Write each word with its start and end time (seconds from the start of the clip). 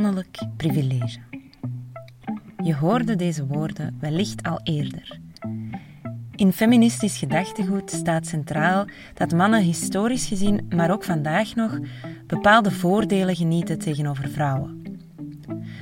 mannelijk 0.00 0.38
privilege. 0.56 1.18
Je 2.62 2.74
hoorde 2.74 3.16
deze 3.16 3.46
woorden 3.46 3.96
wellicht 4.00 4.42
al 4.42 4.60
eerder. 4.62 5.18
In 6.34 6.52
feministisch 6.52 7.18
gedachtegoed 7.18 7.90
staat 7.90 8.26
centraal 8.26 8.86
dat 9.14 9.32
mannen 9.32 9.62
historisch 9.62 10.26
gezien, 10.26 10.66
maar 10.74 10.90
ook 10.90 11.04
vandaag 11.04 11.54
nog, 11.54 11.78
bepaalde 12.26 12.70
voordelen 12.70 13.36
genieten 13.36 13.78
tegenover 13.78 14.28
vrouwen. 14.28 14.82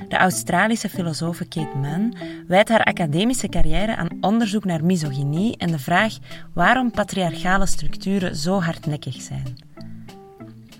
De 0.07 0.17
Australische 0.17 0.89
filosoof 0.89 1.37
Kate 1.37 1.77
Mann 1.77 2.15
wijdt 2.47 2.69
haar 2.69 2.83
academische 2.83 3.47
carrière 3.47 3.95
aan 3.95 4.17
onderzoek 4.21 4.65
naar 4.65 4.85
misogynie 4.85 5.57
en 5.57 5.71
de 5.71 5.79
vraag 5.79 6.17
waarom 6.53 6.91
patriarchale 6.91 7.65
structuren 7.65 8.35
zo 8.35 8.61
hardnekkig 8.61 9.21
zijn. 9.21 9.62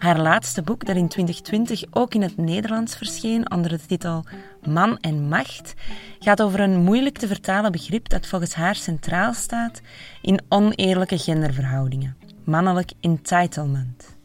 Haar 0.04 0.20
laatste 0.20 0.62
boek, 0.62 0.86
dat 0.86 0.96
in 0.96 1.08
2020 1.08 1.84
ook 1.92 2.14
in 2.14 2.22
het 2.22 2.38
Nederlands 2.38 2.96
verscheen 2.96 3.52
onder 3.52 3.70
de 3.70 3.86
titel 3.86 4.24
Man 4.64 4.98
en 4.98 5.28
Macht, 5.28 5.74
gaat 6.20 6.42
over 6.42 6.60
een 6.60 6.84
moeilijk 6.84 7.18
te 7.18 7.28
vertalen 7.28 7.72
begrip 7.72 8.10
dat 8.10 8.28
volgens 8.28 8.54
haar 8.54 8.76
centraal 8.76 9.34
staat 9.34 9.82
in 10.22 10.42
oneerlijke 10.50 11.18
genderverhoudingen, 11.18 12.18
mannelijk 12.44 12.92
entitlement. 13.02 14.18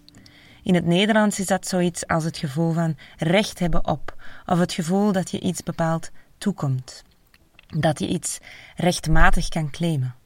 In 0.62 0.74
het 0.74 0.86
Nederlands 0.86 1.38
is 1.40 1.46
dat 1.46 1.66
zoiets 1.66 2.06
als 2.06 2.24
het 2.24 2.36
gevoel 2.36 2.72
van 2.72 2.96
recht 3.16 3.58
hebben 3.58 3.86
op, 3.86 4.16
of 4.46 4.58
het 4.58 4.72
gevoel 4.72 5.12
dat 5.12 5.30
je 5.30 5.40
iets 5.40 5.62
bepaald 5.62 6.10
toekomt, 6.38 7.04
dat 7.66 7.98
je 7.98 8.08
iets 8.08 8.38
rechtmatig 8.76 9.48
kan 9.48 9.70
claimen. 9.70 10.17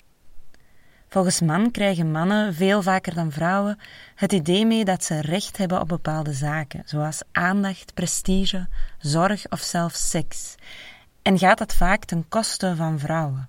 Volgens 1.13 1.41
man 1.41 1.71
krijgen 1.71 2.11
mannen 2.11 2.55
veel 2.55 2.83
vaker 2.83 3.15
dan 3.15 3.33
vrouwen 3.33 3.79
het 4.15 4.33
idee 4.33 4.67
mee 4.67 4.85
dat 4.85 5.05
ze 5.05 5.21
recht 5.21 5.57
hebben 5.57 5.81
op 5.81 5.89
bepaalde 5.89 6.33
zaken, 6.33 6.83
zoals 6.87 7.23
aandacht, 7.33 7.95
prestige, 7.95 8.69
zorg 8.99 9.49
of 9.49 9.61
zelfs 9.61 10.11
seks. 10.11 10.55
En 11.23 11.39
gaat 11.39 11.59
dat 11.59 11.75
vaak 11.75 12.05
ten 12.05 12.25
koste 12.29 12.77
van 12.77 12.99
vrouwen. 12.99 13.49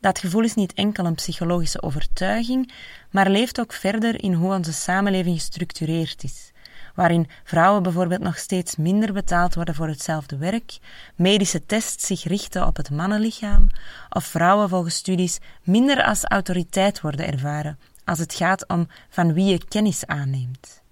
Dat 0.00 0.18
gevoel 0.18 0.42
is 0.42 0.54
niet 0.54 0.74
enkel 0.74 1.04
een 1.04 1.14
psychologische 1.14 1.82
overtuiging, 1.82 2.72
maar 3.10 3.30
leeft 3.30 3.60
ook 3.60 3.72
verder 3.72 4.22
in 4.22 4.32
hoe 4.32 4.54
onze 4.54 4.72
samenleving 4.72 5.36
gestructureerd 5.36 6.24
is 6.24 6.52
waarin 6.94 7.28
vrouwen 7.44 7.82
bijvoorbeeld 7.82 8.20
nog 8.20 8.38
steeds 8.38 8.76
minder 8.76 9.12
betaald 9.12 9.54
worden 9.54 9.74
voor 9.74 9.88
hetzelfde 9.88 10.36
werk, 10.36 10.78
medische 11.14 11.66
tests 11.66 12.06
zich 12.06 12.22
richten 12.24 12.66
op 12.66 12.76
het 12.76 12.90
mannenlichaam, 12.90 13.66
of 14.08 14.24
vrouwen 14.24 14.68
volgens 14.68 14.94
studies 14.94 15.38
minder 15.62 16.04
als 16.04 16.24
autoriteit 16.24 17.00
worden 17.00 17.26
ervaren 17.26 17.78
als 18.10 18.18
het 18.18 18.34
gaat 18.34 18.68
om 18.68 18.88
van 19.08 19.32
wie 19.32 19.44
je 19.44 19.64
kennis 19.68 20.06
aanneemt. 20.06 20.82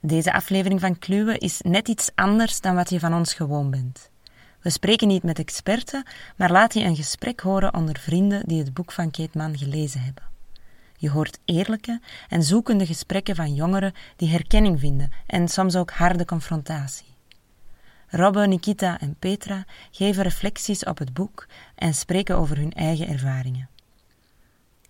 Deze 0.00 0.32
aflevering 0.32 0.80
van 0.80 0.98
Kluwe 0.98 1.38
is 1.38 1.60
net 1.60 1.88
iets 1.88 2.10
anders 2.14 2.60
dan 2.60 2.74
wat 2.74 2.90
je 2.90 3.00
van 3.00 3.14
ons 3.14 3.34
gewoon 3.34 3.70
bent. 3.70 4.10
We 4.60 4.70
spreken 4.70 5.08
niet 5.08 5.22
met 5.22 5.38
experten, 5.38 6.06
maar 6.36 6.50
laat 6.50 6.74
je 6.74 6.84
een 6.84 6.96
gesprek 6.96 7.40
horen 7.40 7.74
onder 7.74 7.98
vrienden 7.98 8.42
die 8.46 8.58
het 8.58 8.74
boek 8.74 8.92
van 8.92 9.10
Kate 9.10 9.38
Mann 9.38 9.58
gelezen 9.58 10.00
hebben. 10.00 10.27
Je 11.00 11.10
hoort 11.10 11.38
eerlijke 11.44 12.00
en 12.28 12.42
zoekende 12.42 12.86
gesprekken 12.86 13.36
van 13.36 13.54
jongeren 13.54 13.92
die 14.16 14.28
herkenning 14.28 14.80
vinden 14.80 15.12
en 15.26 15.48
soms 15.48 15.76
ook 15.76 15.90
harde 15.90 16.24
confrontatie. 16.24 17.06
Robbe, 18.08 18.46
Nikita 18.46 19.00
en 19.00 19.16
Petra 19.18 19.64
geven 19.90 20.22
reflecties 20.22 20.84
op 20.84 20.98
het 20.98 21.12
boek 21.12 21.46
en 21.74 21.94
spreken 21.94 22.36
over 22.36 22.56
hun 22.56 22.72
eigen 22.72 23.08
ervaringen. 23.08 23.68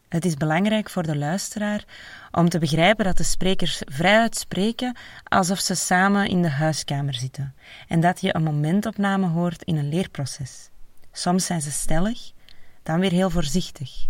Het 0.08 0.24
is 0.24 0.34
belangrijk 0.34 0.90
voor 0.90 1.02
de 1.02 1.16
luisteraar 1.16 1.84
om 2.30 2.48
te 2.48 2.58
begrijpen 2.58 3.04
dat 3.04 3.16
de 3.16 3.22
sprekers 3.22 3.82
vrijuit 3.84 4.36
spreken 4.36 4.96
alsof 5.24 5.58
ze 5.58 5.74
samen 5.74 6.28
in 6.28 6.42
de 6.42 6.50
huiskamer 6.50 7.14
zitten 7.14 7.54
en 7.88 8.00
dat 8.00 8.20
je 8.20 8.34
een 8.34 8.42
momentopname 8.42 9.26
hoort 9.26 9.62
in 9.62 9.76
een 9.76 9.88
leerproces. 9.88 10.70
Soms 11.12 11.46
zijn 11.46 11.60
ze 11.60 11.70
stellig, 11.70 12.32
dan 12.82 13.00
weer 13.00 13.12
heel 13.12 13.30
voorzichtig. 13.30 14.06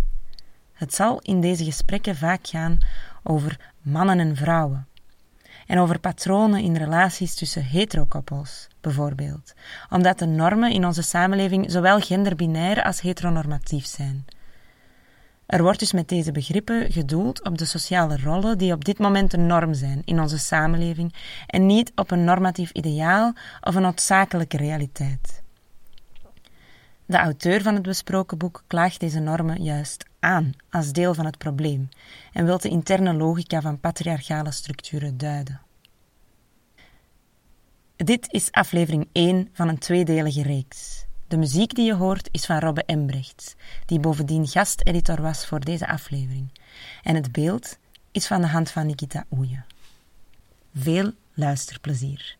Het 0.79 0.95
zal 0.95 1.21
in 1.21 1.41
deze 1.41 1.65
gesprekken 1.65 2.17
vaak 2.17 2.47
gaan 2.47 2.79
over 3.23 3.73
mannen 3.83 4.19
en 4.19 4.37
vrouwen. 4.37 4.87
En 5.67 5.79
over 5.79 5.99
patronen 5.99 6.63
in 6.63 6.77
relaties 6.77 7.35
tussen 7.35 7.65
heterokoppels, 7.65 8.69
bijvoorbeeld, 8.81 9.55
omdat 9.91 10.19
de 10.19 10.27
normen 10.27 10.73
in 10.73 10.87
onze 10.87 11.03
samenleving 11.03 11.71
zowel 11.71 12.01
genderbinair 12.01 12.83
als 12.83 13.01
heteronormatief 13.01 13.87
zijn. 13.87 14.25
Er 15.47 15.63
wordt 15.63 15.79
dus 15.79 15.93
met 15.93 16.09
deze 16.09 16.33
begrippen 16.33 16.93
gedoeld 16.93 17.45
op 17.45 17.59
de 17.59 17.65
sociale 17.65 18.17
rollen 18.17 18.59
die 18.59 18.73
op 18.73 18.85
dit 18.85 18.99
moment 18.99 19.31
de 19.31 19.37
norm 19.37 19.75
zijn 19.75 20.03
in 20.05 20.21
onze 20.21 20.39
samenleving 20.39 21.15
en 21.47 21.67
niet 21.67 21.93
op 21.95 22.11
een 22.11 22.25
normatief 22.25 22.71
ideaal 22.71 23.33
of 23.61 23.75
een 23.75 23.83
noodzakelijke 23.83 24.57
realiteit. 24.57 25.43
De 27.09 27.17
auteur 27.17 27.63
van 27.63 27.75
het 27.75 27.83
besproken 27.83 28.39
boek 28.39 28.63
klaagt 28.67 29.01
deze 29.01 29.19
normen 29.19 29.63
juist 29.63 30.05
aan 30.19 30.53
als 30.71 30.93
deel 30.93 31.15
van 31.15 31.25
het 31.25 31.39
probleem 31.39 31.89
en 32.33 32.45
wil 32.45 32.59
de 32.59 32.69
interne 32.69 33.15
logica 33.15 33.61
van 33.61 33.81
patriarchale 33.81 34.51
structuren 34.51 35.19
duiden. 35.19 35.61
Dit 37.97 38.33
is 38.33 38.53
aflevering 38.53 39.09
1 39.13 39.49
van 39.53 39.69
een 39.69 39.79
tweedelige 39.79 40.43
reeks. 40.43 41.07
De 41.29 41.37
muziek 41.37 41.75
die 41.75 41.85
je 41.85 41.95
hoort 41.95 42.29
is 42.33 42.47
van 42.47 42.59
Robbe 42.59 42.85
Embrechts, 42.85 43.55
die 43.87 44.01
bovendien 44.01 44.47
gasteditor 44.47 45.23
was 45.23 45.47
voor 45.47 45.61
deze 45.61 45.89
aflevering. 45.89 46.53
En 47.03 47.15
het 47.15 47.33
beeld 47.33 47.79
is 48.11 48.27
van 48.27 48.41
de 48.41 48.47
hand 48.47 48.71
van 48.71 48.87
Nikita 48.87 49.25
Oeje. 49.31 49.63
Veel 50.75 51.13
luisterplezier. 51.35 52.38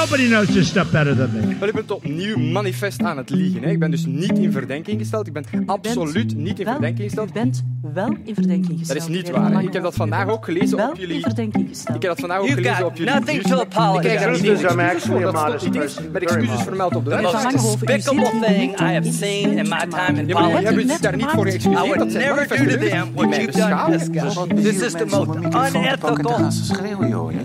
Nobody 0.00 0.28
knows 0.28 0.48
this 0.48 0.68
stuff 0.68 0.90
better 0.90 1.16
than 1.16 1.30
me. 1.32 1.56
Wel, 1.58 1.68
ik 1.68 1.74
ben 1.74 1.96
opnieuw 1.96 2.38
manifest 2.38 3.02
aan 3.02 3.16
het 3.16 3.30
liegen. 3.30 3.62
Hè. 3.62 3.70
Ik 3.70 3.78
ben 3.78 3.90
dus 3.90 4.06
niet 4.06 4.38
in 4.38 4.52
verdenking 4.52 4.98
gesteld. 5.00 5.26
Ik 5.26 5.32
ben 5.32 5.44
absoluut 5.66 6.36
niet 6.36 6.58
in 6.58 6.64
wel, 6.64 6.74
verdenking 6.74 7.04
gesteld. 7.08 7.28
U 7.28 7.32
bent 7.32 7.64
wel 7.92 8.16
in 8.24 8.34
verdenking 8.34 8.78
gesteld. 8.78 8.98
Dat 8.98 9.08
is 9.08 9.16
niet 9.16 9.30
waar. 9.30 9.52
hè. 9.52 9.60
Ik 9.60 9.72
heb 9.72 9.82
dat 9.82 9.94
vandaag 9.94 10.28
ook 10.28 10.44
gelezen 10.44 10.90
op 10.90 10.96
jullie... 10.96 11.14
in 11.14 11.20
verdenking 11.20 11.68
gesteld. 11.68 11.96
Ik 11.96 12.02
heb 12.02 12.10
dat 12.10 12.20
vandaag 12.20 12.38
ook 12.38 12.48
gelezen 12.48 12.86
op 12.86 12.96
jullie... 12.96 13.14
nothing 13.14 13.42
to 13.42 13.60
apologize. 13.60 14.08
Ik 14.08 14.18
krijg 14.18 14.20
daar 14.20 14.40
niet 14.42 14.64
actually 14.64 15.22
voor. 15.22 15.36
a 15.36 15.44
modest 15.46 15.70
person. 15.70 16.10
met 16.12 16.22
excuses 16.22 16.62
vermeld 16.62 16.96
op 16.96 17.04
de 17.04 17.10
The 17.10 17.20
most 17.22 17.82
u 17.82 17.86
despicable 17.86 18.40
thing 18.46 18.80
I 18.80 18.82
have 18.82 19.06
in 19.06 19.12
seen 19.12 19.58
in 19.58 19.68
my 19.68 19.86
time 19.88 20.20
in 20.20 20.26
politics. 20.26 20.62
hebben 20.62 20.88
zich 20.88 20.98
daar 20.98 21.16
niet 21.16 21.26
voor 21.30 21.46
I 21.46 21.50
geëxcuseerd. 21.50 21.86
would 21.86 21.98
Dat 21.98 22.12
zijn 22.12 22.26
never 22.26 22.48
do 22.48 22.54
to 22.56 22.78
them 22.78 23.04
die 23.04 23.12
what 23.14 23.28
mij 23.28 23.38
you've 23.40 23.58
done 23.58 23.98
this 23.98 24.10
beschamen. 24.10 24.48
guy. 24.48 24.62
This 24.62 24.82
is 24.82 24.92
the 24.92 25.06
most 25.06 25.28
unethical 25.74 26.50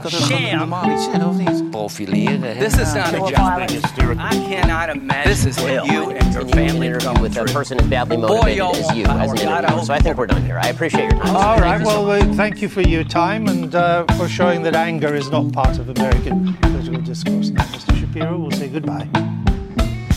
sham. 0.10 0.58
normaal 0.58 0.92
iets 0.92 1.04
zeggen, 1.04 1.28
of 1.30 1.38
niet? 1.38 1.70
Profileren? 1.70 2.45
This 2.54 2.78
is 2.78 2.94
not 2.94 3.14
a 3.14 3.18
job. 3.18 3.68
I 4.20 4.36
cannot 4.50 4.90
imagine 4.90 5.32
This 5.32 5.46
is 5.46 5.58
what 5.60 5.72
hell. 5.72 5.88
you 5.88 6.12
and 6.12 6.34
your 6.34 6.48
family 6.50 6.88
interview 6.88 7.14
go 7.14 7.22
with 7.22 7.38
a 7.38 7.46
person 7.46 7.80
as 7.80 7.88
badly 7.88 8.18
motivated 8.18 8.58
y'all 8.58 8.76
as 8.76 8.96
you 8.96 9.06
as 9.06 9.32
an 9.32 9.38
God, 9.38 9.48
I 9.48 9.58
interviewer. 9.58 9.68
hope 9.78 9.86
So 9.86 9.94
I 9.94 10.00
think 10.00 10.18
we're 10.18 10.28
done 10.28 10.46
here. 10.46 10.60
I 10.62 10.68
appreciate 10.68 11.12
your 11.12 11.24
time. 11.24 11.36
All 11.36 11.58
right. 11.60 11.60
Thank 11.60 11.64
right. 11.64 11.80
you 11.80 11.86
so 11.86 12.08
Well, 12.08 12.34
thank 12.36 12.62
you 12.62 12.70
for 12.70 12.82
your 12.82 13.04
time 13.04 13.48
and 13.48 13.74
uh, 13.74 14.06
for 14.18 14.28
showing 14.28 14.62
that 14.64 14.76
anger 14.76 15.16
is 15.16 15.30
not 15.32 15.52
part 15.52 15.80
of 15.80 15.90
American 15.90 16.54
political 16.62 17.02
discourse. 17.02 17.50
Now, 17.50 17.64
Mr. 17.64 18.00
Shapiro, 18.00 18.38
we'll 18.38 18.52
say 18.52 18.68
goodbye. 18.70 19.08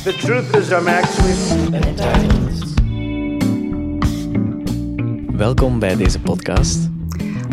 The 0.05 0.13
truth 0.13 0.55
is, 0.55 0.73
I'm 0.73 0.87
actually. 0.89 1.35
Welkom 5.37 5.79
bij 5.79 5.97
deze 5.97 6.21
podcast. 6.21 6.91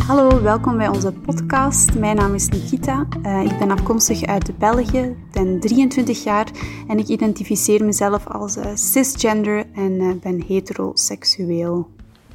Hallo, 0.06 0.42
welkom 0.42 0.76
bij 0.76 0.88
onze 0.88 1.12
podcast. 1.12 1.94
Mijn 1.94 2.16
naam 2.16 2.34
is 2.34 2.48
Nikita. 2.48 3.06
Eh, 3.22 3.42
ik 3.42 3.58
ben 3.58 3.70
afkomstig 3.70 4.26
uit 4.26 4.58
België, 4.58 5.16
ben 5.32 5.60
23 5.60 6.24
jaar 6.24 6.46
en 6.88 6.98
ik 6.98 7.06
identificeer 7.06 7.84
mezelf 7.84 8.26
als 8.26 8.56
eh, 8.56 8.70
cisgender 8.74 9.64
en 9.74 10.00
eh, 10.00 10.08
ben 10.22 10.44
heteroseksueel. 10.46 11.88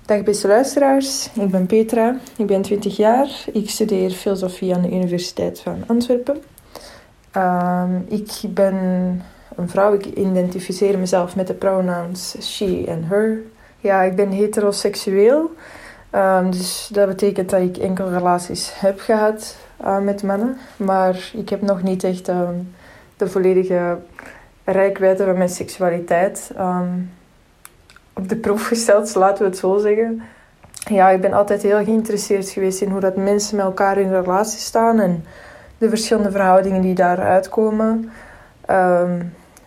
Dag 0.06 0.24
beste 0.24 0.48
luisteraars, 0.48 1.30
ik 1.34 1.50
ben 1.50 1.66
Petra, 1.66 2.20
ik 2.38 2.46
ben 2.46 2.62
20 2.62 2.98
jaar, 2.98 3.46
ik 3.54 3.70
studeer 3.70 4.10
filosofie 4.10 4.76
aan 4.76 4.82
de 4.82 4.92
Universiteit 4.92 5.60
van 5.60 5.84
Antwerpen. 5.88 6.38
Ehm, 7.32 7.96
ik 8.08 8.42
ben 8.50 8.76
een 9.56 9.70
vrouw, 9.70 9.94
ik 9.94 10.06
identificeer 10.06 11.00
mezelf 11.00 11.36
met 11.36 11.48
de 11.48 11.54
pronouns 11.54 12.36
she 12.40 12.84
en 12.88 13.04
her. 13.04 13.42
Ja, 13.80 14.02
ik 14.02 14.16
ben 14.16 14.30
heteroseksueel, 14.30 15.52
Ehm, 16.12 16.50
dus 16.50 16.90
dat 16.94 17.08
betekent 17.08 17.50
dat 17.50 17.62
ik 17.62 17.78
enkel 17.78 18.10
relaties 18.10 18.80
heb 18.80 19.00
gehad 19.00 19.56
eh, 19.78 20.00
met 20.00 20.24
mannen. 20.24 20.58
Maar 20.78 21.32
ik 21.34 21.50
heb 21.50 21.62
nog 21.62 21.84
niet 21.84 22.04
echt 22.04 22.28
ehm, 22.28 22.56
de 23.18 23.28
volledige 23.28 23.98
rijkwijde 24.64 25.26
van 25.26 25.38
mijn 25.38 25.50
seksualiteit 25.50 26.52
ehm, 26.56 26.90
op 28.14 28.30
de 28.30 28.36
proef 28.36 28.68
gesteld, 28.68 29.16
laten 29.16 29.44
we 29.44 29.50
het 29.50 29.58
zo 29.58 29.78
zeggen. 29.78 30.22
Ja, 30.74 31.10
ik 31.10 31.22
ben 31.22 31.34
altijd 31.34 31.62
heel 31.62 31.84
geïnteresseerd 31.84 32.50
geweest 32.50 32.82
in 32.82 32.90
hoe 32.90 33.00
dat 33.00 33.16
mensen 33.16 33.56
met 33.56 33.66
elkaar 33.66 33.98
in 33.98 34.10
relatie 34.10 34.60
staan 34.60 35.00
en 35.00 35.26
de 35.78 35.90
verschillende 35.90 36.32
verhoudingen 36.32 36.82
die 36.82 36.96
daaruit 36.96 37.50
komen. 37.50 38.12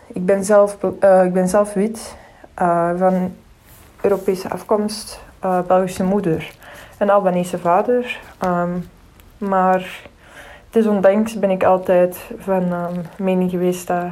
Ik, 0.07 0.25
ben 0.25 0.43
zelf, 0.43 0.77
eh, 0.99 1.23
ik 1.23 1.33
ben 1.33 1.47
zelf 1.47 1.73
wit, 1.73 2.15
eh, 2.53 2.89
van 2.97 3.35
Europese 4.01 4.49
afkomst, 4.49 5.19
eh, 5.45 5.59
Belgische 5.67 6.03
moeder 6.03 6.51
en 6.97 7.09
Albanese 7.09 7.57
vader. 7.57 8.19
Ehm, 8.39 8.77
Maar 9.37 10.01
desondanks 10.69 11.39
ben 11.39 11.49
ik 11.49 11.63
altijd 11.63 12.17
van 12.37 12.73
um, 12.73 13.01
mening 13.17 13.49
geweest 13.49 13.87
dat 13.87 14.05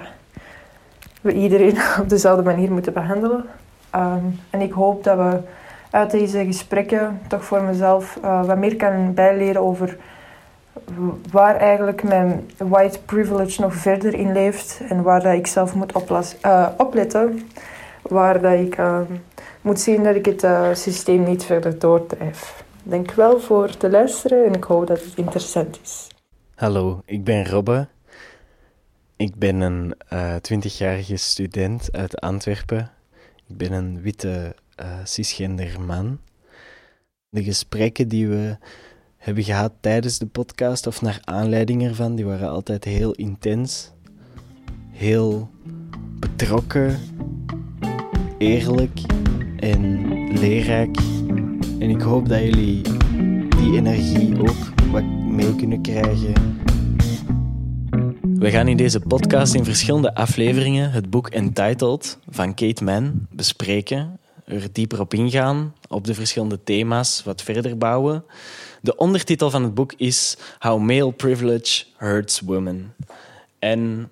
we 1.22 1.34
iedereen 1.34 1.78
op 2.02 2.10
dezelfde 2.10 2.44
manier 2.44 2.72
moeten 2.72 2.94
behandelen. 2.94 3.46
Um, 3.96 4.40
en 4.50 4.62
ik 4.62 4.72
hoop 4.72 5.04
dat 5.04 5.18
we 5.18 5.40
uit 5.92 6.12
deze 6.12 6.46
gesprekken 6.46 7.20
toch 7.28 7.46
voor 7.46 7.64
mezelf 7.64 8.20
uh, 8.24 8.46
wat 8.46 8.58
meer 8.58 8.76
kan 8.76 9.14
bijleren 9.14 9.62
over 9.62 9.98
waar 11.32 11.56
eigenlijk 11.56 12.04
mijn 12.04 12.50
white 12.58 13.02
privilege 13.02 13.62
nog 13.62 13.74
verder 13.74 14.14
in 14.14 14.32
leeft 14.32 14.82
en 14.90 15.04
waar 15.04 15.36
ik 15.36 15.48
zelf 15.48 15.76
moet 15.76 15.94
uh, 16.46 16.68
opletten. 16.78 17.50
Waar 18.02 18.42
dat 18.42 18.54
ik 18.54 18.78
moet 19.64 19.80
zien 19.80 20.04
dat 20.04 20.16
ik 20.16 20.26
het 20.26 20.44
uh, 20.44 20.74
systeem 20.74 21.24
niet 21.24 21.44
verder 21.44 21.80
doordrijf. 21.80 22.64
Dank 22.84 23.12
wel 23.12 23.40
voor 23.40 23.78
te 23.78 23.90
luisteren 23.90 24.46
en 24.46 24.54
ik 24.54 24.64
hoop 24.64 24.88
dat 24.88 25.04
het 25.04 25.14
interessant 25.16 25.80
is. 25.84 26.08
Hallo, 26.56 27.02
ik 27.06 27.24
ben 27.24 27.48
Robbe. 27.48 27.88
Ik 29.16 29.36
ben 29.36 29.62
een 29.62 29.96
20-jarige 30.54 31.18
student 31.18 31.90
uit 31.92 32.22
Antwerpen. 32.22 32.92
Ik 33.48 33.58
ben 33.58 33.72
een 33.72 34.02
witte 34.02 34.56
cisgender 35.04 35.82
man. 35.82 36.20
De 37.30 37.44
gesprekken 37.44 38.08
die 38.08 38.28
we 38.28 38.58
hebben 39.18 39.44
gehad 39.44 39.72
tijdens 39.80 40.18
de 40.18 40.26
podcast 40.26 40.88
of 40.88 41.02
naar 41.02 41.20
aanleiding 41.24 41.84
ervan, 41.84 42.16
die 42.16 42.26
waren 42.26 42.50
altijd 42.50 42.84
heel 42.84 43.12
intens, 43.12 43.92
heel 44.92 45.50
betrokken, 46.20 47.00
eerlijk 48.38 49.00
en 49.64 50.08
leerrijk. 50.40 50.98
En 51.80 51.90
ik 51.90 52.02
hoop 52.02 52.30
dat 52.30 52.40
jullie 52.40 52.82
die 53.50 53.76
energie 53.76 54.40
ook 54.40 54.90
wat 54.92 55.04
mee 55.04 55.56
kunnen 55.56 55.82
krijgen. 55.82 56.34
We 58.22 58.52
gaan 58.52 58.68
in 58.68 58.78
deze 58.78 59.00
podcast 59.00 59.54
in 59.54 59.64
verschillende 59.64 60.16
afleveringen 60.16 60.92
het 60.92 61.10
boek 61.10 61.28
Entitled 61.28 62.18
van 62.30 62.54
Kate 62.54 62.84
Mann 62.84 63.28
bespreken, 63.30 64.20
er 64.46 64.68
dieper 64.72 65.00
op 65.00 65.14
ingaan, 65.14 65.74
op 65.88 66.06
de 66.06 66.14
verschillende 66.14 66.64
thema's 66.64 67.24
wat 67.24 67.42
verder 67.42 67.78
bouwen. 67.78 68.24
De 68.82 68.96
ondertitel 68.96 69.50
van 69.50 69.64
het 69.64 69.74
boek 69.74 69.94
is 69.98 70.38
How 70.60 70.82
Male 70.82 71.12
Privilege 71.12 71.86
Hurts 71.98 72.40
Women. 72.40 72.94
En 73.60 74.12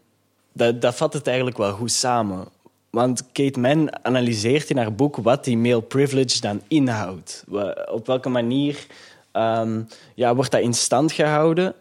dat, 0.53 0.81
dat 0.81 0.95
vat 0.95 1.13
het 1.13 1.27
eigenlijk 1.27 1.57
wel 1.57 1.71
goed 1.71 1.91
samen. 1.91 2.47
Want 2.91 3.23
Kate 3.31 3.59
Mann 3.59 4.05
analyseert 4.05 4.69
in 4.69 4.77
haar 4.77 4.93
boek 4.93 5.15
wat 5.15 5.43
die 5.43 5.57
male 5.57 5.81
privilege 5.81 6.41
dan 6.41 6.61
inhoudt. 6.67 7.43
Op 7.91 8.07
welke 8.07 8.29
manier 8.29 8.85
um, 9.33 9.87
ja, 10.15 10.35
wordt 10.35 10.51
dat 10.51 10.61
in 10.61 10.73
stand 10.73 11.11
gehouden? 11.11 11.73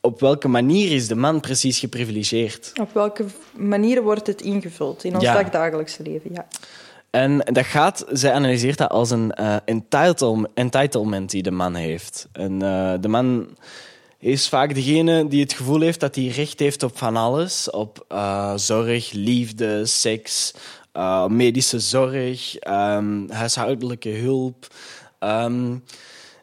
Op 0.00 0.20
welke 0.20 0.48
manier 0.48 0.92
is 0.92 1.08
de 1.08 1.14
man 1.14 1.40
precies 1.40 1.78
geprivilegeerd? 1.78 2.72
Op 2.80 2.92
welke 2.92 3.24
manier 3.52 4.02
wordt 4.02 4.26
het 4.26 4.42
ingevuld 4.42 5.04
in 5.04 5.14
ons 5.14 5.22
ja. 5.22 5.34
dagdagelijkse 5.34 6.02
leven? 6.02 6.30
Ja. 6.32 6.46
En 7.10 7.38
dat 7.38 7.64
gaat, 7.64 8.04
zij 8.08 8.32
analyseert 8.32 8.78
dat 8.78 8.90
als 8.90 9.10
een 9.10 9.32
uh, 9.40 9.56
entitlement 10.54 11.30
die 11.30 11.42
de 11.42 11.50
man 11.50 11.74
heeft. 11.74 12.28
En 12.32 12.52
uh, 12.52 12.92
de 13.00 13.08
man 13.08 13.48
is 14.20 14.48
vaak 14.48 14.74
degene 14.74 15.28
die 15.28 15.40
het 15.40 15.52
gevoel 15.52 15.80
heeft 15.80 16.00
dat 16.00 16.14
hij 16.14 16.26
recht 16.26 16.58
heeft 16.58 16.82
op 16.82 16.98
van 16.98 17.16
alles. 17.16 17.70
Op 17.70 18.04
uh, 18.12 18.56
zorg, 18.56 19.12
liefde, 19.12 19.86
seks, 19.86 20.54
medische 21.28 21.80
zorg, 21.80 22.66
um, 22.68 23.30
huishoudelijke 23.30 24.08
hulp. 24.08 24.66
Um, 25.20 25.84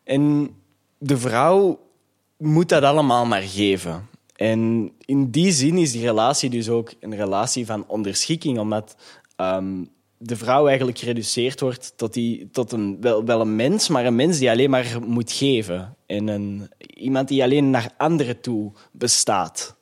en 0.04 0.50
de 0.98 1.18
vrouw 1.18 1.80
moet 2.38 2.70
dat 2.70 2.84
allemaal 2.84 3.26
maar 3.26 3.42
geven. 3.42 4.08
En 4.36 4.92
in 5.06 5.32
die 5.32 5.52
zin 5.52 5.78
is 5.78 5.92
die 5.92 6.06
relatie 6.06 6.50
dus 6.50 6.70
ook 6.70 6.94
een 7.00 7.16
relatie 7.16 7.66
van 7.66 7.84
onderschikking, 7.88 8.60
omdat 8.60 8.96
um, 9.38 9.90
de 10.18 10.36
vrouw 10.36 10.68
eigenlijk 10.68 10.98
gereduceerd 10.98 11.60
wordt 11.60 11.94
tot, 11.96 12.14
die, 12.14 12.50
tot 12.52 12.72
een, 12.72 12.98
wel, 13.02 13.26
wel 13.26 13.42
een 13.42 13.56
mens, 13.56 13.88
maar 13.88 14.06
een 14.06 14.16
mens 14.16 14.38
die 14.38 14.50
alleen 14.50 14.70
maar 14.70 14.98
moet 15.06 15.32
geven. 15.32 15.97
En 16.08 16.28
een, 16.28 16.70
iemand 16.78 17.28
die 17.28 17.44
alleen 17.44 17.70
naar 17.70 17.94
anderen 17.98 18.42
toe 18.42 18.72
bestaat. 18.92 19.76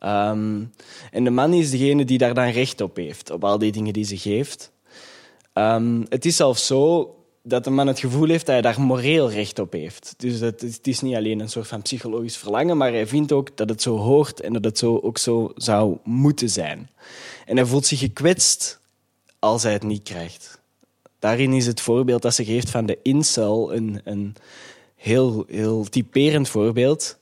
Um, 0.00 0.72
en 1.10 1.24
de 1.24 1.30
man 1.30 1.52
is 1.52 1.70
degene 1.70 2.04
die 2.04 2.18
daar 2.18 2.34
dan 2.34 2.48
recht 2.48 2.80
op 2.80 2.96
heeft, 2.96 3.30
op 3.30 3.44
al 3.44 3.58
die 3.58 3.72
dingen 3.72 3.92
die 3.92 4.04
ze 4.04 4.16
geeft. 4.16 4.72
Um, 5.54 6.06
het 6.08 6.24
is 6.24 6.36
zelfs 6.36 6.66
zo 6.66 7.14
dat 7.42 7.64
de 7.64 7.70
man 7.70 7.86
het 7.86 7.98
gevoel 7.98 8.28
heeft 8.28 8.46
dat 8.46 8.54
hij 8.54 8.62
daar 8.62 8.80
moreel 8.80 9.30
recht 9.30 9.58
op 9.58 9.72
heeft. 9.72 10.14
Dus 10.16 10.40
het, 10.40 10.60
het 10.60 10.86
is 10.86 11.00
niet 11.00 11.16
alleen 11.16 11.40
een 11.40 11.48
soort 11.48 11.66
van 11.66 11.82
psychologisch 11.82 12.36
verlangen, 12.36 12.76
maar 12.76 12.92
hij 12.92 13.06
vindt 13.06 13.32
ook 13.32 13.56
dat 13.56 13.68
het 13.68 13.82
zo 13.82 13.96
hoort 13.96 14.40
en 14.40 14.52
dat 14.52 14.64
het 14.64 14.78
zo, 14.78 14.98
ook 15.02 15.18
zo 15.18 15.52
zou 15.54 15.96
moeten 16.04 16.50
zijn. 16.50 16.90
En 17.46 17.56
hij 17.56 17.66
voelt 17.66 17.86
zich 17.86 17.98
gekwetst 17.98 18.80
als 19.38 19.62
hij 19.62 19.72
het 19.72 19.82
niet 19.82 20.02
krijgt. 20.02 20.60
Daarin 21.18 21.52
is 21.52 21.66
het 21.66 21.80
voorbeeld 21.80 22.22
dat 22.22 22.34
ze 22.34 22.44
geeft 22.44 22.70
van 22.70 22.86
de 22.86 22.98
incel 23.02 23.74
een, 23.74 24.00
een 24.04 24.34
heel, 25.02 25.44
heel 25.48 25.84
typerend 25.84 26.48
voorbeeld, 26.48 27.18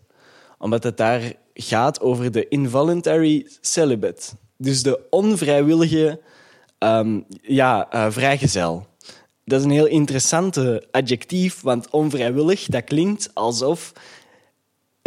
omdat 0.59 0.82
het 0.82 0.97
daar 0.97 1.32
gaat 1.55 2.00
over 2.00 2.32
de 2.32 2.49
involuntary 2.49 3.47
celibate. 3.61 4.23
Dus 4.56 4.82
de 4.82 5.00
onvrijwillige 5.11 6.21
um, 6.79 7.25
ja, 7.43 7.94
uh, 7.94 8.06
vrijgezel. 8.11 8.87
Dat 9.44 9.59
is 9.59 9.65
een 9.65 9.71
heel 9.71 9.87
interessante 9.87 10.87
adjectief, 10.91 11.61
want 11.61 11.91
onvrijwillig, 11.91 12.67
dat 12.67 12.85
klinkt 12.85 13.31
alsof 13.35 13.93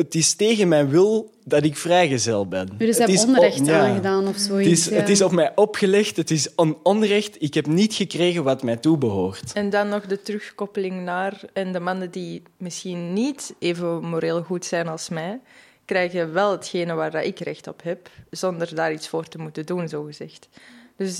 het 0.03 0.15
is 0.15 0.33
tegen 0.33 0.67
mijn 0.67 0.89
wil 0.89 1.31
dat 1.43 1.63
ik 1.63 1.77
vrijgezel 1.77 2.47
ben. 2.47 2.69
Dus 2.77 2.97
hebt 2.97 3.25
onrecht 3.25 3.65
ja, 3.65 3.87
aangedaan 3.87 4.27
of 4.27 4.37
zoiets. 4.37 4.69
Het 4.69 4.79
is, 4.79 4.85
ja. 4.85 4.95
het 4.95 5.09
is 5.09 5.21
op 5.21 5.31
mij 5.31 5.51
opgelegd, 5.55 6.17
het 6.17 6.31
is 6.31 6.55
on 6.55 6.77
onrecht. 6.83 7.41
Ik 7.41 7.53
heb 7.53 7.65
niet 7.65 7.93
gekregen 7.93 8.43
wat 8.43 8.63
mij 8.63 8.77
toebehoort. 8.77 9.53
En 9.53 9.69
dan 9.69 9.89
nog 9.89 10.05
de 10.05 10.21
terugkoppeling 10.21 11.01
naar... 11.01 11.41
En 11.53 11.71
de 11.71 11.79
mannen 11.79 12.11
die 12.11 12.41
misschien 12.57 13.13
niet 13.13 13.53
even 13.59 14.05
moreel 14.05 14.43
goed 14.43 14.65
zijn 14.65 14.87
als 14.87 15.09
mij... 15.09 15.39
krijgen 15.85 16.33
wel 16.33 16.51
hetgene 16.51 16.93
waar 16.93 17.23
ik 17.23 17.39
recht 17.39 17.67
op 17.67 17.83
heb, 17.83 18.09
zonder 18.29 18.75
daar 18.75 18.93
iets 18.93 19.07
voor 19.07 19.27
te 19.27 19.37
moeten 19.37 19.65
doen, 19.65 19.89
zogezegd. 19.89 20.47
Dus 20.97 21.19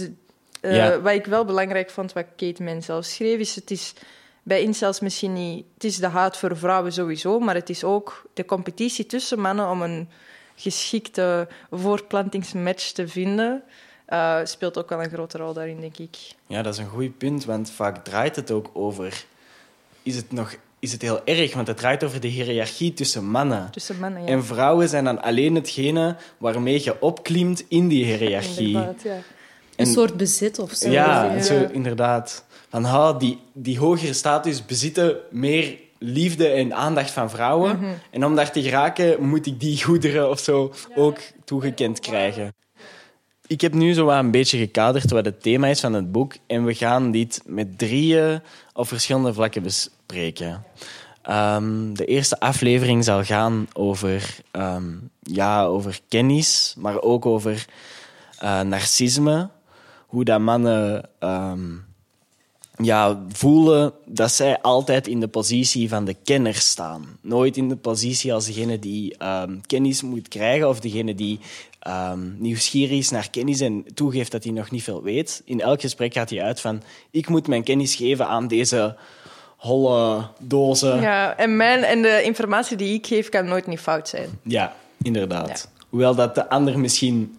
uh, 0.62 0.76
ja. 0.76 1.02
wat 1.02 1.14
ik 1.14 1.26
wel 1.26 1.46
belangrijk 1.46 1.90
vond, 1.90 2.14
wat 2.14 2.26
Kate 2.36 2.64
Mann 2.64 2.82
zelf 2.82 3.06
schreef, 3.06 3.40
is... 3.40 3.56
Het 3.56 3.72
is 3.72 3.94
bij 4.44 4.62
incels 4.62 5.00
misschien 5.00 5.34
niet... 5.34 5.66
Het 5.74 5.84
is 5.84 5.98
de 5.98 6.08
haat 6.08 6.38
voor 6.38 6.58
vrouwen 6.58 6.94
sowieso, 6.94 7.40
maar 7.40 7.56
het 7.56 7.70
is 7.70 7.84
ook 7.84 8.24
de 8.34 8.46
competitie 8.46 9.06
tussen 9.06 9.40
mannen 9.40 9.70
om 9.70 9.82
een 9.82 10.10
geschikte 10.56 11.48
voortplantingsmatch 11.72 12.92
te 12.92 13.08
vinden. 13.08 13.64
Uh, 14.10 14.40
speelt 14.44 14.78
ook 14.78 14.90
wel 14.90 15.04
een 15.04 15.10
grote 15.10 15.38
rol 15.38 15.54
daarin, 15.54 15.80
denk 15.80 15.98
ik. 15.98 16.18
Ja, 16.48 16.62
dat 16.62 16.74
is 16.74 16.80
een 16.80 16.90
goed 16.90 17.18
punt, 17.18 17.46
want 17.46 17.72
vaak 17.72 18.04
draait 18.04 18.36
het 18.36 18.52
ook 18.52 18.70
over... 18.74 19.26
Is 20.04 20.16
het 20.16 20.32
nog 20.32 20.56
is 20.84 20.92
het 20.92 21.02
heel 21.02 21.26
erg, 21.26 21.54
want 21.54 21.68
het 21.68 21.78
draait 21.78 22.04
over 22.04 22.20
de 22.20 22.28
hiërarchie 22.28 22.94
tussen 22.94 23.26
mannen. 23.26 23.72
Tussen 23.72 24.00
mannen, 24.00 24.22
ja. 24.22 24.28
En 24.28 24.46
vrouwen 24.46 24.90
zijn 24.90 25.04
dan 25.04 25.22
alleen 25.22 25.56
hetgene 25.56 26.16
waarmee 26.38 26.84
je 26.84 27.02
opklimt 27.02 27.66
in 27.68 27.88
die 27.88 28.06
hiërarchie. 28.16 28.72
Ja, 28.72 28.94
ja. 29.04 29.18
Een 29.76 29.86
soort 29.86 30.18
bezit 30.18 30.60
of 30.60 30.72
zo. 30.72 30.90
Ja, 30.90 31.24
ja. 31.24 31.42
Zo, 31.42 31.68
inderdaad 31.72 32.46
van 32.70 32.84
ha, 32.84 33.14
die, 33.14 33.40
die 33.54 33.80
hogere 33.80 34.14
status 34.14 34.66
bezitten 34.66 35.16
meer 35.32 35.78
liefde 35.98 36.48
en 36.48 36.74
aandacht 36.74 37.12
van 37.12 37.30
vrouwen. 37.30 37.76
Mm 37.76 37.84
-hmm. 37.84 37.94
En 38.12 38.26
om 38.26 38.36
daar 38.36 38.52
te 38.52 38.62
geraken, 38.62 39.28
moet 39.28 39.46
ik 39.46 39.60
die 39.60 39.84
goederen 39.84 40.30
of 40.30 40.40
zo 40.40 40.74
ook 40.96 41.20
toegekend 41.46 42.00
krijgen. 42.00 42.54
Ik 43.48 43.62
heb 43.62 43.74
nu 43.74 43.94
zo 43.94 44.10
een 44.10 44.32
beetje 44.32 44.58
gekaderd 44.58 45.12
wat 45.12 45.26
het 45.26 45.42
thema 45.42 45.68
is 45.68 45.80
van 45.80 45.94
het 45.94 46.12
boek. 46.12 46.36
En 46.48 46.66
we 46.66 46.74
gaan 46.74 47.12
dit 47.12 47.42
met 47.46 47.78
drieën 47.78 48.42
op 48.74 48.88
verschillende 48.88 49.34
vlakken 49.34 49.64
bespreken. 49.64 50.64
Um, 51.30 51.96
de 51.96 52.06
eerste 52.06 52.40
aflevering 52.40 53.04
zal 53.04 53.24
gaan 53.24 53.68
over, 53.74 54.36
um, 54.52 55.10
ja, 55.20 55.66
over 55.66 56.00
kennis, 56.08 56.76
maar 56.78 57.02
ook 57.02 57.26
over 57.26 57.66
uh, 58.44 58.62
narcisme. 58.62 59.50
Hoe 60.14 60.24
dat 60.24 60.40
mannen 60.40 61.10
um, 61.20 61.86
ja, 62.78 63.24
voelen 63.32 63.94
dat 64.06 64.32
zij 64.32 64.62
altijd 64.62 65.08
in 65.08 65.20
de 65.20 65.28
positie 65.28 65.90
van 65.90 66.06
de 66.06 66.16
kenner 66.24 66.56
staan. 66.56 67.18
Nooit 67.22 67.58
in 67.58 67.70
de 67.70 67.76
positie 67.76 68.34
als 68.34 68.46
degene 68.46 68.80
die 68.80 69.16
um, 69.26 69.62
kennis 69.66 70.02
moet 70.02 70.28
krijgen 70.28 70.70
of 70.70 70.80
degene 70.80 71.16
die 71.16 71.40
um, 71.88 72.36
nieuwsgierig 72.40 72.98
is 72.98 73.10
naar 73.10 73.30
kennis 73.30 73.60
en 73.60 73.86
toegeeft 73.94 74.32
dat 74.32 74.44
hij 74.44 74.54
nog 74.54 74.72
niet 74.72 74.84
veel 74.84 75.04
weet. 75.04 75.42
In 75.46 75.62
elk 75.62 75.82
gesprek 75.82 76.14
gaat 76.14 76.30
hij 76.30 76.44
uit 76.44 76.62
van 76.62 76.84
ik 77.12 77.30
moet 77.30 77.48
mijn 77.48 77.64
kennis 77.64 77.96
geven 77.96 78.28
aan 78.28 78.48
deze 78.48 78.96
holle 79.58 80.28
dozen. 80.40 81.02
Ja, 81.02 81.38
en, 81.38 81.58
mijn, 81.58 81.84
en 81.84 82.02
de 82.02 82.22
informatie 82.24 82.78
die 82.78 82.94
ik 82.94 83.08
geef 83.08 83.30
kan 83.30 83.46
nooit 83.46 83.68
niet 83.68 83.80
fout 83.80 84.10
zijn. 84.10 84.30
Ja, 84.44 84.76
inderdaad. 85.02 85.70
Ja. 85.76 85.86
Hoewel 85.90 86.16
dat 86.16 86.36
de 86.36 86.50
ander 86.50 86.80
misschien 86.80 87.38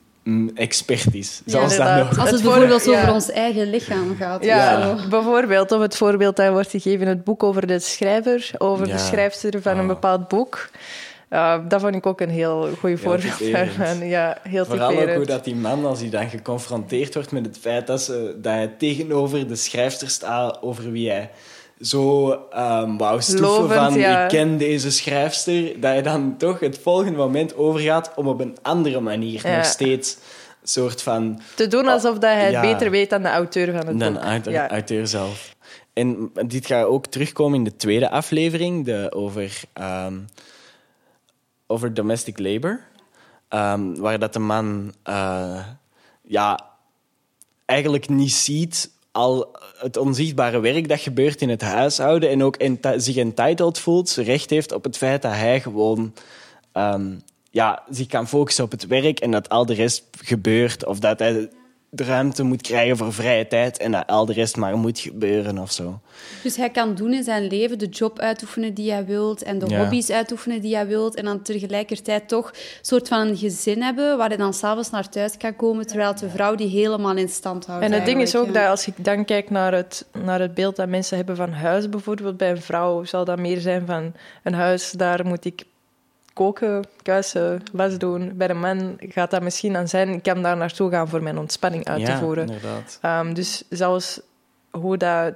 expert 0.55 1.15
is. 1.15 1.43
Ja, 1.45 1.53
Zoals 1.53 1.77
dat 1.77 1.87
inderdaad. 1.87 2.11
nog. 2.11 2.19
Als 2.19 2.31
het 2.31 2.41
voor- 2.41 2.51
bijvoorbeeld 2.51 2.85
ja. 2.85 3.01
over 3.01 3.13
ons 3.13 3.31
eigen 3.31 3.71
lichaam 3.71 4.17
gaat. 4.19 4.45
Ja, 4.45 4.97
zo. 4.99 5.09
bijvoorbeeld. 5.09 5.73
Of 5.73 5.81
het 5.81 5.97
voorbeeld 5.97 6.37
dat 6.37 6.53
wordt 6.53 6.71
gegeven 6.71 7.01
in 7.01 7.07
het 7.09 7.25
boek 7.25 7.43
over 7.43 7.67
de 7.67 7.79
schrijver, 7.79 8.51
over 8.59 8.87
Ja. 8.87 8.93
de 8.93 8.99
schrijfster 8.99 9.63
van 9.63 9.73
een 9.73 9.81
Oh. 9.81 9.87
bepaald 9.87 10.29
boek. 10.29 10.69
Uh, 11.31 11.55
dat 11.69 11.81
vond 11.81 11.95
ik 11.95 12.07
ook 12.07 12.21
een 12.21 12.31
heel 12.31 12.69
goed 12.79 13.01
voorbeeld 13.01 13.53
daarvan. 13.53 14.07
Ja, 14.09 14.39
heel 14.49 14.65
Vooral 14.65 14.91
ook 15.01 15.15
hoe 15.15 15.25
dat 15.27 15.45
die 15.45 15.55
man, 15.57 15.85
als 15.87 16.01
hij 16.01 16.11
dan 16.11 16.29
geconfronteerd 16.29 17.15
wordt 17.15 17.33
met 17.33 17.47
het 17.47 17.59
feit 17.59 17.87
dat, 17.87 18.03
ze, 18.03 18.37
dat 18.43 18.53
hij 18.53 18.71
tegenover 18.79 19.49
de 19.49 19.57
schrijfster 19.57 20.09
staat 20.11 20.63
over 20.63 20.93
wie 20.93 21.11
hij 21.11 21.31
zo 21.85 22.31
ehm 22.51 22.97
wou 22.97 23.23
stoeven 23.23 23.69
van 23.69 23.95
ja. 23.95 24.23
ik 24.23 24.29
ken 24.29 24.57
deze 24.57 24.91
schrijfster, 24.91 25.81
dat 25.81 25.95
je 25.95 26.03
dan 26.03 26.37
toch 26.37 26.61
het 26.61 26.79
volgende 26.79 27.19
moment 27.19 27.57
overgaat 27.57 28.13
om 28.17 28.29
op 28.29 28.41
een 28.41 28.57
andere 28.63 29.01
manier 29.01 29.41
Ja. 29.49 29.57
nog 29.57 29.65
steeds 29.65 30.15
een 30.63 30.69
soort 30.69 31.03
van... 31.03 31.41
Te 31.55 31.67
doen 31.67 31.89
alsof 31.89 32.19
dat 32.19 32.31
hij 32.33 32.53
het 32.53 32.61
beter 32.61 32.91
weet 32.91 33.11
dan 33.11 33.23
de 33.23 33.29
auteur 33.29 33.73
van 33.73 33.87
het 33.87 33.99
Dan 33.99 34.13
boek. 34.13 34.45
Ja. 34.45 34.71
auteur 34.71 35.07
zelf. 35.07 35.55
En 35.93 36.31
dit 36.47 36.67
gaat 36.67 36.85
ook 36.85 37.07
terugkomen 37.07 37.59
in 37.59 37.65
de 37.65 37.77
tweede 37.77 38.11
aflevering 38.11 38.85
de, 38.85 39.13
over, 39.15 39.61
ehm, 39.73 40.19
over 41.67 41.95
domestic 41.95 42.39
labor. 42.39 42.81
Ehm, 43.49 43.95
waar 43.95 44.19
dat 44.19 44.33
de 44.33 44.39
man 44.39 44.95
eh, 45.03 45.65
ja, 46.23 46.61
eigenlijk 47.65 48.09
niet 48.09 48.33
ziet 48.33 48.91
al 49.15 49.57
het 49.79 49.97
onzichtbare 49.97 50.61
werk 50.61 50.89
dat 50.89 51.01
gebeurt 51.01 51.41
in 51.41 51.49
het 51.49 51.63
huishouden 51.63 52.31
en 52.31 52.43
ook 52.43 52.57
zich 52.97 53.17
entitled 53.17 53.79
voelt, 53.79 54.15
recht 54.15 54.51
heeft 54.51 54.73
op 54.73 54.85
het 54.85 54.97
feit 54.97 55.23
dat 55.23 55.33
hij 55.33 55.61
gewoon 55.61 56.15
ehm, 56.73 57.13
ja, 57.51 57.83
zich 57.89 58.07
kan 58.07 58.29
focussen 58.29 58.65
op 58.65 58.71
het 58.71 58.87
werk 58.87 59.21
en 59.21 59.31
dat 59.31 59.49
al 59.49 59.67
de 59.67 59.75
rest 59.75 60.05
gebeurt. 60.19 60.85
Of 60.87 60.99
dat 60.99 61.19
hij 61.19 61.49
de 61.95 62.05
ruimte 62.05 62.43
moet 62.43 62.63
krijgen 62.63 62.97
voor 62.97 63.13
vrije 63.13 63.47
tijd 63.47 63.79
en 63.79 63.93
dat 63.93 64.07
al 64.07 64.27
de 64.27 64.33
rest 64.33 64.57
maar 64.57 64.77
moet 64.77 64.99
gebeuren 64.99 65.59
of 65.59 65.73
zo. 65.73 66.01
Dus 66.43 66.57
hij 66.57 66.71
kan 66.71 66.95
doen 66.95 67.13
in 67.13 67.23
zijn 67.23 67.47
leven 67.47 67.79
de 67.79 67.87
job 67.87 68.19
uitoefenen 68.19 68.75
die 68.75 68.93
hij 68.93 69.05
wilt 69.05 69.43
en 69.43 69.59
de 69.59 69.67
Ja. 69.69 69.79
hobby's 69.79 70.11
uitoefenen 70.11 70.61
die 70.61 70.75
hij 70.75 70.87
wilt 70.87 71.15
en 71.15 71.25
dan 71.25 71.43
tegelijkertijd 71.43 72.29
toch 72.29 72.49
een 72.49 72.55
soort 72.83 73.09
van 73.09 73.21
een 73.27 73.37
gezin 73.37 73.83
hebben 73.83 74.17
waar 74.19 74.29
hij 74.29 74.37
dan 74.37 74.55
s'avonds 74.55 74.91
naar 74.91 75.09
thuis 75.09 75.37
kan 75.37 75.57
komen 75.57 75.87
terwijl 75.87 76.15
de 76.15 76.29
vrouw 76.31 76.55
die 76.55 76.69
helemaal 76.69 77.17
in 77.17 77.29
stand 77.29 77.67
houdt. 77.67 77.85
En 77.85 77.93
het 77.93 78.05
ding 78.05 78.21
is 78.21 78.37
ook 78.37 78.55
dat 78.55 78.67
als 78.69 78.87
ik 78.87 79.05
dan 79.05 79.25
kijk 79.25 79.51
naar 79.51 79.73
het, 79.73 80.07
naar 80.25 80.41
het 80.41 80.55
beeld 80.55 80.77
dat 80.77 80.89
mensen 80.89 81.17
hebben 81.17 81.37
van 81.37 81.53
huis, 81.53 81.89
bijvoorbeeld 81.89 82.37
bij 82.37 82.51
een 82.51 82.63
vrouw, 82.63 83.05
zal 83.05 83.25
dat 83.25 83.39
meer 83.39 83.61
zijn 83.61 83.87
van 83.87 84.13
een 84.43 84.55
huis, 84.55 84.91
daar 84.91 85.27
moet 85.27 85.45
ik 85.45 85.65
koken, 86.35 86.85
kuisen, 87.03 87.63
was 87.73 87.99
doen. 87.99 88.37
Bij 88.37 88.51
een 88.51 88.61
man 88.61 88.97
gaat 88.99 89.31
dat 89.31 89.43
misschien 89.43 89.77
aan 89.77 89.89
zijn, 89.89 90.09
ik 90.09 90.23
kan 90.23 90.43
daar 90.43 90.57
naartoe 90.57 90.91
gaan 90.91 91.09
voor 91.09 91.23
mijn 91.23 91.39
ontspanning 91.39 91.85
uit 91.85 92.05
te 92.05 92.11
ja, 92.11 92.19
voeren. 92.19 92.47
inderdaad. 92.47 92.99
Ehm, 93.01 93.33
dus 93.33 93.63
zelfs 93.69 94.21
hoe 94.71 94.97
dat, 94.97 95.35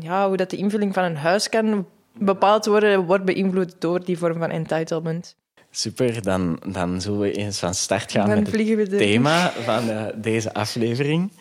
ja, 0.00 0.26
hoe 0.28 0.36
dat 0.36 0.50
de 0.50 0.56
invulling 0.56 0.94
van 0.94 1.04
een 1.04 1.16
huis 1.16 1.48
kan 1.48 1.86
bepaald 2.12 2.66
worden, 2.66 3.04
wordt 3.04 3.24
beïnvloed 3.24 3.74
door 3.78 4.04
die 4.04 4.18
vorm 4.18 4.38
van 4.38 4.50
entitlement. 4.50 5.36
Super, 5.70 6.22
dan, 6.22 6.60
dan 6.66 7.00
zullen 7.00 7.18
we 7.20 7.32
eens 7.32 7.58
van 7.58 7.74
start 7.74 8.12
gaan 8.12 8.28
Dan 8.28 8.42
met 8.42 8.52
het 8.52 8.90
de- 8.90 8.96
thema 8.96 9.50
van 9.50 9.90
eh, 9.90 10.06
deze 10.16 10.54
aflevering. 10.54 11.32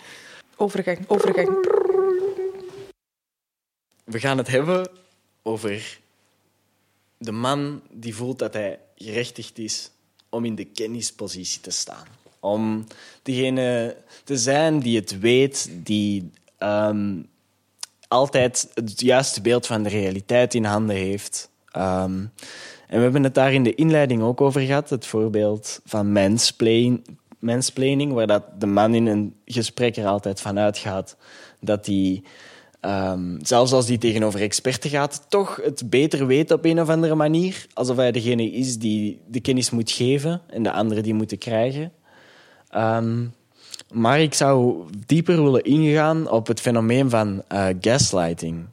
Overgang, 0.55 0.99
overgang. 1.07 1.47
We 4.03 4.19
gaan 4.19 4.37
het 4.37 4.47
hebben 4.47 4.89
over 5.41 5.99
de 7.17 7.31
man 7.31 7.81
die 7.91 8.15
voelt 8.15 8.39
dat 8.39 8.53
hij 8.53 8.79
gerechtigd 8.97 9.57
is 9.57 9.91
om 10.29 10.45
in 10.45 10.55
de 10.55 10.65
kennispositie 10.65 11.61
te 11.61 11.71
staan. 11.71 12.05
Om 12.39 12.85
degene 13.21 13.95
te 14.23 14.37
zijn 14.37 14.79
die 14.79 14.95
het 14.95 15.19
weet, 15.19 15.69
die 15.71 16.31
ehm, 16.57 17.21
altijd 18.07 18.69
het 18.73 19.01
juiste 19.01 19.41
beeld 19.41 19.65
van 19.65 19.83
de 19.83 19.89
realiteit 19.89 20.53
in 20.53 20.63
handen 20.63 20.95
heeft. 20.95 21.49
Ehm, 21.71 22.25
en 22.87 22.97
we 22.97 23.01
hebben 23.01 23.23
het 23.23 23.33
daar 23.33 23.53
in 23.53 23.63
de 23.63 23.75
inleiding 23.75 24.21
ook 24.21 24.41
over 24.41 24.61
gehad, 24.61 24.89
het 24.89 25.05
voorbeeld 25.05 25.81
van 25.85 26.11
mansplain, 26.11 27.05
mansplaining, 27.39 28.13
waar 28.13 28.27
dat 28.27 28.43
de 28.59 28.65
man 28.65 28.93
in 28.93 29.05
een 29.05 29.35
gesprek 29.45 29.97
er 29.97 30.07
altijd 30.07 30.41
van 30.41 30.59
uitgaat 30.59 31.17
dat 31.59 31.85
hij, 31.85 32.23
ehm, 32.87 33.35
zelfs 33.41 33.71
als 33.71 33.87
hij 33.87 33.97
tegenover 33.97 34.41
experten 34.41 34.89
gaat, 34.89 35.25
toch 35.29 35.59
het 35.63 35.89
beter 35.89 36.27
weet 36.27 36.51
op 36.51 36.65
een 36.65 36.81
of 36.81 36.89
andere 36.89 37.15
manier. 37.15 37.65
Alsof 37.73 37.95
hij 37.95 38.11
degene 38.11 38.51
is 38.51 38.77
die 38.77 39.19
de 39.27 39.39
kennis 39.39 39.69
moet 39.69 39.91
geven 39.91 40.41
en 40.49 40.63
de 40.63 40.71
anderen 40.71 41.03
die 41.03 41.13
moeten 41.13 41.37
krijgen. 41.37 41.91
Ehm, 42.69 43.25
maar 43.91 44.21
ik 44.21 44.33
zou 44.33 44.85
dieper 45.05 45.43
willen 45.43 45.63
ingaan 45.63 46.29
op 46.29 46.47
het 46.47 46.61
fenomeen 46.61 47.09
van 47.09 47.43
eh, 47.47 47.67
gaslighting. 47.81 48.65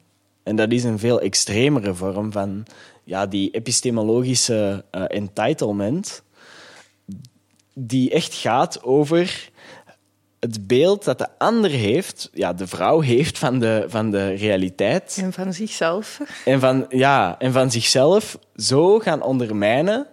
En 0.42 0.56
dat 0.56 0.72
is 0.72 0.84
een 0.84 0.98
veel 0.98 1.20
extremere 1.20 1.94
vorm 1.94 2.32
van 2.32 2.64
ja, 3.04 3.26
die 3.26 3.50
epistemologische 3.50 4.84
eh, 4.90 5.04
entitlement, 5.06 6.22
die 7.74 8.10
echt 8.10 8.34
gaat 8.34 8.82
over 8.82 9.50
het 10.44 10.66
beeld 10.66 11.04
dat 11.04 11.18
de 11.18 11.28
ander 11.38 11.70
heeft, 11.70 12.30
ja, 12.32 12.52
de 12.52 12.66
vrouw 12.66 13.00
heeft 13.00 13.38
van 13.38 13.58
de, 13.58 13.84
van 13.88 14.10
de 14.10 14.34
realiteit 14.34 15.18
En 15.22 15.32
van 15.32 15.52
zichzelf. 15.52 16.20
en 16.44 16.60
van, 16.60 16.86
ja, 16.88 17.38
en 17.38 17.52
van 17.52 17.70
zichzelf 17.70 18.38
zo 18.56 18.98
gaan 18.98 19.22
ondermijnen 19.22 20.06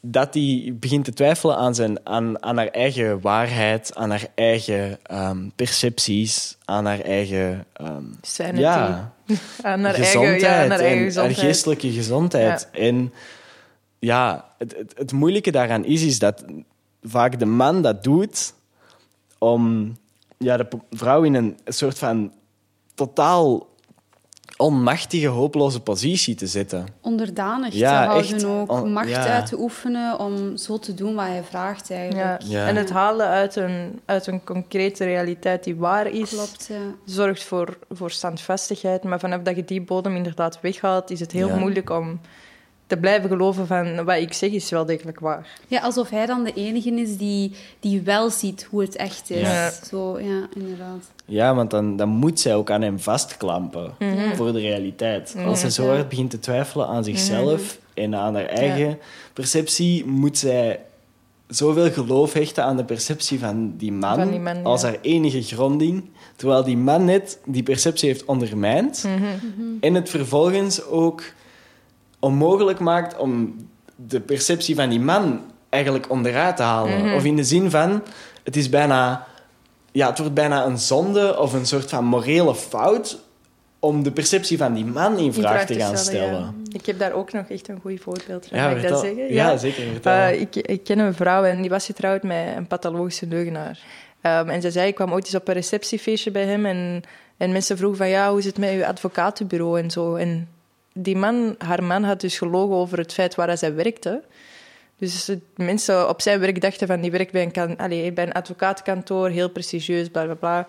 dat 0.00 0.34
hij 0.34 0.76
begint 0.80 1.04
te 1.04 1.12
twijfelen 1.12 1.56
aan, 1.56 1.74
zijn, 1.74 2.06
aan, 2.06 2.42
aan 2.42 2.56
haar 2.56 2.68
eigen 2.68 3.20
waarheid, 3.20 3.94
aan 3.94 4.10
haar 4.10 4.26
eigen 4.34 4.98
ehm, 5.02 5.48
percepties, 5.54 6.56
aan 6.64 6.86
haar 6.86 7.00
eigen 7.00 7.66
ehm, 7.72 8.04
Sanity. 8.22 8.60
ja, 8.60 9.12
Aan 9.62 9.84
haar 9.84 9.94
gezondheid, 9.94 10.42
eigen, 10.42 10.58
ja, 10.58 10.62
aan 10.62 10.70
haar 10.70 10.80
eigen 10.80 10.98
en 10.98 11.04
gezondheid. 11.04 11.36
haar 11.36 11.46
geestelijke 11.46 11.92
gezondheid. 11.92 12.68
En 12.72 13.12
ja, 13.98 14.44
het, 14.58 14.76
het, 14.76 14.92
het 14.96 15.12
moeilijke 15.12 15.50
daaraan 15.50 15.84
is, 15.84 16.02
is 16.02 16.18
dat 16.18 16.44
vaak 17.02 17.38
de 17.38 17.46
man 17.46 17.82
dat 17.82 18.04
doet 18.04 18.54
om 19.44 19.96
ja, 20.38 20.56
de 20.56 20.66
vrouw 20.90 21.22
in 21.22 21.34
een 21.34 21.56
soort 21.64 21.98
van 21.98 22.32
totaal 22.94 23.66
onmachtige, 24.56 25.26
hopeloze 25.26 25.80
positie 25.80 26.34
te 26.34 26.46
zetten. 26.46 26.86
Onderdanig 27.00 27.74
Ja, 27.74 28.00
te 28.02 28.08
houden 28.08 28.34
echt. 28.34 28.44
ook, 28.44 28.70
On- 28.72 28.92
macht 28.92 29.08
ja. 29.08 29.26
uit 29.26 29.46
te 29.46 29.58
oefenen 29.60 30.18
om 30.18 30.56
zo 30.56 30.78
te 30.78 30.94
doen 30.94 31.14
wat 31.14 31.26
hij 31.26 31.42
vraagt 31.44 31.88
Ja. 31.88 31.94
eigenlijk. 31.94 32.42
Ja. 32.42 32.66
En 32.66 32.76
het 32.76 32.90
halen 32.90 33.26
uit 33.26 33.56
een, 33.56 34.00
uit 34.04 34.26
een 34.26 34.44
concrete 34.44 35.04
realiteit 35.04 35.64
die 35.64 35.76
waar 35.76 36.06
is, 36.06 36.30
Klopt, 36.30 36.66
ja. 36.70 36.76
zorgt 37.04 37.42
voor, 37.42 37.78
voor 37.90 38.10
standvastigheid. 38.10 39.02
Maar 39.04 39.20
vanaf 39.20 39.42
dat 39.42 39.56
je 39.56 39.64
die 39.64 39.82
bodem 39.82 40.16
inderdaad 40.16 40.58
weghaalt, 40.60 41.10
is 41.10 41.20
het 41.20 41.32
heel 41.32 41.48
Ja. 41.48 41.56
moeilijk 41.56 41.90
om 41.90 42.20
te 42.94 43.00
blijven 43.00 43.28
geloven 43.28 43.66
van 43.66 44.04
wat 44.04 44.16
ik 44.16 44.32
zeg 44.32 44.50
is 44.50 44.70
wel 44.70 44.84
degelijk 44.84 45.20
waar. 45.20 45.46
Ja, 45.68 45.80
alsof 45.80 46.10
hij 46.10 46.26
dan 46.26 46.44
de 46.44 46.52
enige 46.52 46.90
is 46.90 47.16
die, 47.16 47.52
die 47.80 48.00
wel 48.02 48.30
ziet 48.30 48.66
hoe 48.70 48.80
het 48.82 48.96
echt 48.96 49.30
is. 49.30 49.40
Ja. 49.40 49.70
Zo, 49.70 50.18
ja, 50.20 50.46
inderdaad. 50.54 51.10
Ja, 51.24 51.54
want 51.54 51.70
dan, 51.70 51.96
dan 51.96 52.08
moet 52.08 52.40
zij 52.40 52.54
ook 52.54 52.70
aan 52.70 52.82
hem 52.82 52.98
vastklampen 53.00 53.94
Mhm. 53.98 54.34
voor 54.36 54.52
de 54.52 54.60
realiteit. 54.60 55.36
Als 55.46 55.60
zij 55.60 55.70
zo 55.70 55.86
hard 55.88 56.08
begint 56.08 56.30
te 56.30 56.38
twijfelen 56.38 56.86
aan 56.86 57.04
zichzelf 57.04 57.78
en 57.94 58.14
aan 58.14 58.34
haar 58.34 58.46
eigen 58.46 58.98
perceptie, 59.32 60.06
moet 60.06 60.38
zij 60.38 60.80
zoveel 61.48 61.90
geloof 61.90 62.32
hechten 62.32 62.64
aan 62.64 62.76
de 62.76 62.84
perceptie 62.84 63.38
van 63.38 63.74
die 63.76 63.92
man, 63.92 64.16
Van 64.18 64.30
die 64.30 64.40
man, 64.40 64.64
als 64.64 64.80
ja. 64.82 64.86
haar 64.88 64.98
enige 65.02 65.42
gronding. 65.42 66.04
Terwijl 66.36 66.64
die 66.64 66.76
man 66.76 67.04
net 67.04 67.38
die 67.46 67.62
perceptie 67.62 68.08
heeft 68.08 68.24
ondermijnd 68.24 69.04
en 69.80 69.94
het 69.94 70.10
vervolgens 70.10 70.84
ook 70.84 71.22
onmogelijk 72.24 72.78
maakt 72.78 73.16
om 73.16 73.56
de 73.96 74.20
perceptie 74.20 74.74
van 74.74 74.88
die 74.88 75.00
man 75.00 75.40
eigenlijk 75.68 76.10
onderuit 76.10 76.56
te 76.56 76.62
halen. 76.62 77.04
Mhm. 77.04 77.14
Of 77.14 77.24
in 77.24 77.36
de 77.36 77.44
zin 77.44 77.70
van, 77.70 78.02
het 78.44 78.56
is 78.56 78.68
bijna... 78.68 79.26
Ja, 79.92 80.08
het 80.08 80.18
wordt 80.18 80.34
bijna 80.34 80.64
een 80.64 80.78
zonde 80.78 81.38
of 81.38 81.52
een 81.52 81.66
soort 81.66 81.90
van 81.90 82.04
morele 82.04 82.54
fout 82.54 83.18
om 83.78 84.02
de 84.02 84.10
perceptie 84.10 84.58
van 84.58 84.74
die 84.74 84.84
man 84.84 85.18
in 85.18 85.32
vraag, 85.32 85.66
te 85.66 85.74
gaan 85.74 85.98
stellen. 85.98 86.40
ja. 86.40 86.52
Ik 86.72 86.86
heb 86.86 86.98
daar 86.98 87.12
ook 87.12 87.32
nog 87.32 87.46
echt 87.48 87.68
een 87.68 87.78
goed 87.80 88.00
voorbeeld 88.00 88.46
van. 88.46 88.58
Ja, 88.58 88.68
Mag 88.68 88.76
ik 88.76 88.88
dat 88.88 88.98
vertel. 89.00 89.16
zeggen? 89.16 89.34
Ja, 89.34 89.56
zeker, 89.56 89.82
vertel. 89.92 90.12
Eh, 90.12 90.40
ik, 90.40 90.56
ik 90.56 90.84
ken 90.84 90.98
een 90.98 91.14
vrouw 91.14 91.44
en 91.44 91.60
die 91.60 91.70
was 91.70 91.86
getrouwd 91.86 92.22
met 92.22 92.56
een 92.56 92.66
pathologische 92.66 93.26
leugenaar. 93.26 93.78
Ehm, 94.20 94.48
en 94.48 94.60
ze 94.62 94.70
zei, 94.70 94.88
ik 94.88 94.94
kwam 94.94 95.12
ooit 95.12 95.24
eens 95.24 95.34
op 95.34 95.48
een 95.48 95.54
receptiefeestje 95.54 96.30
bij 96.30 96.44
hem 96.44 96.66
en, 96.66 97.02
en 97.36 97.52
mensen 97.52 97.76
vroegen 97.76 97.98
van, 97.98 98.08
ja, 98.08 98.30
hoe 98.30 98.38
is 98.38 98.44
het 98.44 98.58
met 98.58 98.70
uw 98.70 98.84
advocatenbureau 98.84 99.80
en 99.80 99.90
zo. 99.90 100.14
En 100.14 100.48
die 100.94 101.16
man, 101.16 101.54
haar 101.58 101.82
man 101.82 102.02
had 102.02 102.20
dus 102.20 102.38
gelogen 102.38 102.76
over 102.76 102.98
het 102.98 103.12
feit 103.12 103.34
waar 103.34 103.58
zij 103.58 103.74
werkte. 103.74 104.22
Dus 104.98 105.30
mensen 105.56 106.08
op 106.08 106.20
zijn 106.20 106.40
werk 106.40 106.60
dachten 106.60 106.86
van, 106.86 107.00
die 107.00 107.10
werkt 107.10 107.32
bij 107.32 107.42
een, 107.42 107.50
kan, 107.50 107.76
allee, 107.76 108.12
bij 108.12 108.26
een 108.26 108.32
advocatenkantoor, 108.32 109.28
heel 109.28 109.50
prestigieus, 109.50 110.08
bla 110.08 110.24
bla 110.24 110.34
bla. 110.34 110.66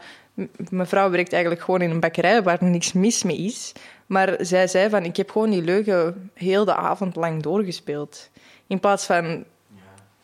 Mevrouw 0.70 1.10
werkt 1.10 1.34
eigenlijk 1.34 1.64
gewoon 1.64 1.82
in 1.82 1.90
een 1.90 2.00
bakkerij 2.00 2.44
waar 2.44 2.64
niks 2.64 2.94
mis 2.94 3.24
mee 3.24 3.38
is. 3.38 3.72
Maar 4.06 4.36
zij 4.40 4.68
zei 4.68 4.90
van, 4.90 5.04
ik 5.04 5.16
heb 5.16 5.30
gewoon 5.30 5.50
die 5.50 5.62
leugen 5.62 6.32
heel 6.34 6.66
de 6.66 6.76
avond 6.76 7.16
lang 7.16 7.42
doorgespeeld. 7.42 8.30
In 8.68 8.80
plaats 8.80 9.06
van 9.06 9.44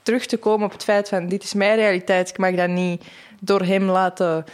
terug 0.02 0.26
te 0.26 0.38
komen 0.38 0.66
op 0.66 0.72
het 0.72 0.84
feit 0.84 1.10
van 1.10 1.28
dit 1.28 1.44
is 1.44 1.54
mijn 1.54 1.76
realiteit, 1.76 2.30
ik 2.30 2.38
mag 2.38 2.56
dat 2.56 2.70
niet 2.70 3.04
door 3.40 3.62
hem 3.62 3.84
laten 3.84 4.46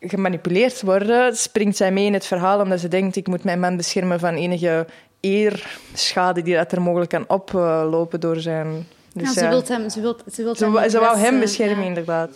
gemanipuleerd 0.00 0.82
worden, 0.82 1.36
springt 1.36 1.76
zij 1.76 1.92
mee 1.92 2.06
in 2.06 2.12
het 2.12 2.26
verhaal 2.26 2.60
omdat 2.60 2.80
ze 2.80 2.88
denkt 2.88 3.16
ik 3.16 3.26
moet 3.26 3.44
mijn 3.44 3.60
man 3.60 3.76
beschermen 3.76 4.20
van 4.20 4.34
enige 4.34 4.86
eerschade 5.20 6.42
die 6.42 6.54
dat 6.54 6.72
er 6.72 6.82
mogelijk 6.82 7.10
kan 7.10 7.28
oplopen 7.28 8.20
door 8.20 8.36
zijn... 8.36 8.86
Dus 9.12 9.34
ja, 9.34 9.40
ze 9.40 9.48
wil 9.48 9.62
hem... 9.66 9.90
Ze, 9.90 10.00
wilt, 10.00 10.22
ze, 10.32 10.42
wilt 10.42 10.58
ze, 10.58 10.64
hem 10.64 10.90
ze 10.90 10.98
wou 10.98 11.18
hem 11.18 11.40
beschermen, 11.40 11.80
ja. 11.82 11.86
inderdaad. 11.86 12.30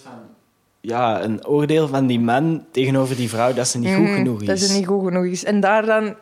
Ja, 0.81 1.23
een 1.23 1.47
oordeel 1.47 1.89
van 1.89 2.07
die 2.07 2.21
man 2.21 2.65
tegenover 2.71 3.17
die 3.17 3.29
vrouw 3.29 3.53
dat 3.53 3.69
ze 3.69 3.79
niet 3.79 3.95
goed 3.95 4.05
Mhm, 4.05 4.15
genoeg 4.15 4.41
is. 4.41 4.47
Dat 4.47 4.59
ze 4.59 4.77
niet 4.77 4.87
goed 4.87 5.05
genoeg 5.05 5.25
is. 5.25 5.45
En 5.45 5.61
daar 5.61 5.87
dan 5.87 6.15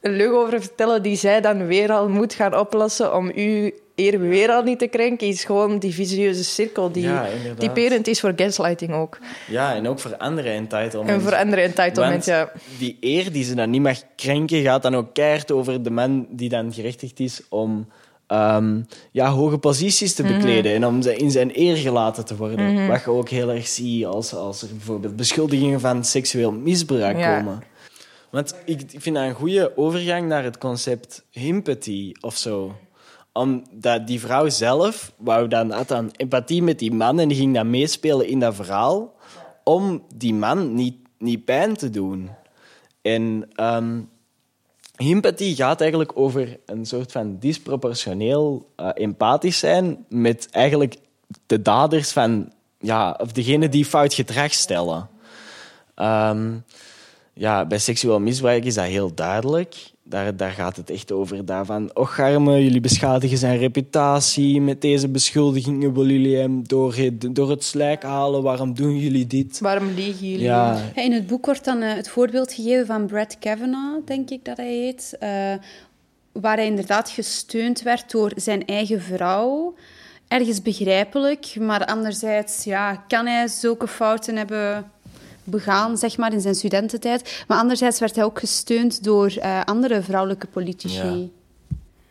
een 0.00 0.16
leugen 0.16 0.38
over 0.38 0.60
vertellen 0.60 1.02
die 1.02 1.16
zij 1.16 1.40
dan 1.40 1.66
weer 1.66 1.92
al 1.92 2.08
moet 2.08 2.34
gaan 2.34 2.58
oplossen 2.58 3.16
om 3.16 3.32
u 3.34 3.74
eer 3.96 4.20
weer 4.20 4.50
al 4.50 4.62
niet 4.62 4.78
te 4.78 4.86
krenken, 4.86 5.26
is 5.26 5.44
gewoon 5.44 5.78
die 5.78 5.94
vicieuze 5.94 6.44
cirkel 6.44 6.92
die 6.92 7.02
Ja, 7.02 7.26
typerend 7.58 8.06
is 8.06 8.20
voor 8.20 8.32
gaslighting 8.36 8.92
ook. 8.92 9.18
Ja, 9.48 9.74
en 9.74 9.88
ook 9.88 9.98
voor 9.98 10.16
andere 10.16 10.48
entitlement. 10.50 11.10
En 11.10 11.20
voor 11.20 11.34
andere 11.36 11.62
entitlement, 11.62 12.24
ja. 12.24 12.52
die 12.78 12.96
eer 13.00 13.32
die 13.32 13.44
ze 13.44 13.54
dan 13.54 13.70
niet 13.70 13.82
mag 13.82 13.98
krenken, 14.16 14.62
gaat 14.62 14.82
dan 14.82 14.96
ook 14.96 15.14
keihard 15.14 15.52
over 15.52 15.82
de 15.82 15.90
man 15.90 16.26
die 16.30 16.48
dan 16.48 16.72
gerechtigd 16.72 17.20
is 17.20 17.40
om 17.48 17.88
ehm, 18.26 18.80
ja, 19.12 19.30
hoge 19.30 19.58
posities 19.58 20.14
te 20.14 20.22
Mhm. 20.22 20.32
bekleden 20.32 20.74
en 20.74 20.86
om 20.86 21.02
in 21.02 21.30
zijn 21.30 21.50
eer 21.60 21.76
gelaten 21.76 22.24
te 22.24 22.36
worden. 22.36 22.72
Mhm. 22.74 22.86
Wat 22.86 23.00
je 23.04 23.10
ook 23.10 23.28
heel 23.28 23.50
erg 23.50 23.66
ziet 23.66 24.06
als, 24.06 24.34
als 24.34 24.62
er 24.62 24.68
bijvoorbeeld 24.68 25.16
beschuldigingen 25.16 25.80
van 25.80 26.04
seksueel 26.04 26.52
misbruik 26.52 27.18
Ja. 27.18 27.36
komen. 27.38 27.62
Want 28.30 28.54
ik, 28.64 28.80
ik 28.92 29.00
vind 29.00 29.16
dat 29.16 29.24
een 29.24 29.34
goede 29.34 29.72
overgang 29.76 30.28
naar 30.28 30.44
het 30.44 30.58
concept 30.58 31.24
himpathy 31.30 32.12
of 32.20 32.36
zo. 32.36 32.74
Omdat 33.36 34.06
die 34.06 34.20
vrouw 34.20 34.48
zelf 34.48 35.12
wou 35.16 35.48
dan, 35.48 35.70
had 35.70 35.88
dan 35.88 36.10
empathie 36.10 36.62
met 36.62 36.78
die 36.78 36.92
man 36.92 37.18
en 37.18 37.28
die 37.28 37.36
ging 37.36 37.54
dan 37.54 37.70
meespelen 37.70 38.26
in 38.26 38.40
dat 38.40 38.54
verhaal 38.54 39.14
om 39.64 40.04
die 40.14 40.34
man 40.34 40.74
niet, 40.74 40.96
niet 41.18 41.44
pijn 41.44 41.76
te 41.76 41.90
doen. 41.90 42.30
En 43.02 43.48
Empathie 44.96 45.54
gaat 45.54 45.80
eigenlijk 45.80 46.12
over 46.14 46.58
een 46.66 46.86
soort 46.86 47.12
van 47.12 47.38
disproportioneel 47.38 48.72
eh, 48.76 48.88
empathisch 48.94 49.58
zijn 49.58 50.04
met 50.08 50.48
eigenlijk 50.50 50.96
de 51.46 51.62
daders 51.62 52.12
van, 52.12 52.52
ja, 52.78 53.16
of 53.18 53.32
degene 53.32 53.68
die 53.68 53.84
fout 53.84 54.14
gedrag 54.14 54.52
stellen. 54.52 55.08
Ehm, 55.94 56.54
ja, 57.32 57.66
bij 57.66 57.78
seksueel 57.78 58.20
misbruik 58.20 58.64
is 58.64 58.74
dat 58.74 58.84
heel 58.84 59.14
duidelijk. 59.14 59.76
Daar, 60.08 60.36
daar 60.36 60.50
gaat 60.50 60.76
het 60.76 60.90
echt 60.90 61.12
over 61.12 61.44
daarvan. 61.44 61.90
Och, 61.94 62.20
arme, 62.20 62.62
jullie 62.62 62.80
beschadigen 62.80 63.38
zijn 63.38 63.58
reputatie. 63.58 64.60
Met 64.60 64.80
deze 64.80 65.08
beschuldigingen 65.08 65.94
willen 65.94 66.12
jullie 66.12 66.36
hem 66.36 66.68
door 66.68 66.94
het, 66.94 67.34
door 67.34 67.50
het 67.50 67.64
slijk 67.64 68.02
halen. 68.02 68.42
Waarom 68.42 68.74
doen 68.74 68.98
jullie 68.98 69.26
dit? 69.26 69.60
Waarom 69.60 69.94
liegen 69.94 70.28
jullie? 70.28 70.44
Ja, 70.44 70.80
in 70.94 71.12
het 71.12 71.26
boek 71.26 71.44
wordt 71.46 71.64
dan 71.64 71.82
eh, 71.82 71.94
het 71.94 72.08
voorbeeld 72.08 72.52
gegeven 72.52 72.86
van 72.86 73.06
Brad 73.06 73.38
Kavanaugh, 73.38 74.06
denk 74.06 74.30
ik 74.30 74.44
dat 74.44 74.56
hij 74.56 74.74
heet. 74.74 75.16
eh, 75.18 75.54
waar 76.32 76.56
hij 76.56 76.66
inderdaad 76.66 77.10
gesteund 77.10 77.82
werd 77.82 78.10
door 78.10 78.32
zijn 78.36 78.66
eigen 78.66 79.02
vrouw. 79.02 79.74
Ergens 80.28 80.62
begrijpelijk, 80.62 81.56
maar 81.58 81.84
anderzijds 81.84 82.64
ja, 82.64 82.94
kan 83.08 83.26
hij 83.26 83.48
zulke 83.48 83.88
fouten 83.88 84.36
hebben 84.36 84.90
begaan, 85.46 85.96
zeg 85.96 86.16
maar, 86.16 86.32
in 86.32 86.40
zijn 86.40 86.54
studententijd. 86.54 87.44
Maar 87.48 87.58
anderzijds 87.58 87.98
werd 88.00 88.14
hij 88.16 88.24
ook 88.24 88.38
gesteund 88.38 89.04
door 89.04 89.32
eh, 89.40 89.60
andere 89.64 90.02
vrouwelijke 90.02 90.46
politici. 90.46 91.32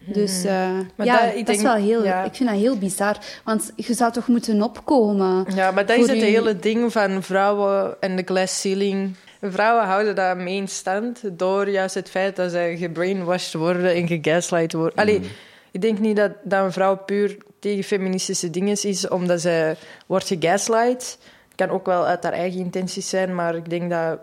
Dus 0.08 0.44
eh, 0.44 0.70
Maar 0.96 1.06
ja, 1.06 1.18
dat- 1.22 1.30
dat, 1.30 1.36
ik 1.40 1.50
is 1.50 1.62
wel 1.62 1.74
heel... 1.76 2.04
ja. 2.04 2.24
Ik 2.24 2.36
vind 2.36 2.50
dat 2.50 2.58
heel 2.60 2.78
bizar. 2.78 3.18
Want 3.44 3.72
je 3.76 3.94
zou 3.94 4.12
toch 4.12 4.28
moeten 4.28 4.62
opkomen. 4.62 5.46
Ja, 5.56 5.72
maar 5.72 5.86
dat 5.86 5.98
is 5.98 6.08
het 6.08 6.18
u- 6.18 6.22
hele 6.22 6.60
ding 6.60 6.92
van 6.92 7.24
vrouwen 7.24 7.96
en 8.02 8.16
de 8.16 8.22
glass 8.26 8.62
ceiling. 8.62 9.16
Vrouwen 9.42 9.86
houden 9.86 10.16
dat 10.16 10.38
mee 10.38 10.56
in 10.56 10.68
stand 10.68 11.22
door 11.32 11.70
juist 11.70 11.96
het 11.96 12.10
feit 12.10 12.36
dat 12.36 12.52
ze 12.52 12.76
gebrainwashed 12.78 13.54
worden 13.54 13.94
en 13.94 14.08
gegaslight 14.08 14.74
worden. 14.74 14.96
Allee, 15.00 15.22
ik 15.72 15.82
denk 15.82 16.00
niet 16.00 16.16
dat, 16.16 16.32
dat 16.44 16.64
een 16.64 16.72
vrouw 16.72 16.98
puur 16.98 17.38
tegen 17.60 17.84
feministische 17.84 18.50
dingen 18.50 18.78
is 18.84 19.08
omdat 19.08 19.42
ze 19.42 19.76
wordt 20.06 20.28
gegaslight. 20.28 21.18
Kan 21.56 21.70
ook 21.70 21.86
wel 21.86 22.06
uit 22.06 22.24
haar 22.24 22.34
eigen 22.34 22.60
intenties 22.60 23.10
zijn, 23.10 23.36
maar 23.36 23.56
ik 23.56 23.70
denk 23.70 23.90
dat 23.90 24.20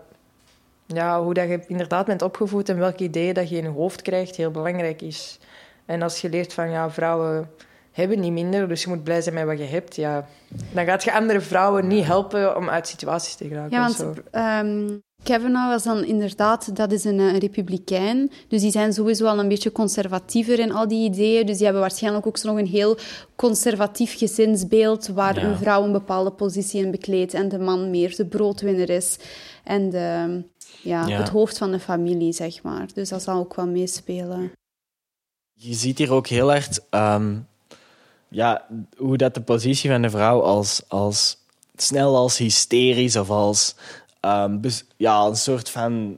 ja, 0.85 1.23
hoe 1.23 1.33
dat 1.33 1.47
je 1.47 1.63
inderdaad 1.67 2.05
bent 2.05 2.21
opgevoed 2.21 2.69
en 2.69 2.77
welke 2.77 3.03
ideeën 3.03 3.33
dat 3.33 3.49
je 3.49 3.57
in 3.57 3.63
je 3.63 3.69
hoofd 3.69 4.01
krijgt, 4.01 4.35
heel 4.35 4.51
belangrijk 4.51 5.01
is. 5.01 5.39
En 5.85 6.01
als 6.01 6.21
je 6.21 6.29
leert 6.29 6.53
van 6.53 6.69
ja, 6.69 6.89
vrouwen 6.89 7.49
hebben 7.93 8.19
niet 8.19 8.31
minder, 8.31 8.67
dus 8.67 8.83
je 8.83 8.89
moet 8.89 9.03
blij 9.03 9.21
zijn 9.21 9.35
met 9.35 9.45
wat 9.45 9.57
je 9.57 9.63
hebt, 9.63 9.95
ja, 9.95 10.27
dan 10.73 10.85
gaat 10.85 11.03
je 11.03 11.13
andere 11.13 11.41
vrouwen 11.41 11.87
niet 11.87 12.05
helpen 12.05 12.57
om 12.57 12.69
uit 12.69 12.87
situaties 12.87 13.35
te 13.35 13.47
geraken. 13.47 13.71
Ja, 13.71 13.79
want 13.81 13.95
zo. 13.95 14.13
ehm 14.31 14.97
Kavanaugh 15.23 15.67
was 15.69 15.83
dan 15.83 16.03
inderdaad, 16.03 16.75
dat 16.75 16.91
is 16.91 17.03
een, 17.03 17.19
een 17.19 17.37
republikein. 17.39 18.31
Dus 18.47 18.61
die 18.61 18.71
zijn 18.71 18.93
sowieso 18.93 19.25
al 19.25 19.39
een 19.39 19.47
beetje 19.47 19.71
conservatiever 19.71 20.59
in 20.59 20.71
al 20.73 20.87
die 20.87 21.09
ideeën. 21.09 21.45
Dus 21.45 21.55
die 21.55 21.63
hebben 21.63 21.81
waarschijnlijk 21.81 22.27
ook 22.27 22.37
zo 22.37 22.47
nog 22.49 22.57
een 22.57 22.67
heel 22.67 22.97
conservatief 23.35 24.17
gezinsbeeld 24.17 25.07
waar 25.07 25.39
Ja. 25.39 25.43
een 25.45 25.57
vrouw 25.57 25.83
een 25.83 25.91
bepaalde 25.91 26.31
positie 26.31 26.83
in 26.85 26.91
bekleedt 26.91 27.33
en 27.33 27.49
de 27.49 27.59
man 27.59 27.89
meer 27.89 28.15
de 28.15 28.25
broodwinner 28.25 28.89
is. 28.89 29.17
En 29.63 29.89
de, 29.89 30.41
ja, 30.81 31.07
Ja. 31.07 31.17
het 31.17 31.29
hoofd 31.29 31.57
van 31.57 31.71
de 31.71 31.79
familie, 31.79 32.33
zeg 32.33 32.63
maar. 32.63 32.87
Dus 32.93 33.09
dat 33.09 33.21
zal 33.23 33.39
ook 33.39 33.55
wel 33.55 33.67
meespelen. 33.67 34.51
je 35.53 35.73
ziet 35.73 35.97
hier 35.97 36.11
ook 36.13 36.27
heel 36.27 36.49
hard 36.49 36.85
ehm, 36.89 37.35
ja, 38.33 38.65
hoe 38.97 39.17
dat 39.17 39.33
de 39.33 39.41
positie 39.41 39.89
van 39.89 40.01
de 40.01 40.09
vrouw 40.09 40.41
als, 40.41 40.81
als 40.87 41.37
snel 41.75 42.15
als 42.15 42.37
hysterisch 42.37 43.15
of 43.15 43.29
als 43.29 43.75
ehm, 44.19 44.69
ja, 44.97 45.25
een 45.25 45.35
soort 45.35 45.69
van 45.69 46.17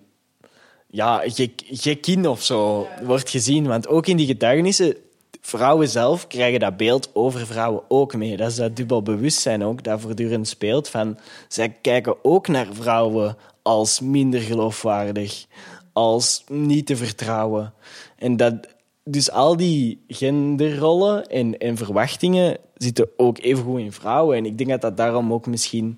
ja, 0.88 1.22
gek, 1.26 1.62
gekkin 1.66 2.28
of 2.28 2.44
zo 2.44 2.88
wordt 3.04 3.30
gezien. 3.30 3.68
Want 3.68 3.88
ook 3.88 4.08
in 4.08 4.18
die 4.18 4.28
getuigenissen, 4.28 4.96
vrouwen 5.42 5.90
zelf 5.90 6.28
krijgen 6.28 6.60
dat 6.60 6.78
beeld 6.78 7.10
over 7.14 7.46
vrouwen 7.46 7.84
ook 7.88 8.16
mee. 8.16 8.38
Dat 8.38 8.50
is 8.50 8.56
dat 8.56 8.76
dubbel 8.76 9.02
bewustzijn 9.02 9.64
ook, 9.64 9.84
dat 9.84 10.02
voortdurend 10.02 10.48
speelt. 10.48 10.90
Van, 10.90 11.18
zij 11.48 11.70
kijken 11.82 12.16
ook 12.24 12.48
naar 12.48 12.68
vrouwen 12.72 13.38
als 13.62 14.00
minder 14.00 14.40
geloofwaardig, 14.40 15.46
als 15.94 16.44
niet 16.48 16.86
te 16.86 16.96
vertrouwen. 16.96 17.74
En 18.18 18.38
dat, 18.38 18.54
dus 19.08 19.32
al 19.32 19.58
die 19.58 20.04
genderrollen 20.08 21.28
en, 21.28 21.58
en 21.58 21.78
verwachtingen 21.78 22.58
zitten 22.76 23.10
ook 23.18 23.38
even 23.38 23.64
goed 23.64 23.80
in 23.80 23.92
vrouwen. 23.92 24.38
En 24.38 24.46
ik 24.46 24.58
denk 24.58 24.70
dat 24.70 24.82
dat 24.82 24.98
daarom 24.98 25.34
ook 25.34 25.48
misschien 25.48 25.98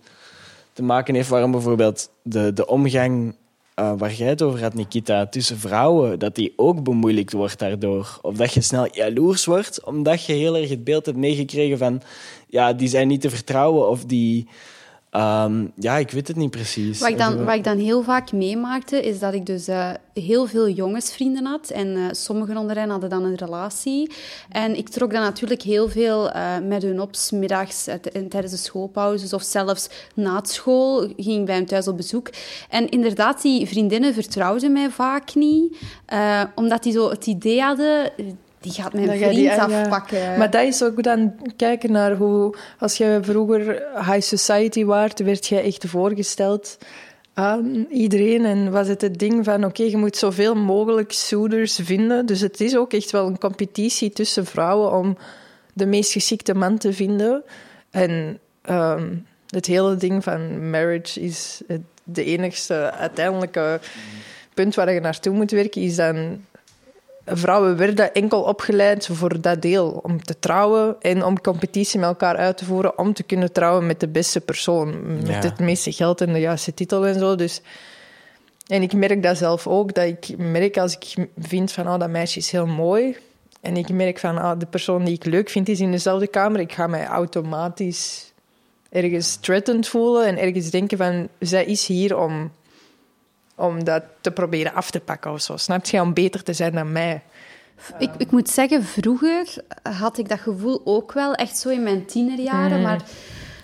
te 0.73 0.83
maken 0.83 1.15
heeft 1.15 1.29
waarom 1.29 1.51
bijvoorbeeld 1.51 2.09
de, 2.21 2.53
de 2.53 2.67
omgang 2.67 3.35
eh, 3.73 3.93
waar 3.97 4.13
jij 4.13 4.27
het 4.27 4.41
over 4.41 4.61
had, 4.61 4.73
Nikita, 4.73 5.25
tussen 5.25 5.57
vrouwen, 5.57 6.19
dat 6.19 6.35
die 6.35 6.53
ook 6.55 6.83
bemoeilijkt 6.83 7.33
wordt 7.33 7.59
daardoor. 7.59 8.19
Of 8.21 8.35
dat 8.35 8.53
je 8.53 8.61
snel 8.61 8.87
jaloers 8.91 9.45
wordt, 9.45 9.83
omdat 9.83 10.25
je 10.25 10.33
heel 10.33 10.57
erg 10.57 10.69
het 10.69 10.83
beeld 10.83 11.05
hebt 11.05 11.17
meegekregen 11.17 11.77
van 11.77 12.01
ja, 12.47 12.73
die 12.73 12.87
zijn 12.87 13.07
niet 13.07 13.21
te 13.21 13.29
vertrouwen 13.29 13.89
of 13.89 14.05
die... 14.05 14.47
ehm, 15.09 15.65
ja, 15.75 15.95
ik 15.95 16.11
weet 16.11 16.27
het 16.27 16.37
niet 16.37 16.51
precies. 16.51 16.99
Wat 16.99 17.09
ik, 17.09 17.17
dan, 17.17 17.45
wat 17.45 17.55
ik 17.55 17.63
dan 17.63 17.77
heel 17.77 18.03
vaak 18.03 18.31
meemaakte, 18.31 19.01
is 19.01 19.19
dat 19.19 19.33
ik 19.33 19.45
dus 19.45 19.67
eh, 19.67 19.89
heel 20.13 20.45
veel 20.45 20.69
jongensvrienden 20.69 21.45
had. 21.45 21.69
En 21.69 21.95
eh, 21.95 22.03
sommigen 22.11 22.57
onder 22.57 22.77
hen 22.77 22.89
hadden 22.89 23.09
dan 23.09 23.23
een 23.23 23.35
relatie. 23.35 24.11
En 24.49 24.77
ik 24.77 24.89
trok 24.89 25.11
dan 25.11 25.21
natuurlijk 25.21 25.61
heel 25.61 25.89
veel 25.89 26.31
eh, 26.31 26.57
met 26.63 26.81
hun 26.81 27.01
op, 27.01 27.11
middags 27.31 27.87
en 27.87 28.29
tijdens 28.29 28.53
de 28.53 28.59
schoolpauzes 28.59 29.33
of 29.33 29.43
zelfs 29.43 29.89
na 30.13 30.39
school 30.43 30.99
ging 31.17 31.39
ik 31.39 31.45
bij 31.45 31.55
hen 31.55 31.65
thuis 31.65 31.87
op 31.87 31.97
bezoek. 31.97 32.29
En 32.69 32.89
inderdaad, 32.89 33.41
die 33.41 33.67
vriendinnen 33.67 34.13
vertrouwden 34.13 34.71
mij 34.71 34.89
vaak 34.89 35.35
niet, 35.35 35.77
omdat 36.55 36.83
die 36.83 36.93
zo 36.93 37.09
het 37.09 37.25
idee 37.25 37.61
hadden... 37.61 38.11
Die 38.59 38.71
gaat 38.71 38.93
mijn 38.93 39.05
Dat 39.07 39.19
jij 39.19 39.27
vriend 39.33 39.67
die- 39.67 39.75
ja. 39.75 39.81
afpakken. 39.81 40.37
Maar 40.37 40.49
dat 40.51 40.63
is 40.63 40.83
ook 40.83 41.03
dan 41.03 41.33
kijken 41.55 41.91
naar 41.91 42.15
hoe, 42.15 42.55
als 42.79 42.97
je 42.97 43.19
vroeger 43.21 43.65
high 43.95 44.21
society 44.21 44.85
waart, 44.85 45.19
werd 45.19 45.47
jij 45.47 45.63
echt 45.63 45.85
voorgesteld 45.87 46.77
aan 47.33 47.85
iedereen. 47.89 48.45
En 48.45 48.71
was 48.71 48.87
het 48.87 49.01
het 49.01 49.19
ding 49.19 49.45
van, 49.45 49.65
oké, 49.65 49.83
je 49.83 49.97
moet 49.97 50.17
zoveel 50.17 50.55
mogelijk 50.55 51.11
suitors 51.11 51.79
vinden. 51.83 52.25
Dus 52.25 52.39
het 52.41 52.61
is 52.61 52.77
ook 52.77 52.93
echt 52.93 53.11
wel 53.11 53.27
een 53.27 53.37
competitie 53.39 54.09
tussen 54.09 54.45
vrouwen 54.45 54.91
om 54.93 55.17
de 55.73 55.85
meest 55.85 56.11
geschikte 56.11 56.53
man 56.55 56.77
te 56.77 56.93
vinden. 56.93 57.43
En 57.91 58.39
ehm, 58.61 59.13
het 59.49 59.65
hele 59.65 59.95
ding 59.95 60.23
van 60.23 60.69
marriage 60.69 61.19
is 61.21 61.61
het, 61.67 61.81
de 62.03 62.23
enigste 62.23 62.91
uiteindelijke 62.91 63.79
punt 64.53 64.75
waar 64.75 64.93
je 64.93 64.99
naartoe 64.99 65.33
moet 65.33 65.51
werken, 65.51 65.81
is 65.81 65.95
dan 65.95 66.45
vrouwen 67.29 67.77
werden 67.77 68.13
enkel 68.13 68.41
opgeleid 68.41 69.09
voor 69.11 69.41
dat 69.41 69.61
deel, 69.61 69.99
om 70.03 70.23
te 70.23 70.39
trouwen 70.39 70.95
en 71.01 71.23
om 71.23 71.41
competitie 71.41 71.99
met 71.99 72.09
elkaar 72.09 72.35
uit 72.35 72.57
te 72.57 72.65
voeren, 72.65 72.97
om 72.97 73.13
te 73.13 73.23
kunnen 73.23 73.51
trouwen 73.51 73.85
met 73.85 73.99
de 73.99 74.07
beste 74.07 74.41
persoon, 74.41 75.15
met 75.17 75.27
Ja. 75.27 75.39
het 75.39 75.59
meeste 75.59 75.91
geld 75.91 76.21
en 76.21 76.33
de 76.33 76.39
juiste 76.39 76.73
titel 76.73 77.05
en 77.05 77.19
zo. 77.19 77.35
Dus, 77.35 77.61
en 78.67 78.81
ik 78.81 78.93
merk 78.93 79.23
dat 79.23 79.37
zelf 79.37 79.67
ook, 79.67 79.93
dat 79.93 80.05
ik 80.05 80.37
merk 80.37 80.77
als 80.77 80.97
ik 80.97 81.27
vind 81.39 81.71
van, 81.71 81.87
oh, 81.87 81.99
dat 81.99 82.09
meisje 82.09 82.39
is 82.39 82.51
heel 82.51 82.65
mooi, 82.67 83.17
en 83.61 83.77
ik 83.77 83.89
merk 83.89 84.19
van 84.19 84.37
ah, 84.37 84.59
de 84.59 84.65
persoon 84.65 85.03
die 85.03 85.13
ik 85.13 85.25
leuk 85.25 85.49
vind 85.49 85.69
is 85.69 85.79
in 85.79 85.91
dezelfde 85.91 86.27
kamer, 86.27 86.59
ik 86.59 86.73
ga 86.73 86.87
mij 86.87 87.05
automatisch 87.05 88.31
ergens 88.89 89.35
threatened 89.35 89.87
voelen 89.87 90.25
en 90.25 90.37
ergens 90.37 90.69
denken 90.69 90.97
van 90.97 91.27
zij 91.39 91.65
is 91.65 91.87
hier 91.87 92.17
om, 92.17 92.51
om 93.57 93.83
dat 93.83 94.03
te 94.21 94.31
proberen 94.31 94.73
af 94.73 94.91
te 94.91 94.99
pakken 94.99 95.31
of 95.31 95.41
zo. 95.41 95.57
Snap 95.57 95.85
je? 95.85 96.01
Om 96.01 96.13
beter 96.13 96.43
te 96.43 96.53
zijn 96.53 96.73
dan 96.73 96.91
mij. 96.91 97.21
Ik, 97.99 98.09
ik 98.17 98.31
moet 98.31 98.49
zeggen, 98.49 98.83
vroeger 98.83 99.47
had 99.97 100.17
ik 100.17 100.29
dat 100.29 100.39
gevoel 100.39 100.81
ook 100.83 101.13
wel 101.13 101.33
echt 101.35 101.57
zo 101.57 101.69
in 101.69 101.83
mijn 101.83 102.05
tienerjaren, 102.05 102.77
Mm. 102.77 102.83
maar... 102.83 103.01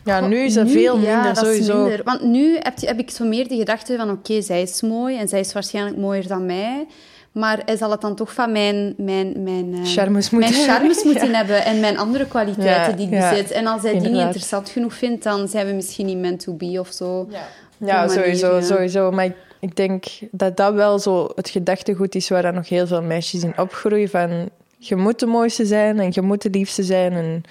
Ja, 0.06 0.19
nu 0.27 0.38
is 0.38 0.53
dat 0.53 0.69
veel 0.69 0.97
ja, 0.97 1.15
minder, 1.15 1.34
dat 1.34 1.43
is 1.43 1.49
sowieso. 1.49 1.82
minder. 1.82 2.01
Want 2.03 2.23
nu 2.23 2.58
heb, 2.60 2.79
je- 2.79 2.88
heb 2.88 2.99
ik 2.99 3.10
zo 3.12 3.25
meer 3.25 3.47
de 3.47 3.56
gedachte 3.56 3.95
van, 3.97 4.10
oké, 4.12 4.41
zij 4.41 4.62
is 4.62 4.82
mooi 4.82 5.17
en 5.17 5.27
zij 5.27 5.39
is 5.39 5.53
waarschijnlijk 5.53 5.97
mooier 5.97 6.27
dan 6.27 6.45
mij. 6.45 6.88
Maar 7.32 7.60
hij 7.65 7.77
zal 7.77 7.91
het 7.91 8.01
dan 8.01 8.15
toch 8.15 8.34
van 8.34 8.51
mijn, 8.51 8.93
mijn, 8.97 9.43
mijn, 9.43 9.73
eh, 9.73 9.79
Charmes 9.86 10.29
mijn 10.29 10.43
moeten 10.43 10.63
charmes 10.63 10.95
hebben. 10.95 11.06
moeten 11.13 11.29
Ja. 11.32 11.36
hebben 11.38 11.65
en 11.65 11.79
mijn 11.79 11.97
andere 11.97 12.27
kwaliteiten 12.27 12.91
Ja, 12.91 12.97
die 12.97 13.06
ik 13.08 13.13
ja, 13.13 13.29
bezit. 13.29 13.51
En 13.51 13.67
als 13.67 13.82
hij 13.82 13.91
die 13.99 14.10
niet 14.10 14.21
interessant 14.21 14.69
genoeg 14.69 14.93
vindt, 14.93 15.23
dan 15.23 15.47
zijn 15.47 15.67
we 15.67 15.73
misschien 15.73 16.06
niet 16.06 16.17
meant 16.17 16.39
to 16.39 16.53
be 16.53 16.79
of 16.79 16.88
zo. 16.91 17.27
Ja, 17.77 18.08
sowieso, 18.08 18.56
ja. 18.56 18.62
sowieso. 18.62 19.12
Maar 19.12 19.25
ik, 19.25 19.36
ik 19.63 19.76
denk 19.76 20.06
dat 20.32 20.58
dat 20.58 20.73
wel 20.73 20.99
zo 20.99 21.32
het 21.36 21.49
gedachtegoed 21.49 22.15
is 22.15 22.30
waar 22.30 22.41
dan 22.41 22.54
nog 22.54 22.69
heel 22.69 22.88
veel 22.88 23.02
meisjes 23.02 23.43
in 23.43 23.58
opgroeien. 23.58 24.10
Van, 24.10 24.49
je 24.78 24.95
moet 24.95 25.19
de 25.19 25.26
mooiste 25.26 25.65
zijn 25.65 25.99
en 25.99 26.10
je 26.12 26.21
moet 26.21 26.41
de 26.41 26.49
liefste 26.49 26.84
zijn. 26.84 27.12
En 27.12 27.43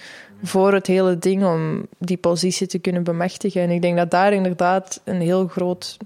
voor 0.43 0.73
het 0.73 0.87
hele 0.87 1.17
ding 1.17 1.45
om 1.45 1.85
die 1.97 2.17
positie 2.17 2.67
te 2.67 2.79
kunnen 2.79 3.03
bemachtigen. 3.03 3.61
En 3.61 3.69
ik 3.69 3.81
denk 3.81 3.97
dat 3.97 4.11
daar 4.11 4.33
inderdaad 4.33 5.01
een 5.03 5.21
heel 5.21 5.47
groot 5.47 5.97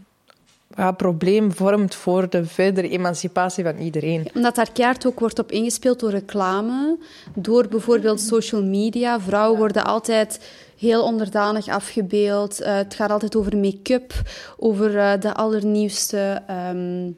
ja, 0.75 0.91
probleem 0.91 1.51
vormt 1.51 1.95
voor 1.95 2.29
de 2.29 2.45
verdere 2.45 2.89
emancipatie 2.89 3.63
van 3.63 3.77
iedereen. 3.77 4.27
Omdat 4.33 4.55
daar 4.55 4.71
keihard 4.71 5.05
ook 5.07 5.19
wordt 5.19 5.39
op 5.39 5.51
ingespeeld 5.51 5.99
door 5.99 6.11
reclame, 6.11 6.97
door 7.35 7.67
bijvoorbeeld 7.67 8.21
social 8.21 8.63
media. 8.63 9.19
Vrouwen 9.19 9.57
worden 9.57 9.85
altijd 9.85 10.39
heel 10.77 11.03
onderdanig 11.03 11.67
afgebeeld. 11.67 12.61
Eh, 12.61 12.75
het 12.75 12.95
gaat 12.95 13.09
altijd 13.11 13.35
over 13.35 13.57
make-up, 13.57 14.13
over 14.57 14.97
eh, 14.97 15.19
de 15.19 15.33
allernieuwste 15.33 16.41
ehm 16.47 17.09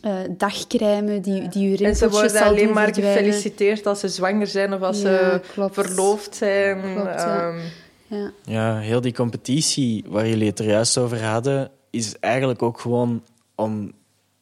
eh, 0.00 0.12
dagcrème 0.30 1.20
die, 1.20 1.48
die 1.48 1.78
uw 1.78 1.86
En 1.86 1.96
ze 1.96 2.08
worden 2.10 2.42
alleen 2.42 2.72
maar 2.72 2.84
verdwijnen. 2.84 3.22
gefeliciteerd 3.22 3.86
als 3.86 4.00
ze 4.00 4.08
zwanger 4.08 4.46
zijn 4.46 4.74
of 4.74 4.80
als 4.82 5.00
Ja, 5.00 5.02
ze 5.02 5.40
klopt. 5.52 5.74
verloofd 5.74 6.34
zijn. 6.36 6.80
Klopt, 6.94 7.20
ja. 7.20 7.48
Ehm, 7.48 7.58
Ja. 8.06 8.30
Ja, 8.44 8.78
heel 8.78 9.00
die 9.00 9.12
competitie 9.14 10.04
waar 10.08 10.28
jullie 10.28 10.48
het 10.48 10.58
er 10.58 10.66
juist 10.66 10.98
over 10.98 11.24
hadden, 11.24 11.70
is 11.90 12.18
eigenlijk 12.20 12.62
ook 12.62 12.80
gewoon 12.80 13.22
om 13.54 13.92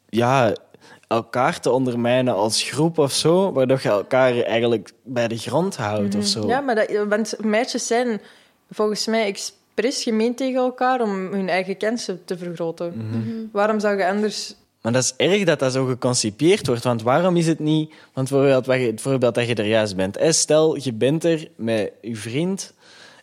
ja, 0.09 0.55
elkaar 1.13 1.59
te 1.59 1.71
ondermijnen 1.71 2.33
als 2.33 2.61
groep 2.61 2.97
of 2.97 3.11
zo, 3.11 3.51
waardoor 3.51 3.79
je 3.83 3.89
elkaar 3.89 4.39
eigenlijk 4.39 4.91
bij 5.03 5.27
de 5.27 5.37
grond 5.37 5.75
houdt 5.75 6.15
of 6.15 6.25
zo. 6.25 6.39
Mhm. 6.39 6.49
Ja, 6.49 6.59
maar 6.59 6.75
dat, 6.75 7.05
want 7.07 7.35
meisjes 7.43 7.87
zijn 7.87 8.21
volgens 8.71 9.07
mij 9.07 9.25
expres 9.25 10.03
gemeen 10.03 10.35
tegen 10.35 10.59
elkaar 10.59 11.01
om 11.01 11.33
hun 11.33 11.49
eigen 11.49 11.77
kansen 11.77 12.25
te 12.25 12.37
vergroten. 12.37 12.93
Mhm. 12.95 13.29
Waarom 13.51 13.79
zou 13.79 13.97
je 13.97 14.07
anders... 14.07 14.55
Maar 14.81 14.91
dat 14.91 15.03
is 15.03 15.13
erg 15.17 15.43
dat 15.43 15.59
dat 15.59 15.71
zo 15.71 15.85
geconcipieerd 15.85 16.67
wordt. 16.67 16.83
Want 16.83 17.01
waarom 17.01 17.37
is 17.37 17.47
het 17.47 17.59
niet... 17.59 17.93
Want 18.13 18.29
bijvoorbeeld, 18.29 18.65
het 18.65 19.01
voorbeeld 19.01 19.35
dat 19.35 19.47
je 19.47 19.55
er 19.55 19.65
juist 19.65 19.95
bent. 19.95 20.17
Stel, 20.29 20.77
je 20.77 20.93
bent 20.93 21.23
er 21.23 21.47
met 21.55 21.91
je 22.01 22.15
vriend 22.15 22.73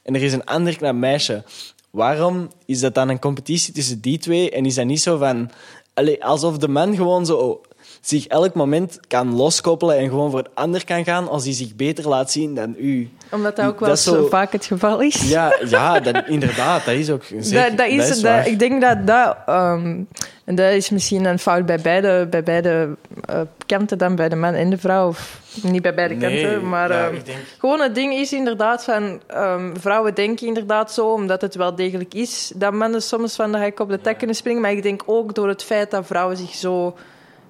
en 0.02 0.14
er 0.14 0.22
is 0.22 0.32
een 0.32 0.44
ander 0.44 0.76
knap 0.76 0.94
meisje. 0.94 1.42
Waarom 1.90 2.50
is 2.66 2.80
dat 2.80 2.94
dan 2.94 3.08
een 3.08 3.18
competitie 3.18 3.74
tussen 3.74 4.00
die 4.00 4.18
twee? 4.18 4.50
En 4.50 4.66
is 4.66 4.74
dat 4.74 4.86
niet 4.86 5.00
zo 5.00 5.16
van... 5.16 5.50
Allee, 5.94 6.24
alsof 6.24 6.58
de 6.58 6.68
man 6.68 6.96
gewoon 6.96 7.26
zo 7.26 7.60
zich 8.00 8.26
elk 8.26 8.54
moment 8.54 8.98
kan 9.08 9.34
loskoppelen 9.34 9.96
en 9.98 10.08
gewoon 10.08 10.30
voor 10.30 10.38
het 10.38 10.48
ander 10.54 10.84
kan 10.84 11.04
gaan 11.04 11.28
als 11.28 11.44
hij 11.44 11.52
zich 11.52 11.74
beter 11.76 12.08
laat 12.08 12.30
zien 12.30 12.54
dan 12.54 12.74
u. 12.78 13.10
Omdat 13.30 13.56
dat 13.56 13.66
ook 13.66 13.80
wel 13.80 13.88
Dat 13.88 13.98
is 13.98 14.04
zo 14.04 14.14
zo- 14.14 14.26
vaak 14.28 14.52
het 14.52 14.64
geval 14.64 15.00
is. 15.00 15.28
Ja, 15.30 15.56
ja 15.68 16.00
dat, 16.00 16.22
inderdaad. 16.26 16.84
Dat 16.84 16.94
is 16.94 17.10
ook 17.10 17.22
zeker, 17.38 17.68
dat, 17.68 17.76
dat 17.78 17.88
is, 17.88 18.08
dat 18.08 18.20
waar. 18.20 18.46
ik 18.48 18.58
denk 18.58 18.80
dat 18.80 19.06
dat... 19.06 19.36
ehm, 19.46 20.00
en 20.44 20.54
dat 20.54 20.72
is 20.72 20.90
misschien 20.90 21.24
een 21.24 21.38
fout 21.38 21.66
bij 21.66 21.80
beide, 21.80 22.26
bij 22.30 22.42
beide 22.42 22.96
eh, 23.24 23.40
kanten 23.66 23.98
dan, 23.98 24.14
bij 24.16 24.28
de 24.28 24.36
man 24.36 24.54
en 24.54 24.70
de 24.70 24.78
vrouw. 24.78 25.08
Of 25.08 25.40
niet 25.62 25.82
bij 25.82 25.94
beide 25.94 26.14
Nee, 26.14 26.42
kanten, 26.42 26.68
maar... 26.68 26.92
ja, 26.92 27.06
ehm, 27.06 27.14
denk- 27.24 27.38
Gewoon 27.58 27.80
het 27.80 27.94
ding 27.94 28.12
is 28.14 28.32
inderdaad 28.32 28.84
van... 28.84 29.20
ehm, 29.26 29.74
vrouwen 29.80 30.14
denken 30.14 30.46
inderdaad 30.46 30.92
zo, 30.92 31.06
omdat 31.12 31.40
het 31.40 31.54
wel 31.54 31.74
degelijk 31.74 32.14
is... 32.14 32.52
dat 32.56 32.72
mannen 32.72 33.02
soms 33.02 33.34
van 33.34 33.52
de 33.52 33.58
hek 33.58 33.80
op 33.80 33.88
de 33.88 34.00
tak 34.00 34.18
kunnen 34.18 34.36
springen. 34.36 34.60
Maar 34.62 34.72
ik 34.72 34.82
denk 34.82 35.02
ook 35.06 35.34
door 35.34 35.48
het 35.48 35.62
feit 35.64 35.90
dat 35.90 36.06
vrouwen 36.06 36.36
zich 36.36 36.54
zo 36.54 36.94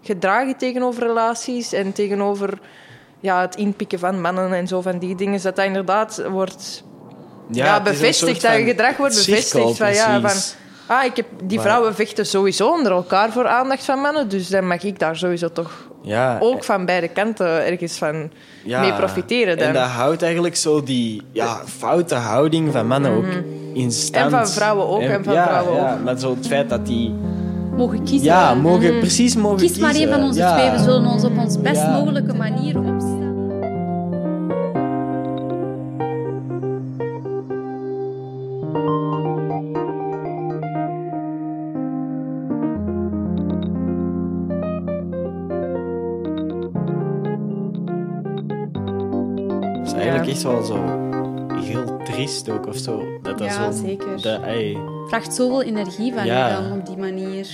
gedragen 0.02 0.56
tegenover 0.56 1.02
relaties... 1.02 1.72
en 1.72 1.92
tegenover 1.92 2.58
ja, 3.20 3.40
het 3.40 3.56
inpikken 3.56 3.98
van 3.98 4.20
mannen 4.20 4.52
en 4.52 4.68
zo 4.68 4.80
van 4.80 4.98
die 4.98 5.14
dingen... 5.14 5.42
dat 5.42 5.56
dat 5.56 5.64
inderdaad 5.64 6.22
wordt 6.30 6.84
ja, 7.50 7.82
bevestigd. 7.82 8.42
Dat 8.42 8.56
je 8.56 8.64
gedrag 8.64 8.96
wordt 8.96 9.14
bevestigd. 9.14 9.76
Van, 9.76 9.94
ja, 9.94 10.20
van, 10.20 10.40
ah, 10.86 11.04
ik 11.04 11.16
heb, 11.16 11.26
die 11.44 11.56
Maar- 11.56 11.66
vrouwen 11.66 11.94
vechten 11.94 12.26
sowieso 12.26 12.70
onder 12.70 12.92
elkaar 12.92 13.32
voor 13.32 13.46
aandacht 13.46 13.84
van 13.84 13.98
mannen. 14.00 14.28
Dus 14.28 14.48
dan 14.48 14.66
mag 14.66 14.82
ik 14.82 14.98
daar 14.98 15.16
sowieso 15.16 15.52
toch 15.52 15.88
Ja, 16.02 16.38
ook 16.40 16.64
van 16.64 16.84
beide 16.84 17.08
kanten 17.08 17.66
ergens 17.66 17.98
van 17.98 18.30
ja, 18.64 18.80
mee 18.80 18.92
profiteren. 18.92 19.58
Dan. 19.58 19.66
En 19.66 19.72
dat 19.72 19.88
houdt 19.88 20.22
eigenlijk 20.22 20.56
zo 20.56 20.82
die 20.82 21.22
ja, 21.32 21.62
foute 21.66 22.14
houding 22.14 22.72
van 22.72 22.86
mannen 22.86 23.12
ook 23.12 23.44
in 23.74 23.92
stand. 23.92 24.24
Mhm. 24.30 24.34
En 24.34 24.44
van 24.44 24.54
vrouwen 24.54 24.86
ook, 24.86 25.00
en 25.00 25.24
van 25.24 25.34
vrouwen 25.34 25.92
ook. 25.92 26.04
Maar 26.04 26.18
zo 26.18 26.34
het 26.34 26.46
feit 26.46 26.68
dat 26.68 26.86
die... 26.86 27.14
Mogen 27.80 28.02
kiezen. 28.04 28.26
Ja, 28.26 28.54
mogen, 28.54 28.90
Mhm. 28.90 28.98
precies 28.98 29.36
mogen 29.36 29.58
Kies 29.58 29.78
maar 29.78 29.90
kiezen. 29.90 30.08
één 30.08 30.18
van 30.18 30.26
onze 30.28 30.38
Ja. 30.38 30.52
twee. 30.56 30.70
We 30.70 30.78
zullen 30.78 31.06
ons 31.06 31.24
op 31.24 31.38
ons 31.38 31.60
best 31.60 31.80
Ja. 31.82 31.98
mogelijke 31.98 32.32
manier 32.34 32.78
opstellen. 32.78 33.28
Het 49.78 49.86
is 49.86 49.92
eigenlijk 49.92 50.26
echt 50.30 50.42
wel 50.42 50.62
zo 50.62 50.78
heel 51.54 51.96
triest 52.04 52.50
ook 52.50 52.66
of 52.66 52.76
zo. 52.76 53.02
Dat 53.22 53.38
dat 53.38 53.48
Ja, 53.48 53.72
zo, 53.72 53.78
zeker. 53.82 54.22
Dat, 54.22 54.42
ey, 54.42 54.78
vraagt 55.10 55.34
zoveel 55.34 55.62
energie 55.62 56.12
van 56.12 56.26
Ja. 56.26 56.48
je 56.48 56.54
dan 56.62 56.78
op 56.78 56.86
die 56.86 56.96
manier. 56.96 57.46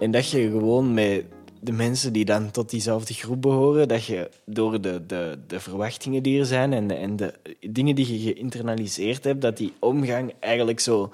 En 0.00 0.10
dat 0.10 0.30
je 0.30 0.40
gewoon 0.50 0.94
met 0.94 1.24
de 1.60 1.72
mensen 1.72 2.12
die 2.12 2.24
dan 2.24 2.50
tot 2.50 2.70
diezelfde 2.70 3.14
groep 3.14 3.42
behoren, 3.42 3.88
dat 3.88 4.04
je 4.04 4.30
door 4.46 4.80
de, 4.80 5.06
de, 5.06 5.38
de 5.46 5.60
verwachtingen 5.60 6.22
die 6.22 6.38
er 6.40 6.46
zijn 6.46 6.72
en 6.72 6.86
de, 6.86 6.94
en 6.94 7.16
de 7.16 7.32
dingen 7.70 7.94
die 7.94 8.24
je 8.24 8.32
geïnternaliseerd 8.32 9.24
hebt, 9.24 9.40
dat 9.40 9.56
die 9.56 9.72
omgang 9.78 10.32
eigenlijk 10.40 10.80
zo 10.80 11.10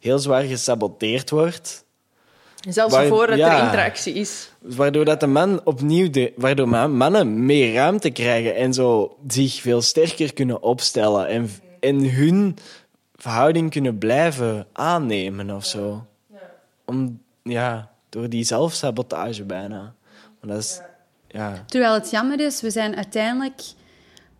heel 0.00 0.18
zwaar 0.18 0.42
gesaboteerd 0.42 1.30
wordt. 1.30 1.84
Zelfs 2.68 2.94
Waar- 2.94 3.06
voordat 3.06 3.38
ja. 3.38 3.56
er 3.58 3.64
interactie 3.64 4.14
is. 4.14 4.50
Waardoor 4.60 5.04
dat 5.04 5.20
de 5.20 5.26
man 5.26 5.60
opnieuw 5.64 6.10
de, 6.10 6.32
waardoor 6.36 6.68
ma- 6.68 6.86
mannen 6.86 7.46
meer 7.46 7.72
ruimte 7.74 8.10
krijgen 8.10 8.54
en 8.56 8.74
zo 8.74 9.16
zich 9.28 9.54
veel 9.60 9.80
sterker 9.82 10.32
kunnen 10.32 10.62
opstellen 10.62 11.28
en, 11.28 11.50
en 11.80 12.10
hun 12.10 12.56
verhouding 13.22 13.70
kunnen 13.70 13.98
blijven 13.98 14.66
aannemen 14.72 15.50
of 15.50 15.64
zo. 15.64 16.06
Om, 16.84 17.22
ja, 17.42 17.90
door 18.08 18.28
die 18.28 18.44
zelfsabotage 18.44 19.44
bijna. 19.44 19.94
Maar 20.40 20.50
dat 20.50 20.58
is, 20.58 20.80
ja. 21.28 21.64
Terwijl 21.66 21.94
het 21.94 22.10
jammer 22.10 22.40
is, 22.40 22.60
we 22.60 22.70
zijn 22.70 22.96
uiteindelijk... 22.96 23.62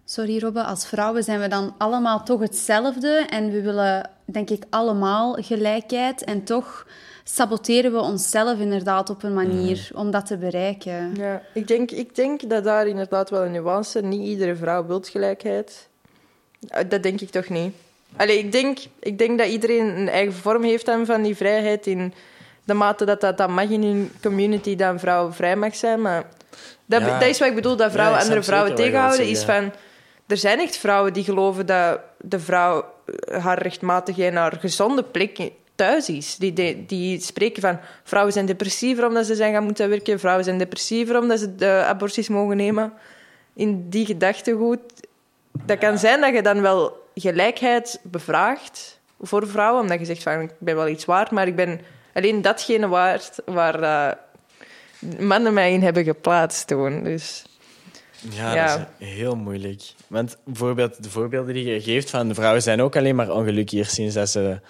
Sorry 0.05 0.38
Robbe, 0.38 0.62
als 0.62 0.87
vrouwen 0.87 1.23
zijn 1.23 1.40
we 1.40 1.49
dan 1.49 1.75
allemaal 1.79 2.23
toch 2.23 2.40
hetzelfde. 2.40 3.27
En 3.31 3.51
we 3.51 3.61
willen, 3.62 4.11
denk 4.25 4.51
ik, 4.51 4.64
allemaal 4.71 5.33
gelijkheid. 5.33 6.25
En 6.25 6.45
toch 6.45 6.87
saboteren 7.25 7.92
we 7.92 8.01
onszelf 8.01 8.59
inderdaad 8.59 9.11
op 9.11 9.23
een 9.23 9.35
manier 9.35 9.90
om 9.95 10.11
dat 10.11 10.27
te 10.27 10.37
bereiken. 10.37 11.14
Ja, 11.14 11.42
ik 11.55 11.68
denk, 11.68 11.90
ik 11.90 12.14
denk 12.14 12.51
dat 12.51 12.64
daar 12.64 12.87
inderdaad 12.87 13.31
wel 13.31 13.45
een 13.45 13.53
nuance 13.53 13.99
is. 13.99 14.05
Niet 14.05 14.27
iedere 14.27 14.57
vrouw 14.57 14.87
wil 14.87 15.01
gelijkheid. 15.03 15.88
Eh, 16.68 16.88
Dat 16.88 17.03
denk 17.03 17.21
ik 17.21 17.31
toch 17.31 17.49
niet. 17.49 17.75
Allee, 18.16 18.38
ik, 18.38 18.53
denk, 18.53 18.79
ik 19.01 19.18
denk 19.18 19.38
dat 19.38 19.48
iedereen 19.48 19.98
een 19.98 20.09
eigen 20.09 20.35
vorm 20.35 20.62
heeft 20.62 20.87
dan 20.87 21.07
van 21.07 21.22
die 21.22 21.37
vrijheid. 21.37 21.87
In 21.87 22.14
de 22.64 22.75
mate 22.75 23.05
dat 23.05 23.20
dat, 23.20 23.38
dat 23.38 23.48
mag 23.48 23.68
in 23.68 23.83
hun 23.83 24.12
community, 24.22 24.77
dat 24.77 24.92
een 24.92 24.98
vrouw 24.98 25.33
vrij 25.33 25.57
mag 25.57 25.77
zijn. 25.77 26.01
Maar 26.01 26.25
dat, 26.87 27.01
Ja. 27.01 27.18
dat 27.18 27.29
is 27.29 27.38
wat 27.38 27.48
ik 27.48 27.55
bedoel, 27.55 27.77
dat 27.77 27.92
vrouwen 27.92 28.18
Ja, 28.18 28.22
andere 28.22 28.42
vrouwen 28.42 28.75
tegenhouden. 28.75 29.27
Is 29.27 29.44
van, 29.44 29.72
er 30.27 30.37
zijn 30.37 30.61
echt 30.61 30.77
vrouwen 30.77 31.12
die 31.12 31.25
geloven 31.25 31.66
dat 31.66 32.01
de 32.20 32.38
vrouw 32.38 32.85
eh, 33.05 33.44
haar 33.44 33.62
rechtmatige 33.62 34.27
en 34.27 34.35
haar 34.37 34.57
gezonde 34.61 35.03
plek 35.03 35.51
thuis 35.75 36.09
is. 36.09 36.37
Die, 36.37 36.53
die, 36.53 36.87
die 36.87 37.20
spreken 37.20 37.62
van 37.62 37.79
vrouwen 38.05 38.33
zijn 38.33 38.46
depressiever 38.46 39.07
omdat 39.07 39.27
ze 39.27 39.35
zijn 39.35 39.53
gaan 39.53 39.64
moeten 39.64 39.88
werken. 39.88 40.20
Vrouwen 40.20 40.44
zijn 40.44 40.59
depressiever 40.59 41.18
omdat 41.18 41.38
ze 41.38 41.55
de 41.55 41.85
aborties 41.87 42.29
mogen 42.29 42.57
nemen. 42.57 42.92
In 43.55 43.88
die 43.88 44.07
gedachtegoed. 44.07 44.81
Dat 45.64 45.79
kan 45.79 45.98
zijn 45.98 46.20
dat 46.20 46.35
je 46.35 46.42
dan 46.42 46.61
wel 46.61 47.02
gelijkheid 47.14 48.01
bevraagt 48.03 49.01
voor 49.20 49.48
vrouwen. 49.48 49.83
Omdat 49.83 49.98
je 49.98 50.05
zegt 50.05 50.22
van 50.22 50.40
ik 50.40 50.51
ben 50.59 50.77
wel 50.77 50.88
iets 50.88 51.05
waard, 51.05 51.31
maar 51.31 51.46
ik 51.46 51.57
ben 51.57 51.81
alleen 52.14 52.42
datgene 52.42 52.88
waard 52.88 53.38
waar 53.44 53.83
eh, 53.83 54.16
mannen 55.27 55.55
mij 55.55 55.72
in 55.72 55.83
hebben 55.83 56.05
geplaatst 56.05 56.66
toen. 56.66 57.03
Dus... 57.03 57.44
Ja, 58.31 58.55
Ja. 58.55 58.77
dat 58.77 58.87
is 58.98 59.09
heel 59.09 59.37
moeilijk. 59.37 59.83
Want 60.07 60.37
bijvoorbeeld 60.44 61.03
de 61.03 61.11
voorbeelden 61.11 61.55
die 61.55 61.64
je 61.64 61.81
geeft 61.81 62.11
van 62.11 62.35
vrouwen 62.35 62.62
zijn 62.62 62.83
ook 62.83 62.96
alleen 62.96 63.14
maar 63.16 63.31
ongelukkig 63.31 63.90
sinds 63.90 64.14
dat 64.14 64.29
ze 64.29 64.61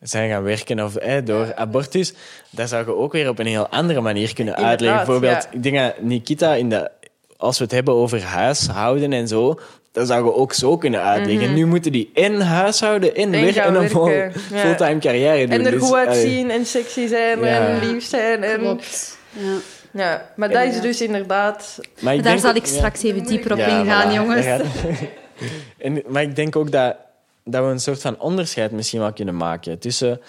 zijn 0.00 0.30
gaan 0.30 0.42
werken 0.42 0.80
of 0.80 0.96
eh, 0.96 1.24
door 1.24 1.54
abortus. 1.54 2.12
Dat 2.50 2.68
zou 2.68 2.86
je 2.86 2.94
ook 2.94 3.12
weer 3.12 3.28
op 3.28 3.38
een 3.38 3.46
heel 3.46 3.68
andere 3.68 4.00
manier 4.00 4.34
kunnen 4.34 4.54
uitleggen. 4.56 4.78
Inderdaad, 4.78 5.06
Bijvoorbeeld, 5.06 5.42
ja. 5.42 5.50
ik 5.50 5.62
denk 5.62 5.76
dat 5.76 6.02
Nikita, 6.02 6.54
in 6.54 6.68
de, 6.68 6.90
als 7.36 7.58
we 7.58 7.64
het 7.64 7.72
hebben 7.72 7.94
over 7.94 8.22
huishouden 8.22 9.12
en 9.12 9.28
zo, 9.28 9.58
dat 9.92 10.06
zou 10.06 10.24
je 10.24 10.34
ook 10.34 10.52
zo 10.52 10.76
kunnen 10.76 11.02
uitleggen. 11.02 11.46
Mhm. 11.46 11.54
Nu 11.54 11.66
moeten 11.66 11.92
die 11.92 12.10
en 12.14 12.40
huishouden 12.40 13.14
en, 13.14 13.34
En 13.34 13.40
weer 13.40 13.52
gaan 13.52 13.76
en 13.76 13.82
een 13.82 13.90
vol- 13.90 14.04
werken, 14.04 14.40
ja. 14.50 14.58
fulltime 14.58 14.98
carrière 14.98 15.46
doen. 15.46 15.58
En 15.58 15.66
er 15.66 15.72
Dus, 15.72 15.82
goed 15.82 15.94
uitzien 15.94 16.50
en 16.50 16.66
sexy 16.66 17.06
zijn 17.06 17.40
Ja. 17.40 17.66
en 17.68 17.88
lief 17.88 18.04
zijn. 18.04 18.42
En... 18.42 18.58
Klopt. 18.58 19.18
Ja. 19.30 19.54
Ja, 19.94 20.30
maar 20.36 20.48
dat 20.50 20.64
is 20.64 20.80
dus 20.80 21.00
inderdaad... 21.00 21.78
Maar 22.00 22.22
Daar 22.22 22.38
zal 22.38 22.54
ik 22.54 22.66
straks 22.66 23.02
even 23.02 23.24
dieper 23.24 23.52
op 23.52 23.58
Ja, 23.58 23.66
ingaan, 23.80 24.10
voilà, 24.10 24.14
jongens. 24.14 24.46
en, 25.78 26.02
maar 26.08 26.22
ik 26.22 26.36
denk 26.36 26.56
ook 26.56 26.70
dat, 26.72 26.96
dat 27.44 27.64
we 27.64 27.70
een 27.70 27.80
soort 27.80 28.00
van 28.00 28.20
onderscheid 28.20 28.70
misschien 28.70 29.00
wel 29.00 29.12
kunnen 29.12 29.36
maken 29.36 29.78
tussen... 29.78 30.20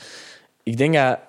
Ik 0.64 0.78
denk 0.78 0.94
dat 0.94 1.20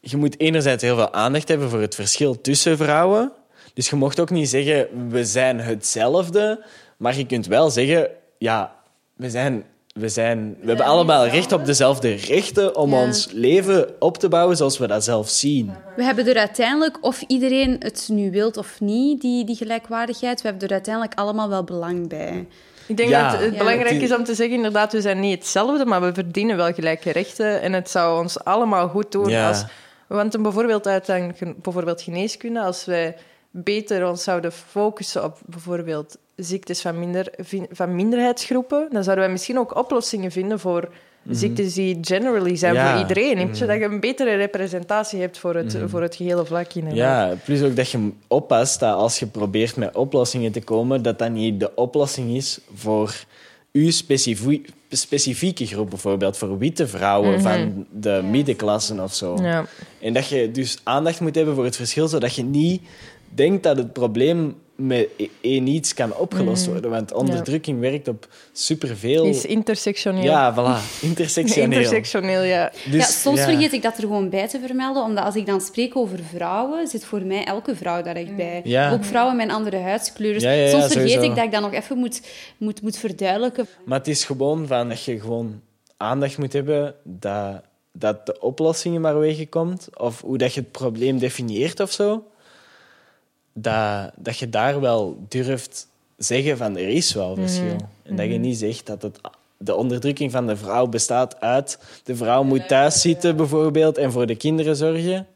je 0.00 0.16
moet 0.16 0.40
enerzijds 0.40 0.82
heel 0.82 0.96
veel 0.96 1.12
aandacht 1.12 1.48
hebben 1.48 1.68
voor 1.70 1.80
het 1.80 1.94
verschil 1.94 2.40
tussen 2.40 2.76
vrouwen. 2.76 3.32
Dus 3.74 3.90
je 3.90 3.96
mocht 3.96 4.20
ook 4.20 4.30
niet 4.30 4.48
zeggen, 4.48 4.88
we 5.08 5.24
zijn 5.24 5.60
hetzelfde. 5.60 6.64
Maar 6.96 7.16
je 7.16 7.26
kunt 7.26 7.46
wel 7.46 7.70
zeggen, 7.70 8.08
ja, 8.38 8.74
we 9.16 9.30
zijn... 9.30 9.64
We, 9.94 10.08
zijn, 10.08 10.56
we 10.60 10.66
hebben 10.66 10.86
allemaal 10.86 11.26
recht 11.26 11.52
op 11.52 11.64
dezelfde 11.64 12.14
rechten 12.14 12.76
om 12.76 12.90
Ja. 12.90 13.02
ons 13.02 13.28
leven 13.32 13.88
op 13.98 14.18
te 14.18 14.28
bouwen 14.28 14.56
zoals 14.56 14.78
we 14.78 14.86
dat 14.86 15.04
zelf 15.04 15.28
zien. 15.28 15.72
We 15.96 16.04
hebben 16.04 16.26
er 16.26 16.36
uiteindelijk, 16.38 16.98
of 17.00 17.22
iedereen 17.26 17.76
het 17.78 18.08
nu 18.12 18.30
wilt 18.30 18.56
of 18.56 18.80
niet, 18.80 19.20
die, 19.20 19.44
die 19.44 19.56
gelijkwaardigheid, 19.56 20.42
we 20.42 20.48
hebben 20.48 20.66
er 20.68 20.74
uiteindelijk 20.74 21.14
allemaal 21.18 21.48
wel 21.48 21.64
belang 21.64 22.08
bij. 22.08 22.46
Ik 22.86 22.96
denk 22.96 23.08
Ja. 23.08 23.30
dat 23.30 23.40
het 23.40 23.52
Ja. 23.52 23.58
belangrijk 23.58 24.00
is- 24.00 24.14
om 24.14 24.24
te 24.24 24.34
zeggen, 24.34 24.56
inderdaad, 24.56 24.92
we 24.92 25.00
zijn 25.00 25.20
niet 25.20 25.38
hetzelfde, 25.38 25.84
maar 25.84 26.00
we 26.02 26.14
verdienen 26.14 26.56
wel 26.56 26.72
gelijke 26.72 27.10
rechten. 27.12 27.60
En 27.62 27.72
het 27.72 27.90
zou 27.90 28.22
ons 28.22 28.44
allemaal 28.44 28.88
goed 28.88 29.12
doen 29.12 29.28
Ja. 29.28 29.48
als... 29.48 29.64
Want 30.06 30.34
een 30.34 30.42
bijvoorbeeld 30.42 30.86
uit 30.86 31.06
bijvoorbeeld 31.62 32.02
geneeskunde, 32.02 32.60
als 32.60 32.84
wij 32.84 33.16
beter 33.52 34.08
ons 34.08 34.22
zouden 34.22 34.52
focussen 34.52 35.24
op 35.24 35.38
bijvoorbeeld 35.46 36.16
ziektes 36.36 36.80
van, 36.80 36.98
minder, 36.98 37.32
van 37.70 37.94
minderheidsgroepen, 37.94 38.88
dan 38.90 39.02
zouden 39.02 39.24
wij 39.24 39.32
misschien 39.32 39.58
ook 39.58 39.76
oplossingen 39.76 40.30
vinden 40.30 40.60
voor 40.60 40.88
ziektes 41.30 41.74
die 41.74 41.98
generally 42.00 42.56
zijn 42.56 42.74
Mhm. 42.74 42.82
Ja. 42.82 42.88
Mhm. 42.94 42.98
voor 43.00 43.08
iedereen. 43.08 43.46
Mm 43.46 43.52
Dat 43.52 43.78
je 43.78 43.84
een 43.84 44.00
betere 44.00 44.34
representatie 44.34 45.20
hebt 45.20 45.38
voor 45.38 45.54
het, 45.54 45.78
voor 45.86 46.02
het 46.02 46.16
gehele 46.16 46.44
vlak. 46.44 46.72
inderdaad. 46.74 46.98
Ja, 47.30 47.36
plus 47.44 47.62
ook 47.62 47.76
dat 47.76 47.90
je 47.90 48.10
oppast 48.28 48.80
dat 48.80 48.94
als 48.94 49.18
je 49.18 49.26
probeert 49.26 49.76
met 49.76 49.96
oplossingen 49.96 50.52
te 50.52 50.60
komen, 50.62 51.02
dat 51.02 51.18
dat 51.18 51.30
niet 51.30 51.60
de 51.60 51.74
oplossing 51.74 52.36
is 52.36 52.58
voor 52.74 53.14
uw 53.72 53.90
specifie- 53.90 54.64
specifieke 54.88 55.66
groep, 55.66 55.90
bijvoorbeeld 55.90 56.36
voor 56.36 56.58
witte 56.58 56.86
vrouwen 56.86 57.40
van 57.40 57.86
de 57.90 58.22
middenklassen 58.30 59.00
of 59.00 59.14
zo. 59.14 59.36
Ja. 59.42 59.64
En 60.00 60.12
dat 60.12 60.28
je 60.28 60.50
dus 60.50 60.78
aandacht 60.82 61.20
moet 61.20 61.34
hebben 61.34 61.54
voor 61.54 61.64
het 61.64 61.76
verschil, 61.76 62.08
zodat 62.08 62.34
je 62.34 62.42
niet 62.44 62.82
denkt 63.34 63.62
dat 63.62 63.76
het 63.76 63.92
probleem 63.92 64.56
met 64.76 65.08
e- 65.16 65.28
één 65.40 65.66
iets 65.66 65.94
kan 65.94 66.16
opgelost 66.16 66.66
worden. 66.66 66.90
Want 66.90 67.12
onderdrukking 67.12 67.80
werkt 67.80 68.08
op 68.08 68.28
superveel... 68.52 69.24
Is 69.24 69.44
intersectioneel. 69.44 70.22
Ja, 70.22 70.54
voilà. 70.54 71.02
Intersectioneel. 71.02 71.70
Intersectioneel, 71.78 72.42
ja. 72.42 72.72
Dus, 72.90 73.00
ja, 73.00 73.04
soms 73.04 73.38
ja. 73.38 73.44
vergeet 73.44 73.72
ik 73.72 73.82
dat 73.82 73.96
er 73.96 74.00
gewoon 74.00 74.28
bij 74.28 74.48
te 74.48 74.60
vermelden, 74.66 75.02
omdat 75.02 75.24
als 75.24 75.36
ik 75.36 75.46
dan 75.46 75.60
spreek 75.60 75.96
over 75.96 76.18
vrouwen, 76.18 76.86
zit 76.86 77.04
voor 77.04 77.22
mij 77.22 77.44
elke 77.44 77.76
vrouw 77.76 78.02
daar 78.02 78.16
echt 78.16 78.36
bij. 78.36 78.60
Ja. 78.64 78.92
Ook 78.92 79.04
vrouwen 79.04 79.36
met 79.36 79.48
een 79.48 79.54
andere 79.54 79.76
huidskleur. 79.76 80.40
Ja, 80.40 80.50
ja, 80.50 80.62
ja, 80.62 80.70
soms 80.70 80.84
vergeet 80.84 81.10
sowieso. 81.10 81.30
ik 81.30 81.36
dat 81.36 81.44
ik 81.44 81.52
dat 81.52 81.60
nog 81.60 81.72
even 81.72 81.98
moet, 81.98 82.22
moet, 82.56 82.82
moet 82.82 82.96
verduidelijken. 82.96 83.66
Maar 83.84 83.98
het 83.98 84.08
is 84.08 84.24
gewoon 84.24 84.66
van 84.66 84.88
dat 84.88 85.04
je 85.04 85.20
gewoon 85.20 85.60
aandacht 85.96 86.38
moet 86.38 86.52
hebben 86.52 86.94
dat, 87.04 87.62
dat 87.92 88.26
de 88.26 88.40
oplossingen 88.40 89.00
maar 89.00 89.18
wegkomt. 89.18 89.88
Of 89.98 90.20
hoe 90.20 90.38
dat 90.38 90.54
je 90.54 90.60
het 90.60 90.72
probleem 90.72 91.18
definieert 91.18 91.80
of 91.80 91.92
zo. 91.92 92.24
Dat, 93.52 94.10
dat 94.16 94.38
je 94.38 94.48
daar 94.48 94.80
wel 94.80 95.24
durft 95.28 95.88
zeggen 96.16 96.56
van 96.56 96.76
er 96.76 96.88
is 96.88 97.14
wel 97.14 97.34
verschil. 97.34 97.76
En 98.02 98.16
dat 98.16 98.26
je 98.26 98.38
niet 98.38 98.58
zegt 98.58 98.86
dat 98.86 99.02
het, 99.02 99.20
de 99.56 99.74
onderdrukking 99.74 100.30
van 100.30 100.46
de 100.46 100.56
vrouw 100.56 100.86
bestaat 100.86 101.40
uit... 101.40 101.78
De 102.04 102.16
vrouw 102.16 102.42
moet 102.42 102.68
thuis 102.68 103.00
zitten 103.00 103.36
bijvoorbeeld 103.36 103.98
en 103.98 104.12
voor 104.12 104.26
de 104.26 104.36
kinderen 104.36 104.76
zorgen. 104.76 105.26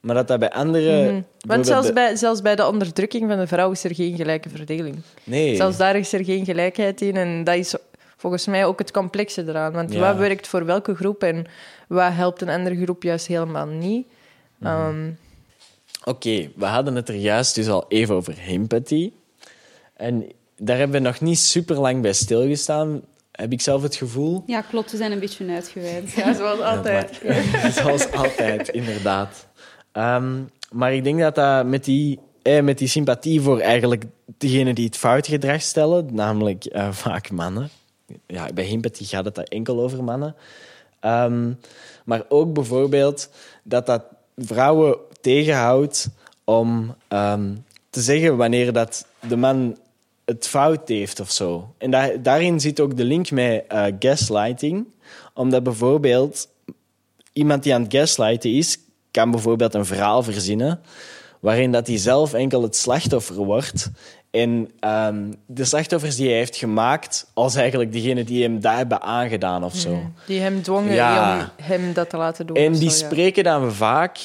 Maar 0.00 0.14
dat 0.14 0.28
dat 0.28 0.38
bij 0.38 0.50
anderen... 0.50 1.04
Want 1.04 1.24
bijvoorbeeld 1.40 1.66
zelfs 1.66 1.92
bij, 1.92 2.16
zelfs 2.16 2.42
bij 2.42 2.56
de 2.56 2.66
onderdrukking 2.66 3.28
van 3.28 3.38
de 3.38 3.46
vrouw 3.46 3.70
is 3.70 3.84
er 3.84 3.94
geen 3.94 4.16
gelijke 4.16 4.48
verdeling. 4.48 4.96
Nee. 5.24 5.56
Zelfs 5.56 5.76
daar 5.76 5.96
is 5.96 6.12
er 6.12 6.24
geen 6.24 6.44
gelijkheid 6.44 7.00
in. 7.00 7.16
En 7.16 7.44
dat 7.44 7.54
is 7.54 7.74
volgens 8.16 8.46
mij 8.46 8.64
ook 8.64 8.78
het 8.78 8.90
complexe 8.90 9.44
eraan. 9.48 9.72
Want 9.72 9.92
Ja. 9.92 10.00
wat 10.00 10.16
werkt 10.16 10.48
voor 10.48 10.64
welke 10.64 10.94
groep 10.94 11.22
en 11.22 11.46
wat 11.88 12.12
helpt 12.12 12.42
een 12.42 12.48
andere 12.48 12.82
groep 12.82 13.02
juist 13.02 13.26
helemaal 13.26 13.66
niet? 13.66 14.06
Mhm. 14.58 14.70
Ehm, 14.70 15.10
Oké, 16.08 16.50
we 16.56 16.64
hadden 16.64 16.94
het 16.94 17.08
er 17.08 17.14
juist 17.14 17.54
dus 17.54 17.68
al 17.68 17.84
even 17.88 18.14
over 18.14 18.38
empathie. 18.38 19.12
En 19.94 20.26
daar 20.56 20.76
hebben 20.76 21.02
we 21.02 21.08
nog 21.08 21.20
niet 21.20 21.38
super 21.38 21.80
lang 21.80 22.02
bij 22.02 22.12
stilgestaan, 22.12 23.02
heb 23.32 23.52
ik 23.52 23.60
zelf 23.60 23.82
het 23.82 23.96
gevoel. 23.96 24.42
Ja, 24.46 24.60
klopt, 24.60 24.90
we 24.90 24.96
zijn 24.96 25.12
een 25.12 25.18
beetje 25.18 25.48
uitgeweid. 25.48 26.12
ja, 26.12 26.34
zoals 26.34 26.60
altijd. 26.60 27.20
Zoals 27.78 28.12
altijd, 28.12 28.68
inderdaad. 28.68 29.46
Ehm, 29.92 30.42
maar 30.70 30.94
ik 30.94 31.04
denk 31.04 31.20
dat 31.20 31.34
dat 31.34 31.66
met 31.66 31.84
die, 31.84 32.18
eh, 32.42 32.62
met 32.62 32.78
die 32.78 32.88
sympathie 32.88 33.40
voor 33.40 33.60
eigenlijk 33.60 34.04
degenen 34.38 34.74
die 34.74 34.86
het 34.86 34.96
foute 34.96 35.30
gedrag 35.30 35.62
stellen, 35.62 36.14
namelijk 36.14 36.64
eh, 36.64 36.92
vaak 36.92 37.30
mannen. 37.30 37.68
Ja, 38.26 38.52
bij 38.54 38.66
empathie 38.66 39.06
gaat 39.06 39.24
het 39.24 39.34
daar 39.34 39.44
enkel 39.44 39.80
over 39.80 40.04
mannen. 40.04 40.34
Ehm, 41.00 41.52
maar 42.04 42.22
ook 42.28 42.52
bijvoorbeeld 42.52 43.30
dat 43.62 43.86
dat 43.86 44.02
vrouwen 44.36 44.98
tegenhoudt 45.30 46.08
om 46.44 46.94
ehm, 47.08 47.54
te 47.90 48.00
zeggen 48.00 48.36
wanneer 48.36 48.72
dat 48.72 49.06
de 49.28 49.36
man 49.36 49.76
het 50.24 50.46
fout 50.48 50.88
heeft 50.88 51.20
of 51.20 51.30
zo. 51.30 51.74
En 51.78 51.90
da- 51.90 52.16
daarin 52.22 52.60
zit 52.60 52.80
ook 52.80 52.96
de 52.96 53.04
link 53.04 53.30
met 53.30 53.64
eh, 53.68 53.84
gaslighting. 53.98 54.86
Omdat 55.34 55.62
bijvoorbeeld 55.62 56.48
iemand 57.32 57.62
die 57.62 57.74
aan 57.74 57.82
het 57.82 57.92
gaslighten 57.94 58.52
is, 58.54 58.78
kan 59.10 59.30
bijvoorbeeld 59.30 59.74
een 59.74 59.84
verhaal 59.86 60.22
verzinnen 60.22 60.80
waarin 61.40 61.72
dat 61.72 61.86
hij 61.86 61.96
zelf 61.98 62.32
enkel 62.32 62.62
het 62.62 62.76
slachtoffer 62.76 63.36
wordt. 63.36 63.90
En 64.30 64.70
ehm, 64.80 65.32
de 65.46 65.64
slachtoffers 65.64 66.16
die 66.16 66.28
hij 66.28 66.36
heeft 66.36 66.56
gemaakt, 66.56 67.30
als 67.34 67.54
eigenlijk 67.54 67.92
degene 67.92 68.24
die 68.24 68.42
hem 68.42 68.60
daar 68.60 68.76
hebben 68.76 69.00
aangedaan 69.02 69.64
of 69.64 69.74
zo. 69.74 70.02
Die 70.26 70.40
hem 70.40 70.62
dwongen 70.62 70.94
Ja. 70.94 71.38
om 71.58 71.64
hem 71.64 71.92
dat 71.92 72.10
te 72.10 72.16
laten 72.16 72.46
doen. 72.46 72.56
En 72.56 72.72
die 72.72 72.90
zo, 72.90 72.98
ja. 72.98 73.10
spreken 73.10 73.44
dan 73.44 73.72
vaak 73.72 74.18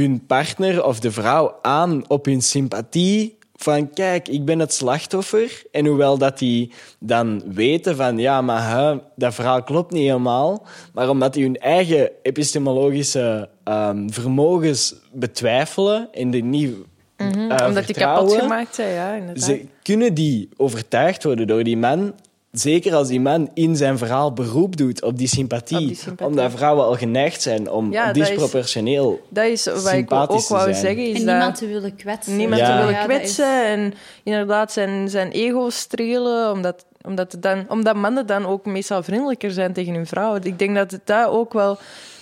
hun 0.00 0.26
partner 0.26 0.84
of 0.84 1.00
de 1.00 1.12
vrouw 1.12 1.58
aan 1.62 2.04
op 2.08 2.24
hun 2.24 2.42
sympathie. 2.42 3.40
Van 3.56 3.90
kijk, 3.90 4.28
ik 4.28 4.44
ben 4.44 4.58
het 4.58 4.72
slachtoffer. 4.74 5.62
En 5.72 5.86
hoewel 5.86 6.18
dat 6.18 6.38
die 6.38 6.72
dan 6.98 7.42
weten 7.54 7.96
van 7.96 8.18
ja, 8.18 8.40
maar 8.40 8.70
hè, 8.78 8.98
dat 9.16 9.34
verhaal 9.34 9.62
klopt 9.62 9.92
niet 9.92 10.02
helemaal. 10.06 10.66
Maar 10.94 11.08
omdat 11.08 11.34
die 11.34 11.44
hun 11.44 11.56
eigen 11.58 12.10
epistemologische 12.22 13.48
ehm, 13.64 14.08
vermogens 14.08 14.94
betwijfelen 15.12 16.08
en 16.12 16.30
die 16.30 16.44
niet 16.44 16.74
eh, 17.16 17.26
Mhm, 17.26 17.64
Omdat 17.66 17.86
die 17.86 17.94
kapot 17.94 18.32
gemaakt 18.34 18.74
zijn, 18.74 18.94
ja, 18.94 19.12
inderdaad. 19.14 19.44
ze 19.44 19.64
kunnen 19.82 20.14
die 20.14 20.48
overtuigd 20.56 21.24
worden 21.24 21.46
door 21.46 21.62
die 21.64 21.76
man. 21.76 22.14
Zeker 22.52 22.94
als 22.94 23.08
die 23.08 23.20
man 23.20 23.50
in 23.54 23.76
zijn 23.76 23.98
verhaal 23.98 24.32
beroep 24.32 24.76
doet 24.76 25.02
op 25.02 25.18
die 25.18 25.26
sympathie. 25.28 25.78
Op 25.80 25.86
die 25.86 25.96
sympathie. 25.96 26.26
Omdat 26.26 26.50
vrouwen 26.52 26.84
al 26.84 26.94
geneigd 26.96 27.42
zijn 27.42 27.70
om 27.70 27.92
Ja, 27.92 28.06
dat 28.06 28.16
is- 28.16 28.28
disproportioneel 28.28 29.20
Dat 29.28 29.44
is 29.44 29.64
wat 29.64 29.76
ik 29.76 29.82
sympathisch 29.88 30.36
ook 30.36 30.46
te 30.46 30.52
wou 30.52 30.64
zijn. 30.72 30.74
zeggen. 30.84 31.02
Is 31.06 31.18
En 31.20 31.26
dat 31.26 31.34
niemand 31.34 31.56
te 31.56 31.66
willen 31.66 31.96
kwetsen. 31.96 32.36
niemand 32.36 32.60
Ja. 32.60 32.66
te 32.70 32.76
willen 32.76 32.92
Ja, 33.00 33.00
dat 33.06 33.10
is- 33.10 33.16
kwetsen 33.16 33.64
en 33.66 33.94
inderdaad 34.22 34.72
zijn, 34.72 35.08
zijn 35.08 35.30
ego 35.30 35.70
strelen, 35.70 36.52
omdat, 36.52 36.84
omdat, 37.06 37.36
dan, 37.40 37.64
omdat 37.68 37.96
mannen 37.96 38.26
dan 38.26 38.46
ook 38.46 38.66
meestal 38.66 39.02
vriendelijker 39.02 39.50
zijn 39.50 39.72
tegen 39.72 39.94
hun 39.94 40.06
vrouwen. 40.06 40.42
Ik 40.44 40.58
denk 40.58 40.74
dat 40.76 40.90
het 40.90 41.02
daar 41.06 41.30
ook 41.30 41.52
wel 41.52 41.78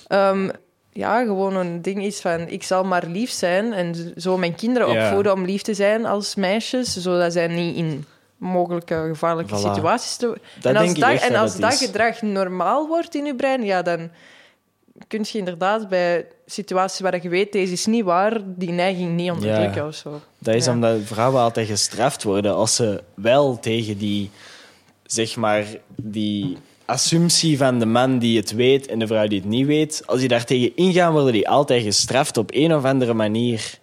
ehm, 0.07 0.49
ja, 0.93 1.25
gewoon 1.25 1.57
een 1.57 1.83
ding 1.83 2.05
is 2.05 2.21
van 2.21 2.41
ik 2.49 2.63
zal 2.63 2.85
maar 2.85 3.07
lief 3.07 3.31
zijn 3.31 3.73
en 3.73 4.13
zo 4.17 4.37
mijn 4.39 4.55
kinderen 4.55 4.89
opvoeden 4.89 5.33
om 5.33 5.45
lief 5.45 5.63
te 5.63 5.75
zijn 5.75 6.07
als 6.07 6.35
meisjes, 6.35 6.93
zodat 6.97 7.33
zij 7.33 7.47
niet 7.47 7.77
in 7.77 8.05
mogelijke 8.41 9.05
gevaarlijke 9.09 9.55
Voilà. 9.55 9.61
situaties 9.75 10.17
te... 10.17 10.41
Dat 10.61 10.75
en 10.75 10.81
als 10.81 10.95
dat, 10.95 11.21
en 11.21 11.35
als 11.35 11.57
dat 11.57 11.75
gedrag 11.75 12.23
normaal 12.23 12.87
wordt 12.89 13.15
in 13.15 13.25
je 13.25 13.35
brein, 13.35 13.63
ja, 13.65 13.83
dan 13.83 14.11
kun 15.09 15.25
je 15.33 15.39
inderdaad 15.39 15.89
bij 15.89 16.27
situaties 16.47 17.01
waar 17.01 17.23
je 17.23 17.29
weet, 17.29 17.53
deze 17.53 17.73
is 17.73 17.87
niet 17.87 18.05
waar, 18.05 18.41
die 18.45 18.71
neiging 18.71 19.17
niet 19.17 19.31
onderdrukken 19.31 19.83
Ja. 19.83 19.87
of 19.89 19.95
zo. 19.95 20.21
Dat 20.39 20.55
is 20.55 20.65
Ja. 20.65 20.73
omdat 20.73 20.99
vrouwen 21.05 21.41
altijd 21.43 21.69
gestraft 21.69 22.23
worden 22.23 22.55
als 22.55 22.75
ze 22.75 23.03
wel 23.15 23.59
tegen 23.59 23.99
die, 23.99 24.31
zeg 25.07 25.37
maar, 25.37 25.65
die 25.97 26.57
assumptie 26.85 27.59
van 27.59 27.79
de 27.79 27.87
man 27.87 28.19
die 28.19 28.37
het 28.39 28.53
weet 28.55 28.87
en 28.87 28.99
de 28.99 29.07
vrouw 29.07 29.27
die 29.27 29.41
het 29.41 29.49
niet 29.49 29.67
weet, 29.67 30.03
als 30.07 30.19
die 30.19 30.29
daar 30.29 30.45
tegen 30.45 30.77
ingaan, 30.77 31.13
worden 31.13 31.33
die 31.33 31.49
altijd 31.49 31.83
gestraft 31.83 32.37
op 32.37 32.51
een 32.55 32.75
of 32.75 32.85
andere 32.85 33.15
manier. 33.15 33.79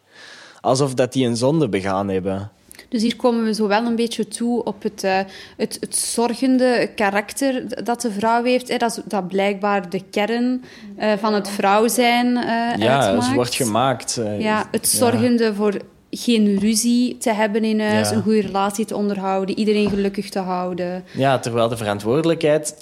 Alsof 0.62 0.94
dat 0.94 1.14
die 1.14 1.26
een 1.28 1.38
zonde 1.38 1.70
begaan 1.70 2.08
hebben. 2.10 2.52
Dus 2.90 3.02
hier 3.02 3.16
komen 3.16 3.44
we 3.44 3.54
zo 3.54 3.68
wel 3.68 3.86
een 3.86 3.96
beetje 3.96 4.28
toe 4.28 4.64
op 4.64 4.84
het, 4.84 5.04
uh, 5.04 5.20
het, 5.58 5.78
het 5.80 5.96
zorgende 5.96 6.90
karakter 6.96 7.84
dat 7.86 8.02
de 8.02 8.12
vrouw 8.12 8.44
heeft. 8.44 8.68
Hè. 8.68 8.78
Dat, 8.78 9.02
dat 9.06 9.28
blijkbaar 9.28 9.90
de 9.90 10.02
kern 10.12 10.64
uh, 11.00 11.12
van 11.20 11.34
het 11.34 11.50
vrouw 11.50 11.88
zijn 11.88 12.28
uh, 12.28 12.44
Ja, 12.78 13.00
uitmaakt. 13.00 13.26
het 13.26 13.36
wordt 13.36 13.56
gemaakt. 13.56 14.22
ja, 14.40 14.68
het 14.72 14.88
zorgende 14.88 15.44
ja. 15.44 15.54
voor 15.54 15.78
geen 16.10 16.60
ruzie 16.60 17.18
te 17.18 17.32
hebben 17.34 17.64
in 17.64 17.80
huis, 17.80 18.10
ja. 18.10 18.16
een 18.16 18.22
goede 18.24 18.42
relatie 18.42 18.86
te 18.86 18.96
onderhouden, 18.96 19.58
iedereen 19.58 19.90
gelukkig 19.90 20.30
te 20.30 20.40
houden. 20.40 21.04
Ja, 21.12 21.40
terwijl 21.40 21.68
de 21.68 21.78
verantwoordelijkheid 21.78 22.76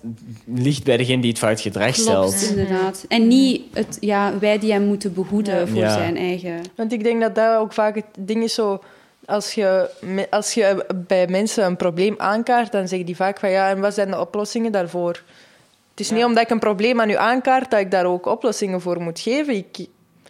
ligt 0.56 0.84
bij 0.84 0.98
degene 0.98 1.22
die 1.22 1.30
het 1.30 1.40
fout 1.40 1.62
gedrag 1.62 1.92
Klopt, 1.96 2.32
stelt. 2.32 2.50
inderdaad. 2.50 3.06
En 3.08 3.28
niet 3.28 3.62
het, 3.74 3.98
ja, 4.00 4.34
wij 4.40 4.60
die 4.60 4.72
hem 4.72 4.84
moeten 4.86 5.14
behoeden 5.14 5.60
ja. 5.60 5.68
voor 5.68 5.78
Ja. 5.78 5.94
zijn 5.94 6.18
eigen... 6.18 6.62
Want 6.76 6.92
ik 6.94 7.04
denk 7.04 7.22
dat 7.22 7.36
dat 7.36 7.58
ook 7.58 7.74
vaak 7.74 7.96
het 7.96 8.06
ding 8.20 8.44
is 8.44 8.54
zo... 8.54 8.80
Als 9.26 9.54
je, 9.54 9.90
als 10.30 10.54
je 10.54 10.86
bij 10.96 11.28
mensen 11.28 11.66
een 11.66 11.76
probleem 11.76 12.16
aankaart, 12.18 12.72
dan 12.72 12.88
zeggen 12.88 13.06
die 13.06 13.16
vaak 13.16 13.40
van 13.40 13.50
ja, 13.50 13.70
en 13.70 13.80
wat 13.80 13.94
zijn 13.94 14.12
de 14.12 14.20
oplossingen 14.20 14.72
daarvoor? 14.72 15.24
Het 15.92 16.00
is 16.00 16.12
niet 16.12 16.24
omdat 16.24 16.44
ik 16.44 16.50
een 16.50 16.60
probleem 16.60 17.02
aan 17.02 17.10
u 17.10 17.16
aankaart 17.16 17.72
dat 17.72 17.80
ik 17.80 17.92
daar 17.92 18.06
ook 18.06 18.26
oplossingen 18.26 18.82
voor 18.82 19.02
moet 19.02 19.20
geven. 19.20 19.56
Ik, 19.56 19.78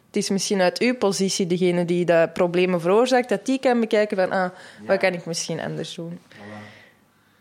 het 0.06 0.16
is 0.24 0.30
misschien 0.30 0.62
uit 0.62 0.80
uw 0.80 0.96
positie, 0.96 1.48
degene 1.48 1.86
die 1.86 2.06
de 2.06 2.30
problemen 2.34 2.82
veroorzaakt, 2.82 3.30
dat 3.30 3.46
die 3.46 3.60
kan 3.60 3.80
bekijken 3.80 4.18
van 4.18 4.32
ah, 4.32 4.50
wat 4.88 4.98
kan 4.98 5.14
ik 5.14 5.26
misschien 5.26 5.62
anders 5.62 5.96
doen. 5.96 6.20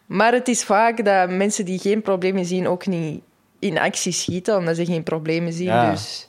Maar 0.07 0.33
het 0.33 0.49
is 0.49 0.65
vaak 0.65 1.05
dat 1.05 1.31
mensen 1.31 1.65
die 1.65 1.79
geen 1.79 2.03
problemen 2.03 2.45
zien 2.45 2.69
ook 2.69 2.87
niet 2.87 3.23
in 3.59 3.79
actie 3.79 4.13
schieten, 4.13 4.57
omdat 4.57 4.77
ze 4.77 4.85
geen 4.85 5.03
problemen 5.03 5.53
zien. 5.53 5.67
Ja. 5.67 5.91
Dus 5.91 6.29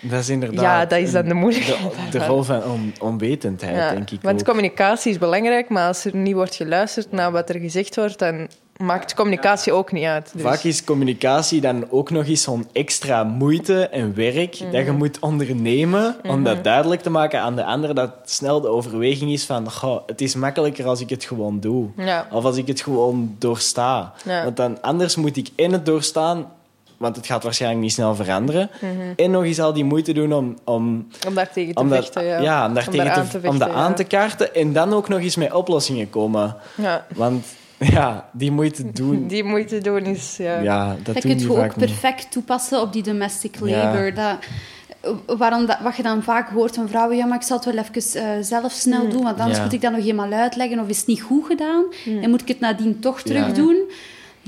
Dat 0.00 0.20
is 0.20 0.28
inderdaad... 0.28 0.60
Ja, 0.60 0.86
dat 0.86 0.98
is 0.98 1.12
dan 1.12 1.28
de 1.28 1.34
moeilijkheid 1.34 1.80
De, 2.12 2.18
de 2.18 2.26
rol 2.26 2.42
van 2.42 2.64
on, 2.64 2.94
onwetendheid, 3.00 3.76
Ja, 3.76 3.90
denk 3.90 4.10
ik 4.10 4.22
want 4.22 4.40
ook. 4.40 4.46
communicatie 4.46 5.10
is 5.10 5.18
belangrijk, 5.18 5.68
maar 5.68 5.86
als 5.86 6.04
er 6.04 6.16
niet 6.16 6.34
wordt 6.34 6.54
geluisterd 6.54 7.12
naar 7.12 7.32
wat 7.32 7.48
er 7.48 7.60
gezegd 7.60 7.96
wordt, 7.96 8.18
dan 8.18 8.48
maakt 8.76 9.14
communicatie 9.14 9.72
ook 9.72 9.92
niet 9.92 10.04
uit. 10.04 10.30
Dus. 10.32 10.42
Vaak 10.42 10.62
is 10.62 10.84
communicatie 10.84 11.60
dan 11.60 11.90
ook 11.90 12.10
nog 12.10 12.26
eens 12.26 12.42
zo'n 12.42 12.68
extra 12.72 13.24
moeite 13.24 13.88
en 13.88 14.14
werk 14.14 14.72
dat 14.72 14.84
je 14.84 14.92
moet 14.92 15.18
ondernemen 15.18 16.16
om 16.22 16.44
dat 16.44 16.64
duidelijk 16.64 17.02
te 17.02 17.10
maken 17.10 17.40
aan 17.40 17.56
de 17.56 17.64
ander 17.64 17.94
dat 17.94 18.10
snel 18.24 18.60
de 18.60 18.68
overweging 18.68 19.30
is 19.30 19.44
van 19.44 19.70
goh, 19.70 20.02
het 20.06 20.20
is 20.20 20.34
makkelijker 20.34 20.86
als 20.86 21.00
ik 21.00 21.10
het 21.10 21.24
gewoon 21.24 21.60
doe. 21.60 21.88
Ja. 21.96 22.26
Of 22.30 22.44
als 22.44 22.56
ik 22.56 22.66
het 22.66 22.80
gewoon 22.80 23.34
doorsta. 23.38 24.12
Ja. 24.24 24.44
Want 24.44 24.56
dan, 24.56 24.82
anders 24.82 25.16
moet 25.16 25.36
ik 25.36 25.48
en 25.56 25.72
het 25.72 25.86
doorstaan, 25.86 26.46
want 26.98 27.16
het 27.16 27.26
gaat 27.26 27.42
waarschijnlijk 27.42 27.82
niet 27.82 27.92
snel 27.92 28.14
veranderen, 28.14 28.70
en 29.16 29.30
nog 29.30 29.44
eens 29.44 29.60
al 29.60 29.72
die 29.72 29.84
moeite 29.84 30.12
doen 30.12 30.32
om, 30.32 30.56
om, 30.64 31.06
Om 31.26 31.34
daar 31.34 31.52
tegen 31.52 31.74
te 31.74 31.80
om, 31.80 31.88
dat, 31.88 31.98
vechten, 31.98 32.24
ja. 32.24 32.66
om, 32.66 32.74
daar 32.74 32.88
tegen 32.88 33.12
te, 33.12 33.20
aan 33.20 33.28
te 33.28 33.40
om 33.48 33.58
dat 33.58 33.70
aan 33.70 33.94
te 33.94 34.04
kaarten 34.04 34.54
en 34.54 34.72
dan 34.72 34.92
ook 34.92 35.08
nog 35.08 35.20
eens 35.20 35.36
met 35.36 35.52
oplossingen 35.52 36.10
komen. 36.10 36.56
Ja. 36.74 37.06
Want 37.14 37.46
ja, 37.78 38.28
die 38.32 38.50
moeite 38.50 38.90
doen... 38.92 39.26
Die 39.34 39.44
moeite 39.44 39.78
doen 39.78 40.04
is... 40.04 40.36
Ja. 40.36 40.60
Ja, 40.60 40.96
dat 41.02 41.18
kun 41.18 41.38
je 41.38 41.52
ook 41.52 41.76
niet. 41.76 41.86
perfect 41.86 42.30
toepassen 42.32 42.80
op 42.80 42.92
die 42.92 43.02
domestic 43.02 43.56
Ja. 43.64 43.84
labor. 43.84 44.14
Dat, 44.14 44.36
waarom 45.38 45.66
dat, 45.66 45.78
wat 45.82 45.96
je 45.96 46.02
dan 46.02 46.22
vaak 46.22 46.48
hoort 46.50 46.74
van 46.74 46.88
vrouwen, 46.88 47.16
ja, 47.16 47.26
maar 47.26 47.36
ik 47.36 47.42
zal 47.42 47.56
het 47.56 47.74
wel 47.74 47.84
even 47.84 48.22
eh, 48.22 48.28
zelf 48.40 48.72
snel 48.72 49.08
doen, 49.08 49.22
want 49.22 49.38
anders 49.38 49.56
Ja. 49.58 49.64
moet 49.64 49.72
ik 49.72 49.80
dat 49.80 49.92
nog 49.92 50.06
eenmaal 50.06 50.32
uitleggen, 50.32 50.78
of 50.80 50.88
is 50.88 50.98
het 50.98 51.06
niet 51.06 51.22
goed 51.22 51.46
gedaan, 51.46 51.84
en 52.22 52.30
moet 52.30 52.40
ik 52.40 52.48
het 52.48 52.60
nadien 52.60 52.98
toch 53.00 53.22
terug 53.22 53.46
Ja. 53.46 53.52
doen. 53.52 53.76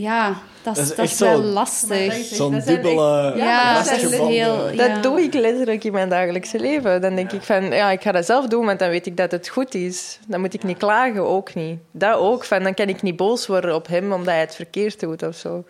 Ja, 0.00 0.36
dat 0.62 0.76
is, 0.76 0.88
Dat 0.88 0.88
is 0.88 0.88
dat 0.88 0.98
echt 0.98 1.12
is 1.12 1.18
wel 1.18 1.36
zo- 1.36 1.42
lastig. 1.42 2.14
Zo'n 2.14 2.60
dubbele... 2.60 3.26
echt- 3.26 3.38
Ja, 3.38 3.74
dat 3.74 3.84
is 3.84 3.90
vastgebonden- 3.90 4.28
heel... 4.28 4.70
Ja. 4.70 4.88
Dat 4.88 5.02
doe 5.02 5.20
ik 5.20 5.34
letterlijk 5.34 5.84
in 5.84 5.92
mijn 5.92 6.08
dagelijkse 6.08 6.58
leven. 6.60 7.00
Dan 7.00 7.14
denk 7.14 7.32
ik 7.32 7.42
van, 7.42 7.64
ja, 7.64 7.90
ik 7.90 8.02
ga 8.02 8.12
dat 8.12 8.26
zelf 8.26 8.46
doen, 8.46 8.64
want 8.66 8.78
dan 8.78 8.88
weet 8.88 9.06
ik 9.06 9.16
dat 9.16 9.30
het 9.30 9.48
goed 9.48 9.74
is. 9.74 10.18
Dan 10.28 10.40
moet 10.40 10.54
ik 10.54 10.62
niet 10.62 10.78
klagen, 10.78 11.26
ook 11.26 11.54
niet. 11.54 11.78
Dat 11.90 12.14
ook, 12.18 12.44
van, 12.44 12.62
dan 12.62 12.74
kan 12.74 12.88
ik 12.88 13.02
niet 13.02 13.16
boos 13.16 13.46
worden 13.46 13.74
op 13.74 13.86
hem 13.86 14.12
omdat 14.12 14.26
hij 14.34 14.40
het 14.40 14.54
verkeerd 14.54 15.00
doet 15.00 15.22
of 15.22 15.36
zo. 15.36 15.64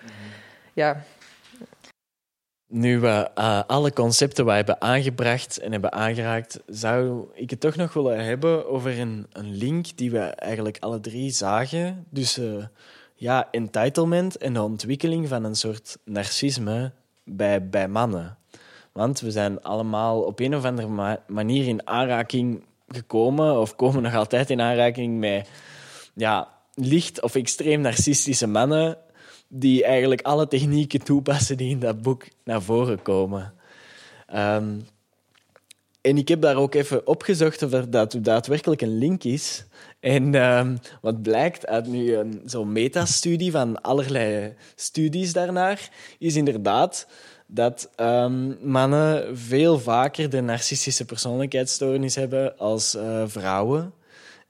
Ja. 0.73 1.03
Nu 2.73 3.01
we 3.01 3.31
eh, 3.35 3.61
alle 3.67 3.93
concepten 3.93 4.45
we 4.45 4.53
hebben 4.53 4.81
aangebracht 4.81 5.59
en 5.59 5.73
hebben 5.73 5.93
aangeraakt, 5.93 6.61
zou 6.67 7.25
ik 7.35 7.51
het 7.51 7.61
toch 7.61 7.77
nog 7.77 7.93
willen 7.93 8.25
hebben 8.25 8.69
over 8.69 8.99
een, 9.01 9.27
een 9.33 9.55
link 9.57 9.87
die 9.97 10.11
we 10.11 10.19
eigenlijk 10.21 10.77
alle 10.81 11.01
drie 11.01 11.31
zagen. 11.31 12.07
Dus 12.11 12.39
eh, 12.39 12.45
ja, 13.21 13.49
entitlement 13.51 14.37
en 14.37 14.53
de 14.53 14.63
ontwikkeling 14.63 15.29
van 15.29 15.45
een 15.45 15.55
soort 15.55 15.99
narcisme 16.05 16.93
bij, 17.25 17.69
bij 17.69 17.89
mannen. 17.89 18.37
Want 18.93 19.21
we 19.21 19.31
zijn 19.31 19.63
allemaal 19.63 20.21
op 20.23 20.41
een 20.41 20.57
of 20.57 20.65
andere 20.65 20.89
ma- 20.89 21.23
manier 21.27 21.67
in 21.67 21.87
aanraking 21.87 22.65
gekomen, 22.89 23.61
of 23.61 23.77
komen 23.77 24.03
nog 24.03 24.15
altijd 24.15 24.51
in 24.51 24.61
aanraking 24.61 25.19
met 25.19 25.49
ja, 26.15 26.49
licht 26.75 27.23
of 27.23 27.35
extreem 27.35 27.81
narcistische 27.81 28.47
mannen 28.47 28.99
die 29.49 29.85
eigenlijk 29.85 30.23
alle 30.23 30.49
technieken 30.49 31.05
toepassen 31.05 31.57
die 31.57 31.71
in 31.71 31.81
dat 31.81 32.03
boek 32.03 32.27
naar 32.45 32.63
voren 32.63 33.03
komen. 33.03 33.55
Ehm, 34.27 34.79
en 36.01 36.17
ik 36.17 36.29
heb 36.29 36.41
daar 36.41 36.57
ook 36.57 36.75
even 36.75 37.07
opgezocht 37.07 37.63
of 37.63 37.73
er 37.73 37.91
daadwerkelijk 38.23 38.81
een 38.81 38.99
link 38.99 39.25
is. 39.25 39.65
En 40.01 40.35
ehm, 40.35 40.77
wat 41.01 41.23
blijkt 41.23 41.67
uit 41.67 41.87
nu 41.87 42.15
een 42.15 42.43
zo'n 42.45 42.73
metastudie 42.73 43.51
van 43.51 43.83
allerlei 43.83 44.55
studies 44.75 45.33
daarnaar, 45.33 45.91
is 46.19 46.37
inderdaad 46.37 47.07
dat 47.47 47.91
ehm, 47.97 48.71
mannen 48.71 49.39
veel 49.39 49.79
vaker 49.79 50.31
de 50.31 50.41
narcistische 50.41 51.05
persoonlijkheidsstoornis 51.05 52.15
hebben 52.15 52.59
als 52.59 52.95
eh, 52.95 53.23
vrouwen. 53.27 53.93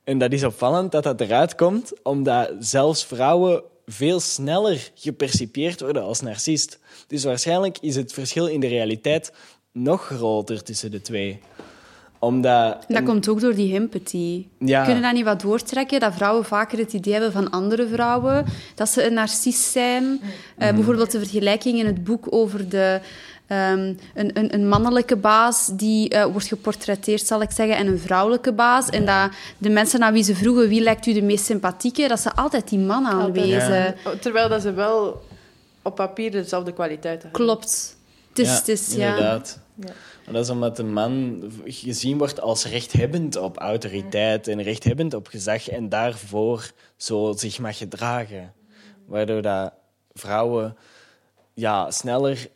En 0.05 0.19
dat 0.19 0.33
is 0.33 0.45
opvallend 0.45 0.93
dat 0.93 1.03
dat 1.03 1.21
eruit 1.21 1.55
komt, 1.55 1.93
omdat 2.03 2.51
zelfs 2.59 3.05
vrouwen 3.05 3.63
veel 3.87 4.21
sneller 4.21 4.91
gepercipieerd 4.95 5.81
worden 5.81 6.03
als 6.03 6.21
narcist. 6.21 6.79
Dus 7.07 7.25
waarschijnlijk 7.25 7.79
is 7.81 7.97
het 7.97 8.13
verschil 8.13 8.47
in 8.47 8.61
de 8.61 8.67
realiteit 8.67 9.33
nog 9.73 10.07
groter 10.07 10.63
tussen 10.63 10.91
de 10.91 11.01
twee. 11.01 11.41
Omdat... 12.19 12.85
Dat 12.89 13.03
komt 13.03 13.29
ook 13.29 13.41
door 13.41 13.55
die 13.55 13.75
empathie. 13.75 14.49
Ja. 14.59 14.85
Kunnen 14.85 15.03
dat 15.03 15.13
niet 15.13 15.25
wat 15.25 15.41
doortrekken? 15.41 16.01
Dat 16.01 16.15
vrouwen 16.15 16.45
vaker 16.45 16.79
het 16.79 16.93
idee 16.93 17.13
hebben 17.13 17.33
van 17.33 17.51
andere 17.51 17.89
vrouwen, 17.89 18.45
dat 18.75 18.89
ze 18.89 19.07
een 19.07 19.15
narcist 19.15 19.71
zijn. 19.71 20.05
Mm. 20.05 20.21
Eh, 20.59 20.75
bijvoorbeeld 20.75 21.11
de 21.11 21.19
vergelijking 21.19 21.79
in 21.79 21.87
het 21.87 22.05
boek 22.05 22.27
over 22.31 22.69
de, 22.69 23.01
ehm, 23.47 23.95
een, 24.15 24.31
een, 24.35 24.55
een 24.55 24.69
mannelijke 24.69 25.17
baas 25.17 25.71
die 25.73 26.09
eh, 26.09 26.25
wordt 26.25 26.47
geportretteerd, 26.47 27.27
zal 27.27 27.43
ik 27.43 27.51
zeggen, 27.51 27.77
en 27.77 27.87
een 27.87 27.99
vrouwelijke 27.99 28.53
baas. 28.53 28.89
En 28.89 29.07
dat 29.07 29.31
de 29.59 29.71
mensen 29.71 30.03
aan 30.03 30.13
wie 30.13 30.23
ze 30.23 30.35
vroegen 30.35 30.69
wie 30.69 30.81
lijkt 30.81 31.07
u 31.07 31.13
de 31.13 31.23
meest 31.23 31.45
sympathieke, 31.45 32.09
dat 32.09 32.21
ze 32.21 32.35
altijd 32.35 32.69
die 32.69 32.79
man 32.79 33.07
aanwezen. 33.07 33.95
Terwijl 34.21 34.49
dat 34.49 34.63
ze 34.63 34.73
wel 34.73 35.23
op 35.83 35.95
papier 35.95 36.31
dezelfde 36.31 36.73
kwaliteit 36.73 37.23
hebben. 37.23 37.41
Klopt. 37.41 37.99
Het 38.31 38.38
is, 38.38 38.51
het 38.51 38.69
is, 38.69 38.95
ja. 38.95 39.09
inderdaad. 39.09 39.61
Ja. 39.75 39.93
Maar 40.25 40.35
dat 40.35 40.45
is 40.45 40.51
omdat 40.51 40.79
een 40.79 40.93
man 40.93 41.43
gezien 41.64 42.19
wordt 42.19 42.40
als 42.40 42.64
rechthebbend 42.64 43.37
op 43.37 43.57
autoriteit 43.57 44.49
en 44.49 44.62
rechthebbend 44.62 45.14
op 45.14 45.27
gezag 45.27 45.69
en 45.69 45.88
daarvoor 45.88 46.71
zo 46.97 47.33
zich 47.37 47.59
mag 47.59 47.77
gedragen. 47.77 48.53
Waardoor 49.07 49.43
dat 49.43 49.73
vrouwen 50.12 50.77
ja, 51.55 51.90
sneller... 51.90 52.49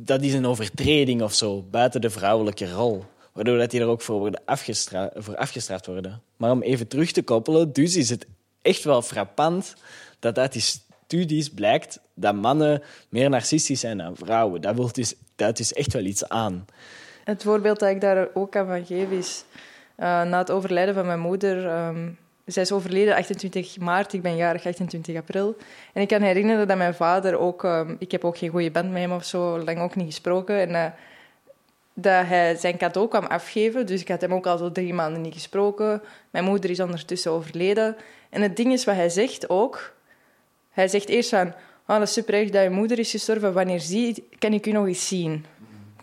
Dat 0.00 0.22
is 0.22 0.32
een 0.32 0.46
overtreding 0.46 1.22
of 1.22 1.34
zo, 1.34 1.62
buiten 1.62 2.00
de 2.00 2.10
vrouwelijke 2.10 2.72
rol. 2.72 3.04
Waardoor 3.32 3.58
dat 3.58 3.70
die 3.70 3.80
er 3.80 3.86
ook 3.86 4.00
voor, 4.00 4.18
worden 4.18 4.42
afgestra 4.44 5.10
voor 5.14 5.36
afgestraft 5.36 5.86
worden. 5.86 6.22
Maar 6.36 6.50
om 6.50 6.62
even 6.62 6.88
terug 6.88 7.12
te 7.12 7.22
koppelen, 7.22 7.72
dus 7.72 7.96
is 7.96 8.10
het 8.10 8.26
echt 8.62 8.84
wel 8.84 9.02
frappant 9.02 9.74
dat 10.18 10.38
uit 10.38 10.52
die 10.52 10.62
studies 11.12 11.50
blijkt 11.50 12.00
dat 12.14 12.34
mannen 12.34 12.82
meer 13.08 13.30
narcistisch 13.30 13.80
zijn 13.80 13.98
dan 13.98 14.16
vrouwen. 14.16 14.60
Dat, 14.60 14.94
dus, 14.94 15.14
dat 15.36 15.58
is 15.58 15.72
echt 15.72 15.92
wel 15.92 16.04
iets 16.04 16.28
aan. 16.28 16.66
Het 17.24 17.42
voorbeeld 17.42 17.78
dat 17.78 17.90
ik 17.90 18.00
daar 18.00 18.28
ook 18.34 18.56
aan 18.56 18.66
van 18.66 18.86
geef 18.86 19.10
is... 19.10 19.44
eh, 19.94 20.22
na 20.22 20.38
het 20.38 20.50
overlijden 20.50 20.94
van 20.94 21.06
mijn 21.06 21.20
moeder... 21.20 21.66
ehm, 21.66 22.08
zij 22.44 22.62
is 22.62 22.72
overleden 22.72 23.14
28 23.14 23.78
maart, 23.78 24.12
ik 24.12 24.22
ben 24.22 24.36
jarig 24.36 24.66
28 24.66 25.16
april. 25.16 25.56
En 25.92 26.02
ik 26.02 26.08
kan 26.08 26.22
herinneren 26.22 26.68
dat 26.68 26.76
mijn 26.76 26.94
vader 26.94 27.38
ook... 27.38 27.64
ehm, 27.64 27.94
ik 27.98 28.10
heb 28.10 28.24
ook 28.24 28.38
geen 28.38 28.50
goede 28.50 28.70
band 28.70 28.90
met 28.90 29.00
hem 29.00 29.12
of 29.12 29.24
zo, 29.24 29.58
lang 29.58 29.78
ook 29.80 29.96
niet 29.96 30.06
gesproken. 30.06 30.60
En 30.60 30.74
eh, 30.74 30.92
dat 31.94 32.26
hij 32.26 32.56
zijn 32.56 32.76
cadeau 32.76 33.08
kwam 33.08 33.24
afgeven. 33.24 33.86
Dus 33.86 34.00
ik 34.00 34.08
had 34.08 34.20
hem 34.20 34.34
ook 34.34 34.46
al 34.46 34.58
zo 34.58 34.72
drie 34.72 34.94
maanden 34.94 35.20
niet 35.20 35.34
gesproken. 35.34 36.02
Mijn 36.30 36.44
moeder 36.44 36.70
is 36.70 36.80
ondertussen 36.80 37.30
overleden. 37.30 37.96
En 38.30 38.42
het 38.42 38.56
ding 38.56 38.72
is 38.72 38.84
wat 38.84 38.94
hij 38.94 39.08
zegt 39.08 39.48
ook... 39.48 39.92
Hij 40.72 40.88
zegt 40.88 41.08
eerst 41.08 41.28
van... 41.28 41.54
Oh, 41.86 41.98
dat 41.98 42.08
is 42.08 42.12
super 42.12 42.34
erg 42.34 42.50
dat 42.50 42.62
je 42.62 42.70
moeder 42.70 42.98
is 42.98 43.10
gestorven. 43.10 43.52
Wanneer 43.52 43.80
zie, 43.80 44.28
kan 44.38 44.52
ik 44.52 44.66
u 44.66 44.72
nog 44.72 44.86
eens 44.86 45.08
zien? 45.08 45.44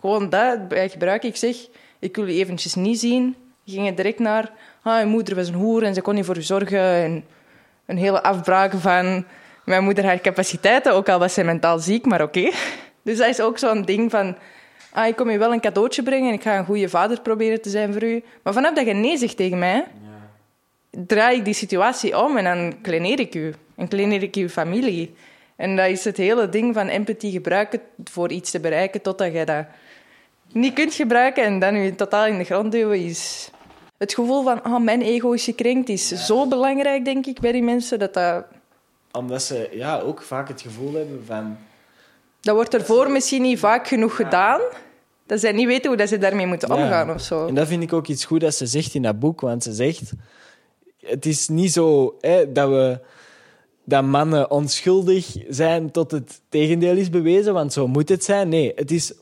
Gewoon 0.00 0.28
dat 0.28 0.58
gebruik 0.68 1.22
ik. 1.22 1.36
zeg, 1.36 1.56
ik 1.98 2.16
wil 2.16 2.28
u 2.28 2.32
eventjes 2.32 2.74
niet 2.74 2.98
zien. 2.98 3.36
Je 3.64 3.72
ging 3.72 3.86
er 3.86 3.94
direct 3.94 4.18
naar... 4.18 4.52
Ah, 4.82 5.00
je 5.00 5.06
moeder 5.06 5.34
was 5.34 5.48
een 5.48 5.54
hoer 5.54 5.82
en 5.82 5.94
ze 5.94 6.00
kon 6.00 6.14
niet 6.14 6.24
voor 6.24 6.36
u 6.36 6.42
zorgen. 6.42 6.80
En 6.80 7.24
een 7.86 7.96
hele 7.96 8.22
afbraak 8.22 8.72
van 8.74 9.24
mijn 9.64 9.84
moeder 9.84 10.04
haar 10.04 10.20
capaciteiten. 10.20 10.92
Ook 10.92 11.08
al 11.08 11.18
was 11.18 11.34
zij 11.34 11.44
mentaal 11.44 11.78
ziek, 11.78 12.06
maar 12.06 12.22
oké. 12.22 12.50
Dus 13.02 13.18
dat 13.18 13.28
is 13.28 13.40
ook 13.40 13.58
zo'n 13.58 13.82
ding 13.82 14.10
van... 14.10 14.36
Ah, 14.92 15.06
ik 15.06 15.16
kom 15.16 15.30
je 15.30 15.38
wel 15.38 15.52
een 15.52 15.60
cadeautje 15.60 16.02
brengen 16.02 16.28
en 16.28 16.34
ik 16.34 16.42
ga 16.42 16.58
een 16.58 16.64
goede 16.64 16.88
vader 16.88 17.20
proberen 17.20 17.62
te 17.62 17.70
zijn 17.70 17.92
voor 17.92 18.02
u. 18.02 18.22
Maar 18.42 18.52
vanaf 18.52 18.74
dat 18.74 18.86
je 18.86 18.92
nee 18.92 19.16
zegt 19.16 19.36
tegen 19.36 19.58
mij... 19.58 19.86
draai 20.90 21.36
ik 21.36 21.44
die 21.44 21.54
situatie 21.54 22.18
om 22.18 22.36
en 22.36 22.44
dan 22.44 22.80
kleineer 22.80 23.20
ik 23.20 23.34
u. 23.34 23.54
En 23.80 23.88
kleineer 23.88 24.22
ik 24.22 24.34
uw 24.34 24.48
familie. 24.48 25.14
En 25.56 25.76
dat 25.76 25.88
is 25.88 26.04
het 26.04 26.16
hele 26.16 26.48
ding 26.48 26.74
van 26.74 26.88
empathie 26.88 27.32
gebruiken 27.32 27.80
voor 28.04 28.30
iets 28.30 28.50
te 28.50 28.60
bereiken 28.60 29.00
totdat 29.00 29.32
je 29.32 29.44
dat 29.44 29.64
niet 30.52 30.74
kunt 30.74 30.94
gebruiken 30.94 31.44
en 31.44 31.58
dan 31.58 31.74
je 31.74 31.94
totaal 31.94 32.26
in 32.26 32.38
de 32.38 32.44
grond 32.44 32.72
duwen 32.72 33.04
is... 33.04 33.50
Het 33.98 34.14
gevoel 34.14 34.42
van, 34.42 34.64
oh, 34.64 34.80
mijn 34.80 35.02
ego 35.02 35.32
is 35.32 35.44
gekrenkt, 35.44 35.88
is 35.88 36.08
zo 36.08 36.48
belangrijk, 36.48 37.04
denk 37.04 37.26
ik, 37.26 37.40
bij 37.40 37.52
die 37.52 37.62
mensen, 37.62 37.98
dat 37.98 38.14
dat... 38.14 38.44
Omdat 39.12 39.42
ze 39.42 39.68
ja, 39.72 40.00
ook 40.00 40.22
vaak 40.22 40.48
het 40.48 40.60
gevoel 40.60 40.94
hebben 40.94 41.22
van... 41.26 41.56
Dat 42.40 42.54
wordt 42.54 42.74
ervoor 42.74 43.10
misschien 43.10 43.42
niet 43.42 43.58
vaak 43.58 43.88
genoeg 43.88 44.16
gedaan, 44.16 44.60
dat 45.26 45.40
zij 45.40 45.52
niet 45.52 45.66
weten 45.66 45.88
hoe 45.88 45.96
dat 45.96 46.08
ze 46.08 46.18
daarmee 46.18 46.46
moeten 46.46 46.70
omgaan 46.70 47.06
Ja. 47.06 47.14
of 47.14 47.20
zo. 47.20 47.46
En 47.46 47.54
dat 47.54 47.68
vind 47.68 47.82
ik 47.82 47.92
ook 47.92 48.06
iets 48.06 48.24
goed 48.24 48.40
dat 48.40 48.54
ze 48.54 48.66
zegt 48.66 48.94
in 48.94 49.02
dat 49.02 49.18
boek, 49.18 49.40
want 49.40 49.62
ze 49.62 49.72
zegt... 49.72 50.12
Het 51.00 51.26
is 51.26 51.48
niet 51.48 51.72
zo 51.72 52.16
hè, 52.20 52.52
dat 52.52 52.68
we... 52.68 53.00
Dat 53.90 54.04
mannen 54.04 54.50
onschuldig 54.50 55.36
zijn 55.48 55.90
tot 55.90 56.10
het 56.10 56.40
tegendeel 56.48 56.96
is 56.96 57.10
bewezen, 57.10 57.52
want 57.54 57.72
zo 57.72 57.88
moet 57.88 58.08
het 58.08 58.24
zijn. 58.24 58.48
Nee, 58.48 58.72
het 58.74 58.90
is... 58.90 59.12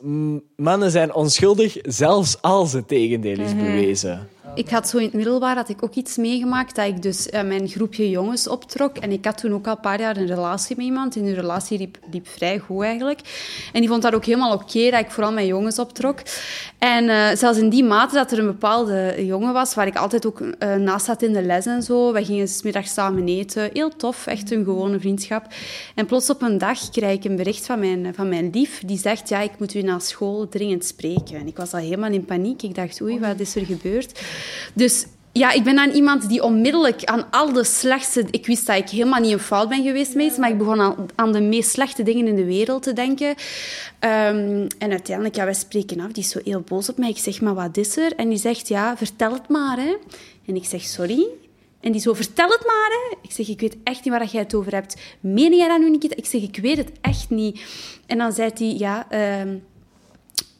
Mannen 0.56 0.90
zijn 0.90 1.14
onschuldig 1.14 1.76
zelfs 1.82 2.42
als 2.42 2.72
het 2.72 2.88
tegendeel 2.88 3.38
is 3.38 3.54
Mhm. 3.54 3.64
bewezen. 3.64 4.28
Ik 4.54 4.68
had 4.68 4.88
zo 4.88 4.96
in 4.98 5.04
het 5.04 5.12
middelbaar 5.12 5.56
had 5.56 5.68
ik 5.68 5.82
ook 5.82 5.94
iets 5.94 6.16
meegemaakt 6.16 6.76
dat 6.76 6.86
ik 6.86 7.02
dus 7.02 7.28
eh, 7.28 7.42
mijn 7.42 7.68
groepje 7.68 8.10
jongens 8.10 8.48
optrok. 8.48 8.96
En 8.96 9.12
ik 9.12 9.24
had 9.24 9.38
toen 9.38 9.52
ook 9.52 9.66
al 9.66 9.72
een 9.72 9.80
paar 9.80 10.00
jaar 10.00 10.16
een 10.16 10.26
relatie 10.26 10.76
met 10.76 10.84
iemand. 10.84 11.16
En 11.16 11.22
die 11.22 11.34
relatie 11.34 11.78
liep, 11.78 11.98
liep 12.10 12.28
vrij 12.28 12.58
goed 12.58 12.82
eigenlijk. 12.82 13.20
En 13.72 13.80
die 13.80 13.88
vond 13.88 14.02
dat 14.02 14.14
ook 14.14 14.24
helemaal 14.24 14.52
oké 14.54 14.90
dat 14.90 15.00
ik 15.00 15.10
vooral 15.10 15.32
mijn 15.32 15.46
jongens 15.46 15.78
optrok. 15.78 16.18
En 16.78 17.08
eh, 17.08 17.36
zelfs 17.36 17.58
in 17.58 17.68
die 17.68 17.84
mate 17.84 18.14
dat 18.14 18.32
er 18.32 18.38
een 18.38 18.46
bepaalde 18.46 19.14
jongen 19.26 19.52
was 19.52 19.74
waar 19.74 19.86
ik 19.86 19.96
altijd 19.96 20.26
ook 20.26 20.40
eh, 20.40 20.74
naast 20.74 21.04
zat 21.04 21.22
in 21.22 21.32
de 21.32 21.42
les 21.42 21.66
en 21.66 21.82
zo. 21.82 22.12
We 22.12 22.24
gingen 22.24 22.48
's 22.48 22.62
middags 22.62 22.92
samen 22.92 23.28
eten. 23.28 23.70
Heel 23.72 23.96
tof, 23.96 24.26
echt 24.26 24.50
een 24.50 24.64
gewone 24.64 25.00
vriendschap. 25.00 25.46
En 25.94 26.06
plots 26.06 26.30
op 26.30 26.42
een 26.42 26.58
dag 26.58 26.90
krijg 26.90 27.16
ik 27.16 27.24
een 27.24 27.36
bericht 27.36 27.66
van 27.66 27.78
mijn, 27.78 28.14
van 28.14 28.28
mijn 28.28 28.50
lief. 28.50 28.82
Die 28.86 28.98
zegt, 28.98 29.28
ja, 29.28 29.40
ik 29.40 29.58
moet 29.58 29.74
u 29.74 29.82
na 29.82 29.98
school 29.98 30.48
dringend 30.48 30.84
spreken. 30.84 31.38
En 31.38 31.46
ik 31.46 31.56
was 31.56 31.72
al 31.72 31.80
helemaal 31.80 32.12
in 32.12 32.24
paniek. 32.24 32.62
Ik 32.62 32.74
dacht, 32.74 33.02
oei, 33.02 33.18
wat 33.18 33.40
is 33.40 33.56
er 33.56 33.64
gebeurd? 33.64 34.20
Dus 34.74 35.06
ja, 35.32 35.52
ik 35.52 35.64
ben 35.64 35.76
dan 35.76 35.90
iemand 35.90 36.28
die 36.28 36.42
onmiddellijk 36.42 37.04
aan 37.04 37.30
al 37.30 37.52
de 37.52 37.64
slechtste... 37.64 38.24
Ik 38.30 38.46
wist 38.46 38.66
dat 38.66 38.76
ik 38.76 38.88
helemaal 38.88 39.20
niet 39.20 39.32
een 39.32 39.38
fout 39.38 39.68
ben 39.68 39.82
geweest 39.82 40.14
met 40.14 40.36
maar 40.36 40.50
ik 40.50 40.58
begon 40.58 40.80
aan, 40.80 41.08
aan 41.14 41.32
de 41.32 41.40
meest 41.40 41.70
slechte 41.70 42.02
dingen 42.02 42.26
in 42.26 42.34
de 42.34 42.44
wereld 42.44 42.82
te 42.82 42.92
denken. 42.92 43.34
Ehm, 43.98 44.66
en 44.78 44.90
uiteindelijk, 44.90 45.36
ja, 45.36 45.44
wij 45.44 45.54
spreken 45.54 46.00
af. 46.00 46.12
Die 46.12 46.22
is 46.22 46.30
zo 46.30 46.40
heel 46.44 46.60
boos 46.60 46.88
op 46.88 46.98
mij. 46.98 47.08
Ik 47.08 47.18
zeg, 47.18 47.40
maar 47.40 47.54
wat 47.54 47.76
is 47.76 47.96
er? 47.96 48.14
En 48.16 48.28
die 48.28 48.38
zegt, 48.38 48.68
ja, 48.68 48.96
vertel 48.96 49.32
het 49.32 49.48
maar, 49.48 49.76
hè. 49.76 49.96
En 50.46 50.56
ik 50.56 50.64
zeg, 50.64 50.82
sorry. 50.82 51.26
En 51.80 51.92
die 51.92 52.00
zo, 52.00 52.14
vertel 52.14 52.48
het 52.48 52.66
maar, 52.66 52.90
hè. 52.90 53.16
Ik 53.22 53.32
zeg, 53.32 53.48
ik 53.48 53.60
weet 53.60 53.76
echt 53.84 54.04
niet 54.04 54.14
waar 54.14 54.26
jij 54.26 54.42
het 54.42 54.54
over 54.54 54.72
hebt. 54.72 54.96
Meen 55.20 55.56
jij 55.56 55.68
dat 55.68 55.78
nu 55.78 55.90
niet? 55.90 56.16
Ik 56.16 56.26
zeg, 56.26 56.42
ik 56.42 56.58
weet 56.62 56.76
het 56.76 56.90
echt 57.00 57.30
niet. 57.30 57.60
En 58.06 58.18
dan 58.18 58.32
zei 58.32 58.50
hij, 58.54 58.74
ja... 58.78 59.06
ehm, 59.10 59.56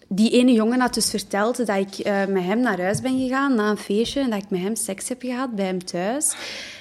die 0.09 0.30
ene 0.30 0.52
jongen 0.52 0.80
had 0.80 0.94
dus 0.94 1.11
verteld 1.11 1.66
dat 1.66 1.76
ik 1.76 1.98
eh, 1.98 2.26
met 2.26 2.42
hem 2.42 2.61
naar 2.61 2.80
huis 2.80 3.00
ben 3.00 3.18
gegaan 3.18 3.54
na 3.54 3.70
een 3.70 3.76
feestje 3.76 4.20
en 4.20 4.30
dat 4.30 4.42
ik 4.42 4.50
met 4.50 4.61
hem 4.61 4.76
seks 4.76 5.09
heb 5.09 5.22
gehad 5.22 5.54
bij 5.54 5.64
hem 5.64 5.84
thuis. 5.84 6.34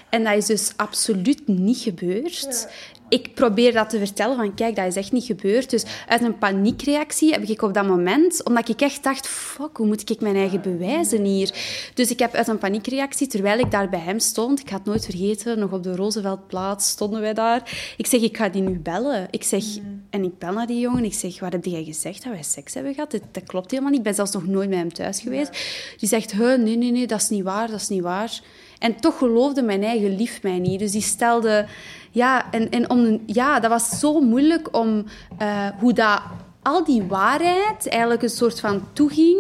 En 0.10 0.24
dat 0.24 0.34
is 0.34 0.46
dus 0.46 0.72
absoluut 0.76 1.48
niet 1.48 1.78
gebeurd. 1.78 2.68
Ik 3.10 3.34
probeer 3.34 3.74
dat 3.74 3.90
te 3.90 3.98
vertellen 3.98 4.36
van 4.36 4.54
kijk, 4.54 4.76
dat 4.76 4.86
is 4.86 4.96
echt 4.96 5.12
niet 5.12 5.24
gebeurd. 5.24 5.70
Dus 5.70 5.86
uit 6.08 6.22
een 6.22 6.38
paniekreactie 6.38 7.32
heb 7.32 7.44
ik 7.44 7.62
op 7.62 7.74
dat 7.74 7.88
moment, 7.88 8.44
omdat 8.44 8.70
ik 8.70 8.82
echt 8.82 9.04
dacht, 9.04 9.28
fuck, 9.28 9.78
hoe 9.78 9.88
moet 9.88 10.10
ik 10.10 10.22
mijn 10.22 10.36
eigen 10.36 10.62
bewijzen 10.62 11.24
hier? 11.24 11.54
Dus 11.94 12.12
ik 12.12 12.20
heb 12.20 12.34
uit 12.34 12.48
een 12.48 12.58
paniekreactie, 12.58 13.28
terwijl 13.28 13.60
ik 13.60 13.72
daar 13.72 13.90
bij 13.90 14.00
hem 14.00 14.20
stond, 14.20 14.60
ik 14.60 14.70
het 14.70 14.86
nooit 14.86 15.06
vergeten, 15.06 15.60
nog 15.60 15.72
op 15.72 15.84
de 15.84 15.96
Rooseveltplaats 15.96 16.90
stonden 16.90 17.22
wij 17.22 17.34
daar. 17.34 17.94
Ik 17.98 18.08
zeg, 18.08 18.22
ik 18.22 18.38
ga 18.38 18.50
die 18.50 18.62
nu 18.62 18.80
bellen. 18.80 19.28
Ik 19.32 19.44
zeg, 19.44 19.64
en 20.10 20.24
ik 20.24 20.38
bel 20.38 20.54
naar 20.54 20.68
die 20.68 20.80
jongen, 20.80 21.04
ik 21.04 21.14
zeg, 21.14 21.40
wat 21.40 21.52
heb 21.52 21.66
jij 21.66 21.84
gezegd 21.84 22.24
dat 22.24 22.34
wij 22.34 22.44
seks 22.44 22.74
hebben 22.74 22.94
gehad? 22.94 23.12
Dat, 23.12 23.22
dat 23.32 23.44
klopt 23.44 23.72
helemaal 23.72 23.92
niet. 23.92 24.00
Ik 24.00 24.06
ben 24.06 24.16
zelfs 24.16 24.32
nog 24.32 24.48
nooit 24.48 24.70
bij 24.70 24.78
hem 24.78 24.94
thuis 24.94 25.20
geweest. 25.20 25.52
Die 25.98 26.10
zegt, 26.10 26.32
"Huh, 26.32 26.58
nee, 26.58 26.76
nee, 26.76 26.92
nee, 26.92 27.08
dat 27.08 27.22
is 27.22 27.30
niet 27.30 27.44
waar, 27.44 27.68
dat 27.68 27.80
is 27.80 27.88
niet 27.88 28.02
waar. 28.02 28.42
En 28.80 29.00
toch 29.00 29.18
geloofde 29.18 29.62
mijn 29.62 29.84
eigen 29.84 30.16
lief 30.16 30.44
mij 30.44 30.60
niet. 30.60 30.80
Dus 30.80 30.92
die 30.92 31.02
stelde... 31.02 31.66
Ja, 32.12 32.52
en, 32.52 32.70
en 32.70 32.90
om, 32.90 33.22
ja 33.26 33.60
dat 33.60 33.70
was 33.70 34.00
zo 34.00 34.20
moeilijk 34.20 34.76
om... 34.78 35.06
eh, 35.38 35.68
hoe 35.80 35.94
dat 35.94 36.22
al 36.62 36.84
die 36.84 37.04
waarheid 37.04 37.88
eigenlijk 37.90 38.22
een 38.24 38.30
soort 38.30 38.60
van 38.60 38.88
toeging 38.94 39.38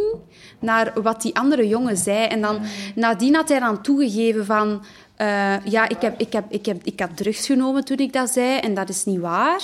naar 0.59 0.93
wat 1.01 1.21
die 1.21 1.35
andere 1.35 1.67
jongen 1.67 1.97
zei. 1.97 2.25
En 2.25 2.41
dan 2.41 2.59
nadien 2.95 3.35
had 3.35 3.49
hij 3.49 3.59
dan 3.59 3.81
toegegeven 3.81 4.45
van... 4.45 4.83
eh, 5.15 5.65
ja, 5.65 5.89
ik, 5.89 6.01
heb, 6.01 6.19
ik, 6.19 6.33
heb, 6.33 6.45
ik, 6.49 6.65
heb, 6.65 6.83
ik 6.83 6.99
had 6.99 7.17
drugs 7.17 7.45
genomen 7.45 7.85
toen 7.85 7.97
ik 7.97 8.13
dat 8.13 8.29
zei 8.29 8.57
en 8.59 8.73
dat 8.73 8.89
is 8.89 9.05
niet 9.05 9.19
waar. 9.19 9.61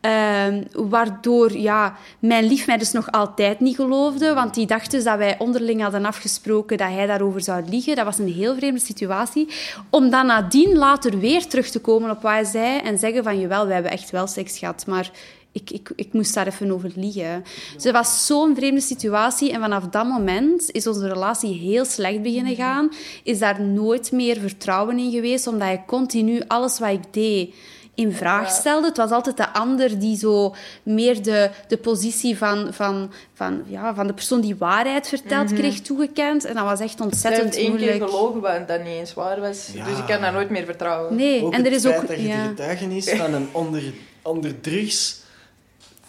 Ehm, 0.00 0.62
waardoor 0.72 1.56
ja, 1.56 1.96
mijn 2.18 2.44
lief 2.44 2.66
mij 2.66 2.76
dus 2.76 2.92
nog 2.92 3.10
altijd 3.10 3.60
niet 3.60 3.76
geloofde, 3.76 4.34
want 4.34 4.54
die 4.54 4.66
dacht 4.66 4.90
dus 4.90 5.04
dat 5.04 5.18
wij 5.18 5.38
onderling 5.38 5.82
hadden 5.82 6.04
afgesproken 6.04 6.76
dat 6.76 6.88
hij 6.88 7.06
daarover 7.06 7.40
zou 7.40 7.64
liegen. 7.68 7.96
Dat 7.96 8.04
was 8.04 8.18
een 8.18 8.32
heel 8.32 8.56
vreemde 8.56 8.80
situatie. 8.80 9.48
Om 9.90 10.10
dan 10.10 10.26
nadien 10.26 10.76
later 10.76 11.18
weer 11.18 11.46
terug 11.46 11.68
te 11.68 11.80
komen 11.80 12.10
op 12.10 12.22
wat 12.22 12.32
hij 12.32 12.44
zei 12.44 12.78
en 12.78 12.98
zeggen 12.98 13.22
van, 13.22 13.40
jawel, 13.40 13.66
we 13.66 13.72
hebben 13.72 13.92
echt 13.92 14.10
wel 14.10 14.26
seks 14.26 14.58
gehad, 14.58 14.86
maar 14.86 15.10
ik, 15.52 15.70
ik, 15.70 15.90
ik 15.94 16.12
moest 16.12 16.34
daar 16.34 16.46
even 16.46 16.70
over 16.70 16.92
liegen. 16.94 17.44
Dus 17.74 17.84
het 17.84 17.92
was 17.92 18.26
zo'n 18.26 18.54
vreemde 18.54 18.80
situatie. 18.80 19.52
En 19.52 19.60
vanaf 19.60 19.84
dat 19.84 20.06
moment 20.06 20.70
is 20.70 20.86
onze 20.86 21.08
relatie 21.08 21.54
heel 21.54 21.84
slecht 21.84 22.22
beginnen 22.22 22.54
gaan. 22.54 22.90
Is 23.22 23.38
daar 23.38 23.62
nooit 23.62 24.12
meer 24.12 24.40
vertrouwen 24.40 24.98
in 24.98 25.10
geweest, 25.10 25.46
omdat 25.46 25.68
hij 25.68 25.82
continu 25.86 26.42
alles 26.46 26.78
wat 26.78 26.90
ik 26.90 27.12
deed 27.12 27.54
in 27.98 28.12
vraag 28.12 28.50
stelde. 28.50 28.86
Het 28.86 28.96
was 28.96 29.10
altijd 29.10 29.36
de 29.36 29.52
ander 29.52 29.98
die 29.98 30.16
zo 30.16 30.54
meer 30.82 31.22
de, 31.22 31.50
de 31.68 31.76
positie 31.76 32.38
van, 32.38 32.68
van, 32.70 33.12
van, 33.34 33.62
ja, 33.66 33.94
van 33.94 34.06
de 34.06 34.12
persoon 34.12 34.40
die 34.40 34.56
waarheid 34.56 35.08
vertelt 35.08 35.46
Mhm. 35.50 35.54
kreeg 35.58 35.80
toegekend. 35.80 36.44
En 36.44 36.54
dat 36.54 36.64
was 36.64 36.80
echt 36.80 37.00
ontzettend 37.00 37.44
heeft 37.54 37.56
één 37.56 37.76
keer 37.76 37.86
moeilijk. 37.86 38.10
gelogen 38.10 38.40
wat 38.40 38.68
dat 38.68 38.78
niet 38.82 38.92
eens 38.92 39.14
waar 39.14 39.40
was. 39.40 39.66
Dus 39.72 39.98
ik 39.98 40.06
kan 40.06 40.20
daar 40.20 40.32
nooit 40.32 40.50
meer 40.50 40.64
vertrouwen. 40.64 41.16
Nee, 41.16 41.42
Ook 41.44 41.52
en 41.52 41.66
er 41.66 41.72
is 41.72 41.82
feit 41.82 41.96
ook... 42.00 42.08
dat 42.08 42.16
je 42.16 42.26
ja. 42.26 42.42
de 42.42 42.48
getuigenis 42.48 43.10
van 43.22 43.34
een 43.34 43.48
onder, 43.52 43.82
onder 44.22 44.60
drugs 44.60 45.20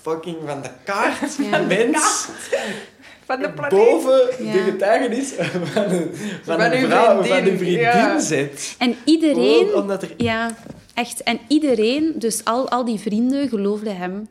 fucking 0.02 0.38
van 0.46 0.62
de 0.62 0.70
kaart 0.84 1.36
Ja. 1.52 1.60
mens 1.60 2.28
Van 3.26 3.40
de 3.40 3.50
boven 3.70 4.46
Ja. 4.46 4.52
de 4.52 4.60
getuigenis 4.60 5.34
van 5.74 5.84
een, 5.92 6.12
van 6.44 6.60
Van 6.60 6.72
een 6.72 6.88
vrouw, 6.90 7.16
van 7.16 7.26
vriendin, 7.26 7.52
een 7.54 7.58
vriendin 7.58 7.82
ja. 7.82 8.20
zet. 8.20 8.76
En 8.78 8.96
iedereen... 9.04 9.66
Gewoon 9.68 9.82
omdat 9.82 10.02
er... 10.04 10.10
Ja, 10.18 10.56
echt. 11.00 11.24
En 11.24 11.40
iedereen, 11.48 12.14
dus 12.16 12.46
al, 12.46 12.70
al 12.70 12.86
die 12.86 13.00
vrienden, 13.00 13.50
geloofden 13.50 13.98
hem. 13.98 14.28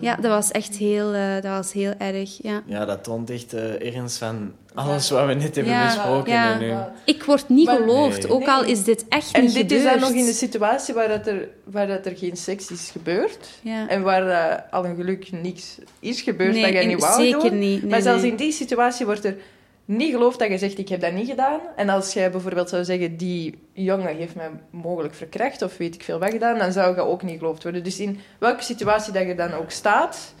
Ja, 0.00 0.14
dat 0.16 0.30
was 0.30 0.50
echt 0.50 0.76
heel, 0.76 1.12
eh, 1.14 1.34
dat 1.34 1.44
was 1.44 1.72
heel 1.72 1.92
erg. 1.98 2.38
Ja. 2.42 2.62
Ja, 2.66 2.84
dat 2.84 3.04
toont 3.04 3.30
echt 3.30 3.52
eh, 3.52 3.86
ergens 3.86 4.18
van 4.18 4.52
alles 4.74 5.10
wat 5.10 5.26
we 5.26 5.34
net 5.34 5.54
hebben 5.54 5.72
Ja, 5.72 5.84
besproken. 5.84 6.32
ja. 6.32 6.52
en 6.52 6.58
nu. 6.58 6.74
Ik 7.04 7.22
word 7.24 7.48
niet 7.48 7.66
Maar- 7.66 7.76
geloofd, 7.76 8.22
Nee. 8.22 8.32
ook 8.32 8.46
al 8.48 8.64
is 8.64 8.84
dit 8.84 9.04
echt 9.08 9.32
En 9.32 9.42
niet 9.42 9.52
dit 9.54 9.62
gebeurd. 9.62 9.84
is 9.84 9.90
dan 9.90 10.00
nog 10.00 10.18
in 10.20 10.26
een 10.26 10.32
situatie 10.34 10.94
waar, 10.94 11.08
dat 11.08 11.26
er, 11.26 11.48
waar 11.64 11.86
dat 11.86 12.06
er 12.06 12.16
geen 12.16 12.36
seks 12.36 12.70
is 12.70 12.88
gebeurd. 12.92 13.48
Ja. 13.62 13.88
En 13.88 14.02
waar 14.02 14.28
eh, 14.28 14.72
al 14.72 14.84
een 14.84 14.96
geluk 14.96 15.32
niks 15.32 15.78
is 16.00 16.20
gebeurd 16.20 16.52
Nee, 16.52 16.62
dat 16.62 16.72
jij 16.72 16.82
in- 16.82 16.88
niet 16.88 17.00
wou 17.00 17.22
zeker 17.22 17.50
doen. 17.50 17.58
niet. 17.58 17.80
Nee, 17.82 17.90
maar 17.90 18.02
zelfs 18.02 18.22
in 18.22 18.36
die 18.36 18.52
situatie 18.52 19.06
wordt 19.06 19.24
er 19.24 19.36
niet 19.84 20.12
geloofd 20.12 20.38
dat 20.38 20.48
je 20.48 20.58
zegt, 20.58 20.78
ik 20.78 20.88
heb 20.88 21.00
dat 21.00 21.12
niet 21.12 21.28
gedaan. 21.28 21.60
En 21.76 21.88
als 21.88 22.12
jij 22.12 22.30
bijvoorbeeld 22.30 22.68
zou 22.68 22.84
zeggen, 22.84 23.16
die 23.16 23.58
jongen 23.72 24.16
heeft 24.16 24.34
mij 24.34 24.50
mogelijk 24.70 25.14
verkracht 25.14 25.62
of 25.62 25.76
weet 25.76 25.94
ik 25.94 26.02
veel 26.02 26.18
wat 26.18 26.30
gedaan, 26.30 26.58
dan 26.58 26.72
zou 26.72 26.94
je 26.94 27.00
ook 27.00 27.22
niet 27.22 27.38
geloofd 27.38 27.62
worden. 27.62 27.84
Dus 27.84 28.00
in 28.00 28.20
welke 28.38 28.62
situatie 28.62 29.12
dat 29.12 29.26
je 29.26 29.34
dan 29.34 29.52
ook 29.52 29.70
staat, 29.70 30.34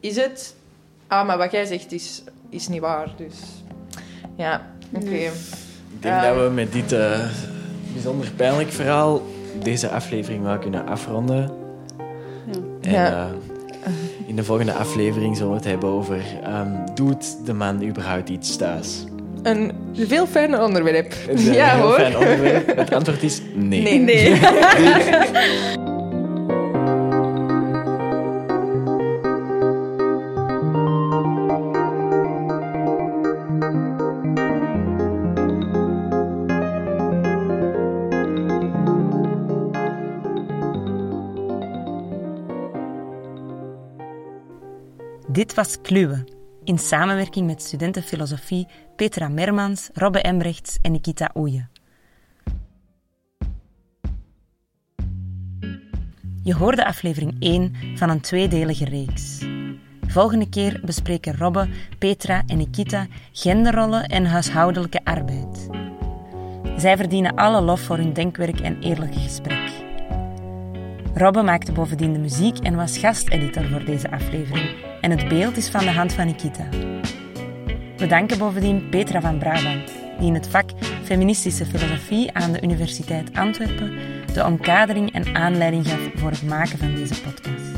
is 0.00 0.16
het, 0.16 0.54
ah, 1.06 1.26
maar 1.26 1.38
wat 1.38 1.52
jij 1.52 1.64
zegt 1.64 1.92
is, 1.92 2.22
is 2.48 2.68
niet 2.68 2.80
waar. 2.80 3.08
Dus 3.16 3.34
ja, 4.36 4.66
oké. 4.94 5.08
Ik 5.10 5.30
denk 6.00 6.14
Ja. 6.22 6.34
dat 6.34 6.44
we 6.44 6.50
met 6.50 6.72
dit 6.72 6.92
eh, 6.92 7.28
bijzonder 7.92 8.30
pijnlijk 8.36 8.70
verhaal 8.72 9.22
deze 9.62 9.88
aflevering 9.88 10.42
wel 10.42 10.58
kunnen 10.58 10.86
afronden. 10.86 11.50
En 12.80 12.90
Ja. 12.90 13.06
eh, 13.26 13.30
in 14.26 14.36
de 14.36 14.44
volgende 14.44 14.72
aflevering 14.72 15.36
zullen 15.36 15.50
we 15.50 15.58
het 15.58 15.66
hebben 15.66 15.88
over... 15.88 16.20
ehm, 16.42 16.68
doet 16.94 17.46
de 17.46 17.52
man 17.52 17.82
überhaupt 17.82 18.28
iets 18.28 18.56
thuis? 18.56 19.04
Een 19.42 19.72
veel 19.94 20.26
fijner 20.26 20.62
onderwerp. 20.62 21.14
Een 21.28 21.40
ja 21.40 21.74
heel 21.74 21.82
hoor. 21.82 21.94
fijn 21.94 22.16
onderwerp. 22.16 22.76
Het 22.76 22.94
antwoord 22.94 23.22
is 23.22 23.40
nee. 23.54 23.82
Nee. 23.82 23.98
nee. 23.98 24.40
Dit 45.32 45.54
was 45.54 45.80
Kluwe, 45.80 46.24
in 46.64 46.78
samenwerking 46.78 47.46
met 47.46 47.62
studenten 47.62 48.02
filosofie 48.02 48.66
Petra 48.96 49.28
Mermans, 49.28 49.90
Robbe 49.94 50.20
Embrechts 50.20 50.78
en 50.82 50.92
Nikita 50.92 51.30
Oeje. 51.34 51.66
Je 56.42 56.54
hoorde 56.54 56.86
aflevering 56.86 57.36
1 57.38 57.74
van 57.94 58.10
een 58.10 58.20
tweedelige 58.20 58.84
reeks. 58.84 59.44
Volgende 60.06 60.48
keer 60.48 60.80
bespreken 60.84 61.36
Robbe, 61.36 61.68
Petra 61.98 62.42
en 62.46 62.56
Nikita 62.56 63.06
genderrollen 63.32 64.06
en 64.06 64.24
huishoudelijke 64.24 65.04
arbeid. 65.04 65.68
Zij 66.76 66.96
verdienen 66.96 67.34
alle 67.34 67.60
lof 67.60 67.80
voor 67.80 67.96
hun 67.96 68.12
denkwerk 68.12 68.60
en 68.60 68.80
eerlijk 68.80 69.14
gesprek. 69.14 69.70
Robbe 71.14 71.42
maakte 71.42 71.72
bovendien 71.72 72.12
de 72.12 72.18
muziek 72.18 72.58
en 72.58 72.76
was 72.76 72.98
gasteditor 72.98 73.64
voor 73.64 73.84
deze 73.84 74.10
aflevering. 74.10 74.91
En 75.02 75.10
het 75.10 75.28
beeld 75.28 75.56
is 75.56 75.68
van 75.68 75.84
de 75.84 75.90
hand 75.90 76.12
van 76.12 76.26
Nikita. 76.26 76.68
We 77.96 78.06
danken 78.06 78.38
bovendien 78.38 78.88
Petra 78.88 79.20
van 79.20 79.38
Brabant, 79.38 79.92
die 80.18 80.26
in 80.26 80.34
het 80.34 80.48
vak 80.48 80.70
Feministische 81.02 81.66
Filosofie 81.66 82.32
aan 82.32 82.52
de 82.52 82.62
Universiteit 82.62 83.36
Antwerpen 83.36 83.98
de 84.32 84.44
omkadering 84.44 85.12
en 85.12 85.34
aanleiding 85.34 85.88
gaf 85.88 86.00
voor 86.14 86.30
het 86.30 86.42
maken 86.42 86.78
van 86.78 86.94
deze 86.94 87.20
podcast. 87.20 87.71